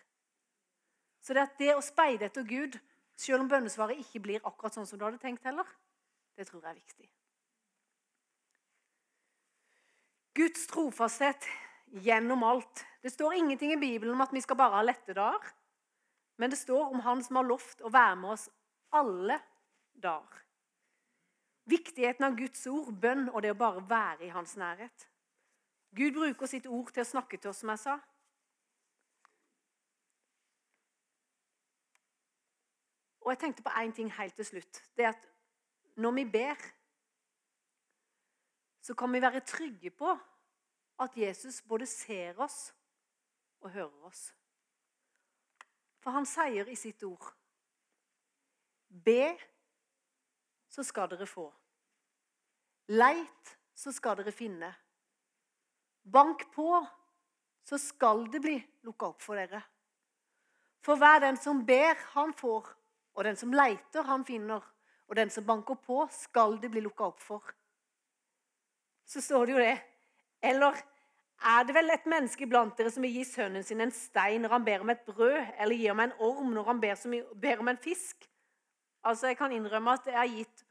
Så 1.23 1.35
det, 1.35 1.49
det 1.59 1.73
å 1.75 1.83
speide 1.83 2.29
etter 2.29 2.47
Gud, 2.47 2.79
selv 3.19 3.45
om 3.45 3.51
bønnesvaret 3.51 3.99
ikke 4.03 4.23
blir 4.23 4.47
akkurat 4.47 4.77
sånn 4.77 4.87
som 4.89 4.99
du 4.99 5.05
hadde 5.07 5.21
tenkt 5.23 5.45
heller, 5.47 5.67
det 6.39 6.47
tror 6.49 6.63
jeg 6.63 6.71
er 6.71 6.81
viktig. 6.81 7.11
Guds 10.33 10.65
trofasthet 10.71 11.47
gjennom 12.03 12.45
alt. 12.49 12.85
Det 13.03 13.13
står 13.13 13.35
ingenting 13.37 13.75
i 13.75 13.81
Bibelen 13.81 14.15
om 14.15 14.25
at 14.25 14.33
vi 14.33 14.41
skal 14.41 14.57
bare 14.57 14.79
ha 14.79 14.87
lette 14.87 15.15
dager. 15.17 15.51
Men 16.41 16.51
det 16.51 16.59
står 16.59 16.89
om 16.89 17.03
Han 17.05 17.21
som 17.23 17.37
har 17.37 17.45
lovt 17.47 17.83
å 17.85 17.91
være 17.93 18.17
med 18.17 18.33
oss 18.33 18.47
alle 18.97 19.37
dager. 20.03 20.43
Viktigheten 21.65 22.27
av 22.27 22.37
Guds 22.37 22.67
ord, 22.67 22.91
bønn 22.99 23.29
og 23.31 23.43
det 23.43 23.53
å 23.55 23.59
bare 23.59 23.85
være 23.89 24.27
i 24.27 24.33
hans 24.35 24.57
nærhet. 24.59 25.09
Gud 25.95 26.17
bruker 26.17 26.51
sitt 26.51 26.67
ord 26.67 26.91
til 26.91 27.05
å 27.05 27.11
snakke 27.11 27.39
til 27.39 27.53
oss, 27.53 27.61
som 27.63 27.71
jeg 27.71 27.83
sa. 27.83 27.99
Og 33.23 33.31
jeg 33.31 33.39
tenkte 33.39 33.63
på 33.63 33.75
én 33.79 33.93
ting 33.95 34.11
helt 34.17 34.35
til 34.35 34.49
slutt. 34.49 34.83
Det 34.97 35.05
er 35.07 35.13
at 35.15 35.29
når 35.97 36.13
vi 36.19 36.25
ber, 36.25 36.65
så 38.83 38.95
kan 38.99 39.13
vi 39.13 39.23
være 39.23 39.45
trygge 39.47 39.91
på 39.95 40.11
at 40.99 41.17
Jesus 41.17 41.63
både 41.63 41.87
ser 41.87 42.41
oss 42.41 42.73
og 43.61 43.71
hører 43.71 44.09
oss. 44.09 44.33
For 46.03 46.11
han 46.11 46.27
sier 46.27 46.67
i 46.67 46.77
sitt 46.77 47.03
ord 47.07 47.31
Be, 48.93 49.39
så 50.73 50.85
skal 50.87 51.11
dere 51.13 51.29
få. 51.29 51.47
Leit, 52.97 53.57
så 53.77 53.93
skal 53.93 54.17
dere 54.21 54.33
finne. 54.33 54.73
Bank 56.03 56.49
på, 56.55 56.81
så 57.63 57.79
skal 57.79 58.25
det 58.33 58.41
bli 58.43 58.57
lukka 58.87 59.13
opp 59.13 59.23
for 59.23 59.39
dere. 59.39 59.61
For 60.83 60.99
hver 60.99 61.21
den 61.23 61.37
som 61.39 61.61
ber, 61.67 61.99
han 62.17 62.33
får. 62.35 62.73
Og 63.15 63.25
den 63.25 63.37
som 63.37 63.53
leiter, 63.55 64.03
han 64.09 64.25
finner. 64.25 64.65
Og 65.07 65.17
den 65.17 65.31
som 65.31 65.45
banker 65.47 65.77
på, 65.79 66.07
skal 66.11 66.57
det 66.63 66.73
bli 66.73 66.83
lukka 66.83 67.11
opp 67.13 67.21
for. 67.23 67.53
Så 69.07 69.21
står 69.21 69.47
det 69.47 69.53
jo 69.53 69.61
det. 69.63 69.77
Eller 70.43 70.81
er 71.43 71.65
det 71.67 71.75
vel 71.77 71.93
et 71.93 72.09
menneske 72.09 72.49
blant 72.49 72.75
dere 72.79 72.91
som 72.91 73.05
vil 73.05 73.15
gi 73.19 73.25
sønnen 73.29 73.65
sin 73.67 73.83
en 73.85 73.95
stein 73.95 74.43
når 74.43 74.57
han 74.57 74.67
ber 74.67 74.83
om 74.83 74.91
et 74.91 75.07
brød, 75.07 75.39
eller 75.59 75.77
gir 75.77 75.93
ham 75.93 76.03
en 76.07 76.19
orm 76.19 76.53
når 76.55 76.71
han 76.71 76.83
ber, 76.83 77.61
om 77.61 77.71
en 77.71 77.83
fisk? 77.83 78.27
Altså, 79.03 79.27
Jeg 79.27 79.37
kan 79.37 79.53
innrømme 79.53 79.93
at 79.93 80.07
jeg 80.07 80.19
har 80.19 80.31
gitt 80.31 80.65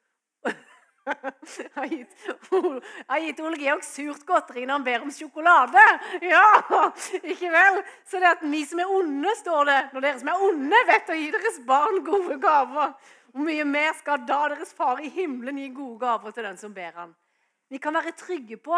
jeg 1.06 1.70
har 1.76 1.88
gitt, 1.90 2.12
gitt 3.24 3.40
Ole 3.42 3.58
Georg 3.58 3.82
surt 3.86 4.22
godteri 4.28 4.68
når 4.68 4.76
han 4.76 4.86
ber 4.86 5.06
om 5.06 5.14
sjokolade. 5.14 5.82
Ja, 6.22 6.44
ikke 7.24 7.50
vel? 7.50 7.80
Så 8.06 8.22
det 8.22 8.30
at 8.30 8.44
vi 8.46 8.62
som 8.70 8.84
er 8.84 8.92
onde, 8.92 9.34
står 9.40 9.66
det 9.70 9.80
Når 9.96 10.06
dere 10.06 10.22
som 10.22 10.30
er 10.30 10.46
onde, 10.46 10.84
vet 10.92 11.10
å 11.10 11.18
gi 11.18 11.32
deres 11.34 11.60
barn 11.66 12.04
gode 12.06 12.38
gaver, 12.42 12.94
hvor 13.32 13.48
mye 13.48 13.66
mer 13.66 13.96
skal 13.98 14.26
da 14.28 14.44
deres 14.54 14.76
far 14.78 15.02
i 15.02 15.10
himmelen 15.10 15.58
gi 15.62 15.72
gode 15.74 16.00
gaver 16.04 16.36
til 16.36 16.48
den 16.50 16.62
som 16.62 16.76
ber 16.76 16.94
han? 17.00 17.16
Vi 17.72 17.80
kan 17.82 17.96
være 17.96 18.14
trygge 18.20 18.60
på 18.62 18.78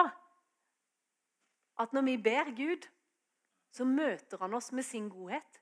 at 1.81 1.93
når 1.93 2.07
vi 2.07 2.17
ber 2.21 2.53
Gud, 2.55 2.87
så 3.73 3.85
møter 3.89 4.37
han 4.39 4.53
oss 4.53 4.71
med 4.71 4.85
sin 4.85 5.09
godhet. 5.09 5.59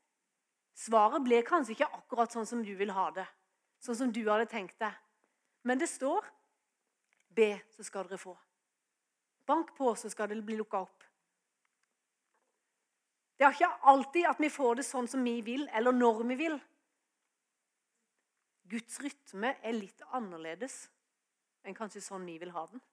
Svaret 0.76 1.24
blir 1.24 1.46
kanskje 1.48 1.78
ikke 1.78 1.94
akkurat 1.96 2.34
sånn 2.34 2.48
som 2.48 2.62
du 2.66 2.74
vil 2.76 2.92
ha 2.92 3.08
det, 3.16 3.26
sånn 3.82 3.98
som 3.98 4.14
du 4.14 4.22
hadde 4.28 4.50
tenkt 4.50 4.78
deg. 4.82 4.94
Men 5.68 5.82
det 5.82 5.90
står 5.92 6.26
Be, 7.32 7.54
så 7.72 7.84
skal 7.88 8.10
dere 8.10 8.20
få. 8.20 8.34
Bank 9.48 9.70
på, 9.78 9.94
så 9.96 10.10
skal 10.12 10.28
det 10.28 10.42
bli 10.44 10.58
lukka 10.60 10.82
opp. 10.84 11.06
Det 13.40 13.48
er 13.48 13.56
ikke 13.56 13.88
alltid 13.90 14.28
at 14.28 14.42
vi 14.44 14.50
får 14.52 14.82
det 14.82 14.84
sånn 14.86 15.08
som 15.10 15.24
vi 15.24 15.38
vil, 15.46 15.64
eller 15.74 15.96
når 15.96 16.20
vi 16.34 16.36
vil. 16.44 16.58
Guds 18.72 19.00
rytme 19.04 19.56
er 19.64 19.78
litt 19.78 20.04
annerledes 20.12 20.76
enn 21.64 21.78
kanskje 21.78 22.04
sånn 22.04 22.28
vi 22.28 22.36
vil 22.42 22.52
ha 22.52 22.66
den. 22.70 22.84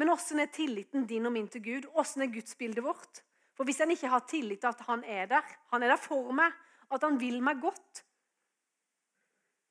Men 0.00 0.12
åssen 0.14 0.40
er 0.40 0.52
tilliten 0.52 1.08
din 1.08 1.26
og 1.28 1.34
min 1.34 1.48
til 1.50 1.64
Gud? 1.64 1.88
Åssen 1.98 2.24
er 2.24 2.32
gudsbildet 2.32 2.84
vårt? 2.84 3.24
For 3.56 3.68
Hvis 3.68 3.82
en 3.84 3.90
ikke 3.92 4.08
har 4.08 4.22
tillit 4.28 4.62
til 4.62 4.70
at 4.70 4.86
han 4.86 5.02
er 5.04 5.26
der, 5.28 5.50
han 5.72 5.82
er 5.82 5.92
der 5.92 6.00
for 6.00 6.30
meg, 6.32 6.54
at 6.90 7.04
han 7.04 7.18
vil 7.20 7.42
meg 7.44 7.60
godt, 7.60 8.04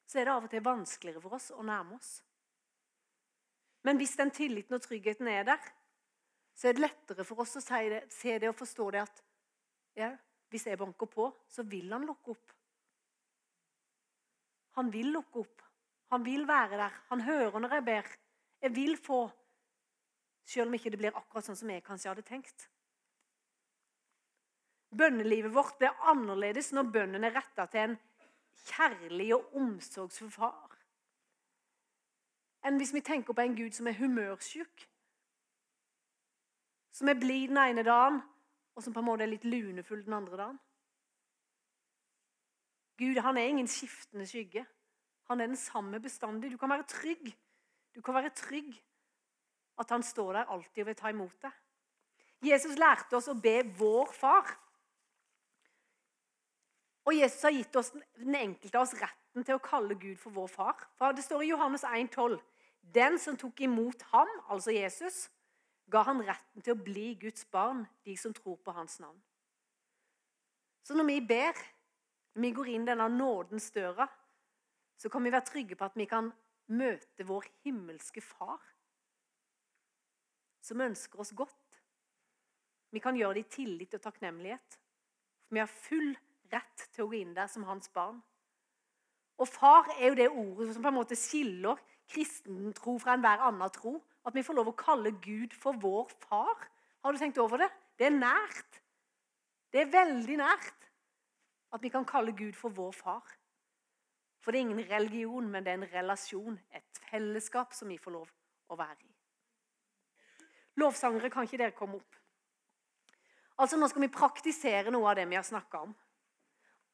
så 0.10 0.20
er 0.20 0.26
det 0.26 0.34
av 0.34 0.48
og 0.48 0.52
til 0.52 0.66
vanskeligere 0.66 1.22
for 1.22 1.38
oss 1.38 1.52
å 1.54 1.66
nærme 1.66 2.00
oss. 2.00 2.14
Men 3.86 4.00
hvis 4.02 4.16
den 4.20 4.32
tilliten 4.34 4.76
og 4.76 4.82
tryggheten 4.84 5.30
er 5.30 5.46
der, 5.48 5.68
så 6.58 6.70
er 6.70 6.76
det 6.76 6.84
lettere 6.84 7.26
for 7.28 7.44
oss 7.46 7.56
å 7.60 7.62
det, 7.62 8.02
se 8.12 8.40
det 8.42 8.50
og 8.50 8.58
forstå 8.58 8.90
det 8.96 9.04
at 9.06 9.22
ja, 10.00 10.10
hvis 10.50 10.66
jeg 10.68 10.80
banker 10.82 11.08
på, 11.08 11.30
så 11.48 11.64
vil 11.64 11.94
han 11.94 12.08
lukke 12.10 12.34
opp. 12.34 12.56
Han 14.80 14.90
vil 14.92 15.14
lukke 15.14 15.44
opp. 15.44 15.64
Han 16.10 16.26
vil 16.26 16.48
være 16.48 16.82
der. 16.82 16.98
Han 17.12 17.22
hører 17.22 17.60
når 17.60 17.78
jeg 17.78 17.86
ber. 17.86 18.12
Jeg 18.66 18.76
vil 18.76 18.98
få. 18.98 19.22
Selv 20.50 20.68
om 20.68 20.76
ikke 20.76 20.90
det 20.90 21.00
blir 21.00 21.16
akkurat 21.16 21.46
sånn 21.46 21.60
som 21.60 21.70
jeg 21.70 21.86
kanskje 21.86 22.10
hadde 22.10 22.26
tenkt. 22.26 22.66
Bønnelivet 24.90 25.54
vårt 25.54 25.78
blir 25.78 25.94
annerledes 26.10 26.72
når 26.74 26.90
bønnen 26.96 27.28
er 27.28 27.36
retta 27.36 27.68
til 27.70 27.86
en 27.86 28.00
kjærlig 28.68 29.34
og 29.36 29.56
omsorgsfull 29.56 30.32
far. 30.32 30.76
Enn 32.66 32.80
hvis 32.80 32.94
vi 32.94 33.02
tenker 33.06 33.34
på 33.34 33.42
en 33.42 33.56
Gud 33.56 33.72
som 33.76 33.88
er 33.88 33.98
humørsjuk. 34.00 34.88
Som 36.92 37.08
er 37.08 37.20
blid 37.20 37.48
den 37.54 37.62
ene 37.62 37.86
dagen, 37.88 38.20
og 38.76 38.84
som 38.84 38.94
på 38.94 39.00
en 39.00 39.08
måte 39.08 39.24
er 39.24 39.32
litt 39.32 39.48
lunefull 39.48 40.04
den 40.06 40.18
andre 40.18 40.38
dagen. 40.38 40.60
Gud 43.00 43.22
han 43.24 43.38
er 43.38 43.48
ingen 43.48 43.68
skiftende 43.68 44.28
skygge. 44.28 44.66
Han 45.30 45.42
er 45.42 45.48
den 45.48 45.60
samme 45.60 46.00
bestandig. 46.04 46.52
Du 46.52 46.58
kan 46.58 46.70
være 46.70 46.88
trygg. 46.90 47.32
Du 47.96 48.02
kan 48.02 48.18
være 48.18 48.34
trygg 48.36 48.74
at 49.80 49.90
han 49.90 50.04
står 50.04 50.34
der 50.34 50.52
alltid 50.52 50.82
og 50.84 50.88
vil 50.88 50.96
ta 50.96 51.10
imot 51.10 51.36
deg. 51.42 51.52
Jesus 52.52 52.76
lærte 52.80 53.16
oss 53.16 53.30
å 53.32 53.36
be 53.40 53.62
vår 53.80 54.12
far. 54.16 54.52
Og 57.10 57.16
Jesus 57.18 57.42
har 57.42 57.56
gitt 57.56 57.78
oss 57.80 57.90
den 58.20 58.36
enkelte 58.38 58.78
av 58.78 58.86
oss 58.86 58.94
retten 59.00 59.46
til 59.46 59.58
å 59.58 59.64
kalle 59.66 59.96
Gud 59.98 60.20
for 60.22 60.36
vår 60.36 60.50
far. 60.54 60.84
For 61.00 61.16
Det 61.18 61.26
står 61.26 61.42
i 61.42 61.50
Johannes 61.50 61.84
1,12.: 61.88 62.38
Den 62.82 63.18
som 63.18 63.38
tok 63.38 63.62
imot 63.66 64.04
ham, 64.12 64.30
altså 64.50 64.76
Jesus, 64.76 65.32
ga 65.90 66.04
han 66.06 66.22
retten 66.22 66.62
til 66.62 66.76
å 66.76 66.84
bli 66.84 67.16
Guds 67.18 67.48
barn, 67.50 67.88
de 68.06 68.14
som 68.18 68.34
tror 68.34 68.60
på 68.62 68.76
hans 68.78 69.00
navn. 69.02 69.18
Så 70.86 70.94
når 70.94 71.10
vi 71.10 71.20
ber, 71.34 71.58
når 72.36 72.42
vi 72.42 72.52
går 72.52 72.70
inn 72.76 72.86
denne 72.86 73.10
nådens 73.10 73.72
døra, 73.72 74.06
så 74.98 75.10
kan 75.10 75.24
vi 75.24 75.34
være 75.34 75.50
trygge 75.50 75.76
på 75.76 75.90
at 75.90 75.98
vi 75.98 76.06
kan 76.06 76.30
møte 76.70 77.26
vår 77.26 77.50
himmelske 77.66 78.22
far 78.22 78.62
som 80.62 80.82
ønsker 80.86 81.24
oss 81.24 81.34
godt. 81.34 81.82
Vi 82.94 83.02
kan 83.02 83.18
gjøre 83.18 83.40
det 83.40 83.48
i 83.48 83.54
tillit 83.56 83.94
og 83.98 84.02
takknemlighet. 84.02 84.78
For 85.48 85.58
Vi 85.58 85.60
har 85.64 85.72
full 85.74 86.18
rett 86.52 86.88
til 86.94 87.06
å 87.06 87.10
gå 87.12 87.20
inn 87.22 87.36
der 87.38 87.50
som 87.52 87.66
hans 87.68 87.92
barn. 87.94 88.20
Og 89.40 89.48
far 89.48 89.88
er 89.96 90.10
jo 90.10 90.18
det 90.20 90.30
ordet 90.30 90.74
som 90.74 90.84
på 90.84 90.92
en 90.92 91.00
måte 91.00 91.18
skiller 91.18 91.80
kristen 92.12 92.74
tro 92.76 92.98
fra 93.00 93.16
enhver 93.16 93.46
annen 93.48 93.72
tro. 93.74 93.98
At 94.28 94.36
vi 94.36 94.44
får 94.44 94.58
lov 94.58 94.72
å 94.72 94.78
kalle 94.78 95.14
Gud 95.24 95.56
for 95.56 95.78
vår 95.80 96.12
far. 96.26 96.68
Har 97.04 97.16
du 97.16 97.22
tenkt 97.22 97.40
over 97.40 97.62
det? 97.62 97.70
Det 97.98 98.10
er 98.10 98.18
nært. 98.18 98.82
Det 99.72 99.86
er 99.86 99.94
veldig 99.94 100.38
nært 100.42 100.90
at 101.72 101.84
vi 101.84 101.92
kan 101.94 102.06
kalle 102.06 102.34
Gud 102.36 102.58
for 102.58 102.74
vår 102.74 102.92
far. 102.98 103.36
For 104.40 104.52
det 104.52 104.60
er 104.60 104.68
ingen 104.68 104.90
religion, 104.90 105.48
men 105.52 105.64
det 105.64 105.72
er 105.72 105.80
en 105.82 105.92
relasjon, 105.94 106.60
et 106.74 107.02
fellesskap 107.10 107.74
som 107.76 107.92
vi 107.92 108.00
får 108.02 108.16
lov 108.16 108.30
å 108.72 108.78
være 108.80 109.04
i. 109.04 109.12
Lovsangere, 110.80 111.30
kan 111.30 111.48
ikke 111.48 111.60
dere 111.60 111.76
komme 111.76 112.00
opp? 112.00 112.20
Altså, 113.60 113.78
Nå 113.78 113.90
skal 113.92 114.06
vi 114.06 114.14
praktisere 114.14 114.94
noe 114.96 115.10
av 115.12 115.20
det 115.20 115.28
vi 115.30 115.38
har 115.38 115.46
snakka 115.46 115.84
om. 115.88 115.96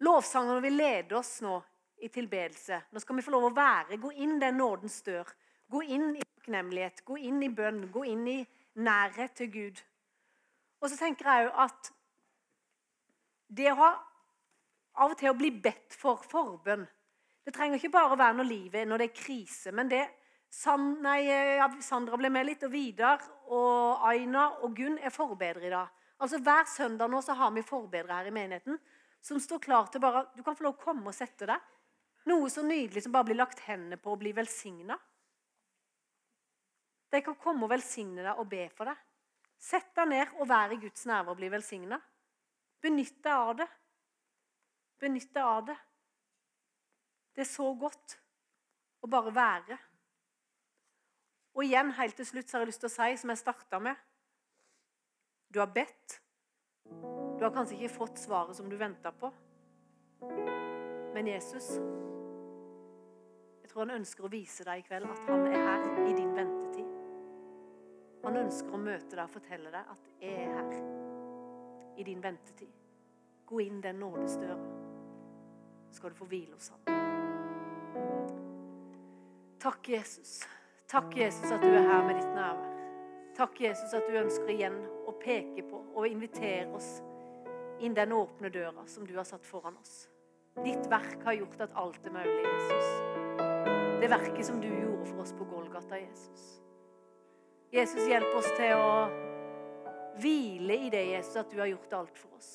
Lovsangerne 0.03 0.61
vil 0.61 0.75
lede 0.75 1.15
oss 1.15 1.37
nå 1.45 1.55
i 2.03 2.09
tilbedelse. 2.11 2.81
Nå 2.91 2.99
skal 2.99 3.15
vi 3.15 3.23
få 3.23 3.31
lov 3.31 3.49
å 3.49 3.55
være, 3.55 3.99
gå 4.01 4.11
inn 4.19 4.39
den 4.41 4.57
nådens 4.59 4.99
dør. 5.05 5.29
Gå 5.71 5.81
inn 5.81 6.11
i 6.17 6.23
takknemlighet, 6.23 7.01
gå 7.05 7.17
inn 7.17 7.41
i 7.43 7.49
bønn, 7.49 7.87
gå 7.91 8.03
inn 8.11 8.25
i 8.29 8.39
nærhet 8.75 9.33
til 9.39 9.51
Gud. 9.53 9.79
Og 10.81 10.91
så 10.91 10.99
tenker 10.99 11.29
jeg 11.29 11.47
òg 11.47 11.63
at 11.65 11.89
det 13.55 13.71
å 13.71 13.79
ha 13.79 13.89
av 15.01 15.13
og 15.13 15.17
til 15.19 15.31
å 15.31 15.37
bli 15.37 15.49
bedt 15.51 15.95
for 15.97 16.21
forbønn 16.23 16.85
Det 17.45 17.53
trenger 17.53 17.77
ikke 17.77 17.93
bare 17.93 18.15
å 18.15 18.17
være 18.17 18.39
når 18.39 18.47
livet 18.49 18.87
når 18.87 19.01
det 19.01 19.07
er 19.09 19.17
krise. 19.19 19.71
men 19.71 19.89
det 19.89 20.05
San, 20.49 21.01
nei, 21.03 21.27
Sandra 21.83 22.17
ble 22.17 22.29
med 22.31 22.45
litt, 22.47 22.63
og 22.63 22.71
Vidar 22.71 23.19
og 23.51 24.05
Aina 24.07 24.45
og 24.63 24.75
Gunn 24.77 24.95
er 24.97 25.11
forbedere 25.11 25.67
i 25.67 25.73
dag. 25.73 25.89
Altså 26.17 26.39
Hver 26.39 26.63
søndag 26.71 27.11
nå 27.11 27.19
så 27.21 27.35
har 27.35 27.51
vi 27.51 27.61
forbedere 27.61 28.15
her 28.15 28.29
i 28.29 28.33
menigheten 28.33 28.79
som 29.25 29.39
står 29.41 29.59
klar 29.63 29.89
til 29.89 30.03
bare 30.03 30.27
Du 30.35 30.43
kan 30.43 30.55
få 30.57 30.67
lov 30.67 30.77
å 30.77 30.83
komme 30.83 31.09
og 31.09 31.17
sette 31.17 31.47
deg. 31.49 31.61
Noe 32.29 32.49
så 32.49 32.61
nydelig 32.65 33.05
som 33.05 33.13
bare 33.13 33.29
blir 33.29 33.39
lagt 33.39 33.63
hendene 33.65 33.97
på 34.01 34.13
og 34.13 34.21
blir 34.21 34.35
velsigna. 34.37 34.97
De 37.13 37.21
kan 37.25 37.37
komme 37.39 37.65
og 37.65 37.71
velsigne 37.71 38.25
deg 38.25 38.41
og 38.41 38.49
be 38.49 38.67
for 38.75 38.89
deg. 38.89 39.01
Sett 39.61 39.93
deg 39.97 40.09
ned 40.11 40.37
og 40.39 40.49
vær 40.49 40.73
i 40.73 40.79
Guds 40.81 41.05
nærvær 41.09 41.33
og 41.33 41.39
bli 41.39 41.49
velsigna. 41.53 41.99
Benytt 42.81 43.21
deg 43.23 43.33
av 43.33 43.53
det. 43.61 43.67
Benytt 45.01 45.33
deg 45.33 45.49
av 45.49 45.65
det. 45.71 45.77
Det 47.35 47.43
er 47.45 47.49
så 47.49 47.71
godt 47.77 48.17
å 49.01 49.09
bare 49.11 49.33
være. 49.35 49.79
Og 51.55 51.63
igjen, 51.63 51.93
helt 51.97 52.17
til 52.19 52.27
slutt, 52.27 52.49
så 52.49 52.57
har 52.57 52.65
jeg 52.65 52.73
lyst 52.73 52.83
til 52.83 52.91
å 52.91 52.95
si, 52.95 53.11
som 53.21 53.31
jeg 53.31 53.41
starta 53.41 53.79
med 53.79 54.01
Du 55.49 55.61
har 55.61 55.71
bedt. 55.71 56.19
Du 57.37 57.43
har 57.43 57.51
kanskje 57.51 57.75
ikke 57.75 57.95
fått 57.97 58.19
svaret 58.19 58.55
som 58.55 58.69
du 58.69 58.77
venta 58.79 59.11
på. 59.11 59.31
Men 61.13 61.27
Jesus 61.27 61.69
Jeg 63.61 63.69
tror 63.69 63.85
han 63.85 63.97
ønsker 63.97 64.23
å 64.23 64.31
vise 64.31 64.63
deg 64.63 64.79
i 64.79 64.85
kveld 64.87 65.09
at 65.11 65.27
han 65.27 65.47
er 65.49 65.59
her 65.59 65.87
i 66.05 66.13
din 66.15 66.31
ventetid. 66.35 66.87
Han 68.23 68.39
ønsker 68.39 68.73
å 68.73 68.79
møte 68.79 69.17
deg 69.17 69.23
og 69.25 69.33
fortelle 69.33 69.71
deg 69.73 69.91
at 69.91 70.07
'jeg 70.21 70.33
er 70.45 70.53
her 70.55 70.69
i 71.97 72.03
din 72.03 72.23
ventetid'. 72.23 72.77
Gå 73.45 73.59
inn 73.59 73.81
den 73.81 73.95
nådesdøra, 73.95 74.57
så 75.89 75.95
skal 75.95 76.09
du 76.09 76.15
få 76.15 76.25
hvile 76.25 76.53
hos 76.53 76.69
ham. 76.69 76.79
Takk, 79.59 79.89
Jesus. 79.89 80.47
Takk, 80.87 81.17
Jesus, 81.17 81.51
at 81.51 81.61
du 81.61 81.67
er 81.67 81.81
her 81.81 82.07
med 82.07 82.15
ditt 82.15 82.33
nærvær. 82.35 82.71
Takk, 83.35 83.61
Jesus, 83.61 83.93
at 83.93 84.03
du 84.07 84.13
ønsker 84.17 84.49
igjen 84.49 84.87
å 85.07 85.11
peke 85.19 85.61
på 85.69 85.83
og 85.95 86.07
invitere 86.07 86.73
oss 86.73 87.03
inn 87.79 87.95
den 87.97 88.13
åpne 88.15 88.49
døra 88.53 88.85
som 88.87 89.07
du 89.07 89.15
har 89.17 89.27
satt 89.27 89.45
foran 89.45 89.77
oss. 89.81 90.05
Ditt 90.63 90.87
verk 90.91 91.23
har 91.25 91.35
gjort 91.35 91.61
at 91.65 91.73
alt 91.75 92.05
er 92.07 92.13
mulig, 92.15 92.43
Jesus. 92.45 92.91
Det 93.99 94.09
verket 94.11 94.45
som 94.45 94.61
du 94.61 94.69
gjorde 94.69 95.05
for 95.09 95.23
oss 95.23 95.33
på 95.35 95.47
Golgata, 95.49 95.99
Jesus. 95.99 96.45
Jesus, 97.75 98.05
hjelp 98.07 98.37
oss 98.37 98.47
til 98.55 98.77
å 98.79 98.91
hvile 100.21 100.77
i 100.85 100.91
det, 100.93 101.03
Jesus, 101.09 101.35
at 101.41 101.51
du 101.51 101.59
har 101.59 101.67
gjort 101.73 101.97
alt 101.99 102.21
for 102.21 102.37
oss. 102.37 102.53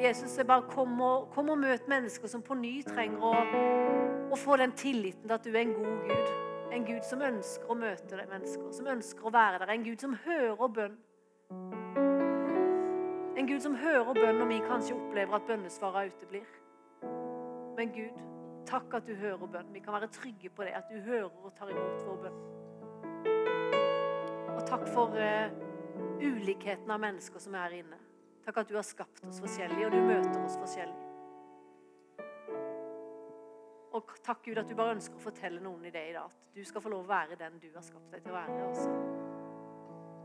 Jesus, 0.00 0.38
bare 0.48 0.64
kom 0.70 0.94
og, 1.04 1.28
kom 1.34 1.50
og 1.52 1.58
møt 1.60 1.88
mennesker 1.92 2.30
som 2.32 2.40
på 2.42 2.56
ny 2.56 2.78
trenger 2.86 3.20
å, 3.20 3.34
å, 4.32 4.38
få 4.40 4.56
den 4.62 4.72
tilliten 4.72 5.26
til 5.26 5.36
at 5.36 5.44
du 5.44 5.52
er 5.52 5.66
en 5.66 5.76
god 5.76 6.08
Gud. 6.08 6.32
En 6.72 6.86
Gud 6.86 7.04
som 7.04 7.20
ønsker 7.26 7.68
å 7.68 7.76
møte 7.76 8.16
deg 8.16 8.30
mennesker, 8.30 8.70
som 8.72 8.88
ønsker 8.88 9.28
å 9.28 9.34
være 9.34 9.60
der. 9.60 9.74
En 9.74 9.84
Gud 9.84 10.00
som 10.00 10.16
hører 10.24 10.72
bønn. 10.72 10.98
En 13.36 13.46
Gud 13.46 13.60
som 13.60 13.76
hører 13.78 14.14
bønn 14.14 14.42
min, 14.48 14.64
kanskje 14.66 14.96
opplever 14.96 15.38
at 15.38 15.46
bønnesvaret 15.46 16.14
uteblir. 16.14 16.46
Men 17.76 17.92
Gud, 17.94 18.16
takk 18.66 18.94
at 18.98 19.06
du 19.06 19.14
hører 19.14 19.46
bønn. 19.46 19.70
Vi 19.74 19.82
kan 19.84 19.94
være 19.94 20.10
trygge 20.12 20.50
på 20.50 20.66
det, 20.66 20.74
at 20.76 20.90
du 20.90 20.98
hører 21.00 21.30
og 21.30 21.54
tar 21.56 21.70
imot 21.70 22.02
vår 22.06 22.18
bønn. 22.24 22.40
Og 24.56 24.64
takk 24.68 24.88
for 24.90 25.14
uh, 25.14 25.52
ulikheten 26.20 26.90
av 26.90 27.00
mennesker 27.00 27.40
som 27.40 27.54
er 27.54 27.68
her 27.68 27.78
inne. 27.84 28.00
Takk 28.44 28.64
at 28.64 28.68
du 28.72 28.74
har 28.76 28.84
skapt 28.86 29.24
oss 29.28 29.40
forskjellig, 29.40 29.86
og 29.86 29.94
du 29.94 30.00
møter 30.02 30.42
oss 30.42 30.58
forskjellig. 30.58 31.06
Og 33.96 34.12
takk 34.24 34.44
Gud 34.46 34.58
at 34.58 34.68
du 34.70 34.76
bare 34.78 34.94
ønsker 34.96 35.18
å 35.18 35.22
fortelle 35.22 35.62
noen 35.62 35.86
i 35.86 35.94
det 35.94 36.04
i 36.10 36.14
dag. 36.14 36.30
At 36.30 36.54
du 36.54 36.62
skal 36.66 36.82
få 36.82 36.92
lov 36.92 37.06
å 37.06 37.10
være 37.10 37.38
den 37.38 37.58
du 37.62 37.70
har 37.74 37.84
skapt 37.86 38.12
deg 38.14 38.22
til 38.26 38.34
å 38.34 38.38
være. 38.38 38.60
Også. 38.68 38.90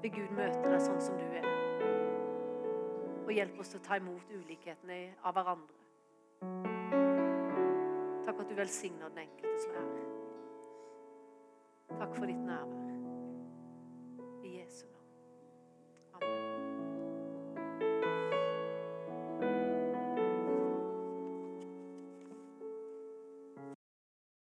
Vil 0.04 0.14
Gud 0.20 0.36
møte 0.38 0.68
deg 0.70 0.84
sånn 0.84 1.02
som 1.02 1.18
du 1.18 1.26
er. 1.26 2.15
Og 3.26 3.32
hjelp 3.34 3.60
oss 3.60 3.72
til 3.74 3.82
å 3.82 3.86
ta 3.86 3.98
imot 3.98 4.34
ulikhetene 4.34 5.00
av 5.26 5.34
hverandre. 5.34 5.82
Takk 8.26 8.42
at 8.44 8.50
du 8.50 8.56
velsigner 8.58 9.10
den 9.10 9.26
enkelte 9.26 9.64
som 9.64 9.80
er 9.80 9.88
her. 9.96 10.12
Takk 11.96 12.14
for 12.18 12.30
ditt 12.30 12.44
nærvær. 12.46 12.94
I 14.46 14.58
Jesu 14.60 14.86
navn. 14.86 15.05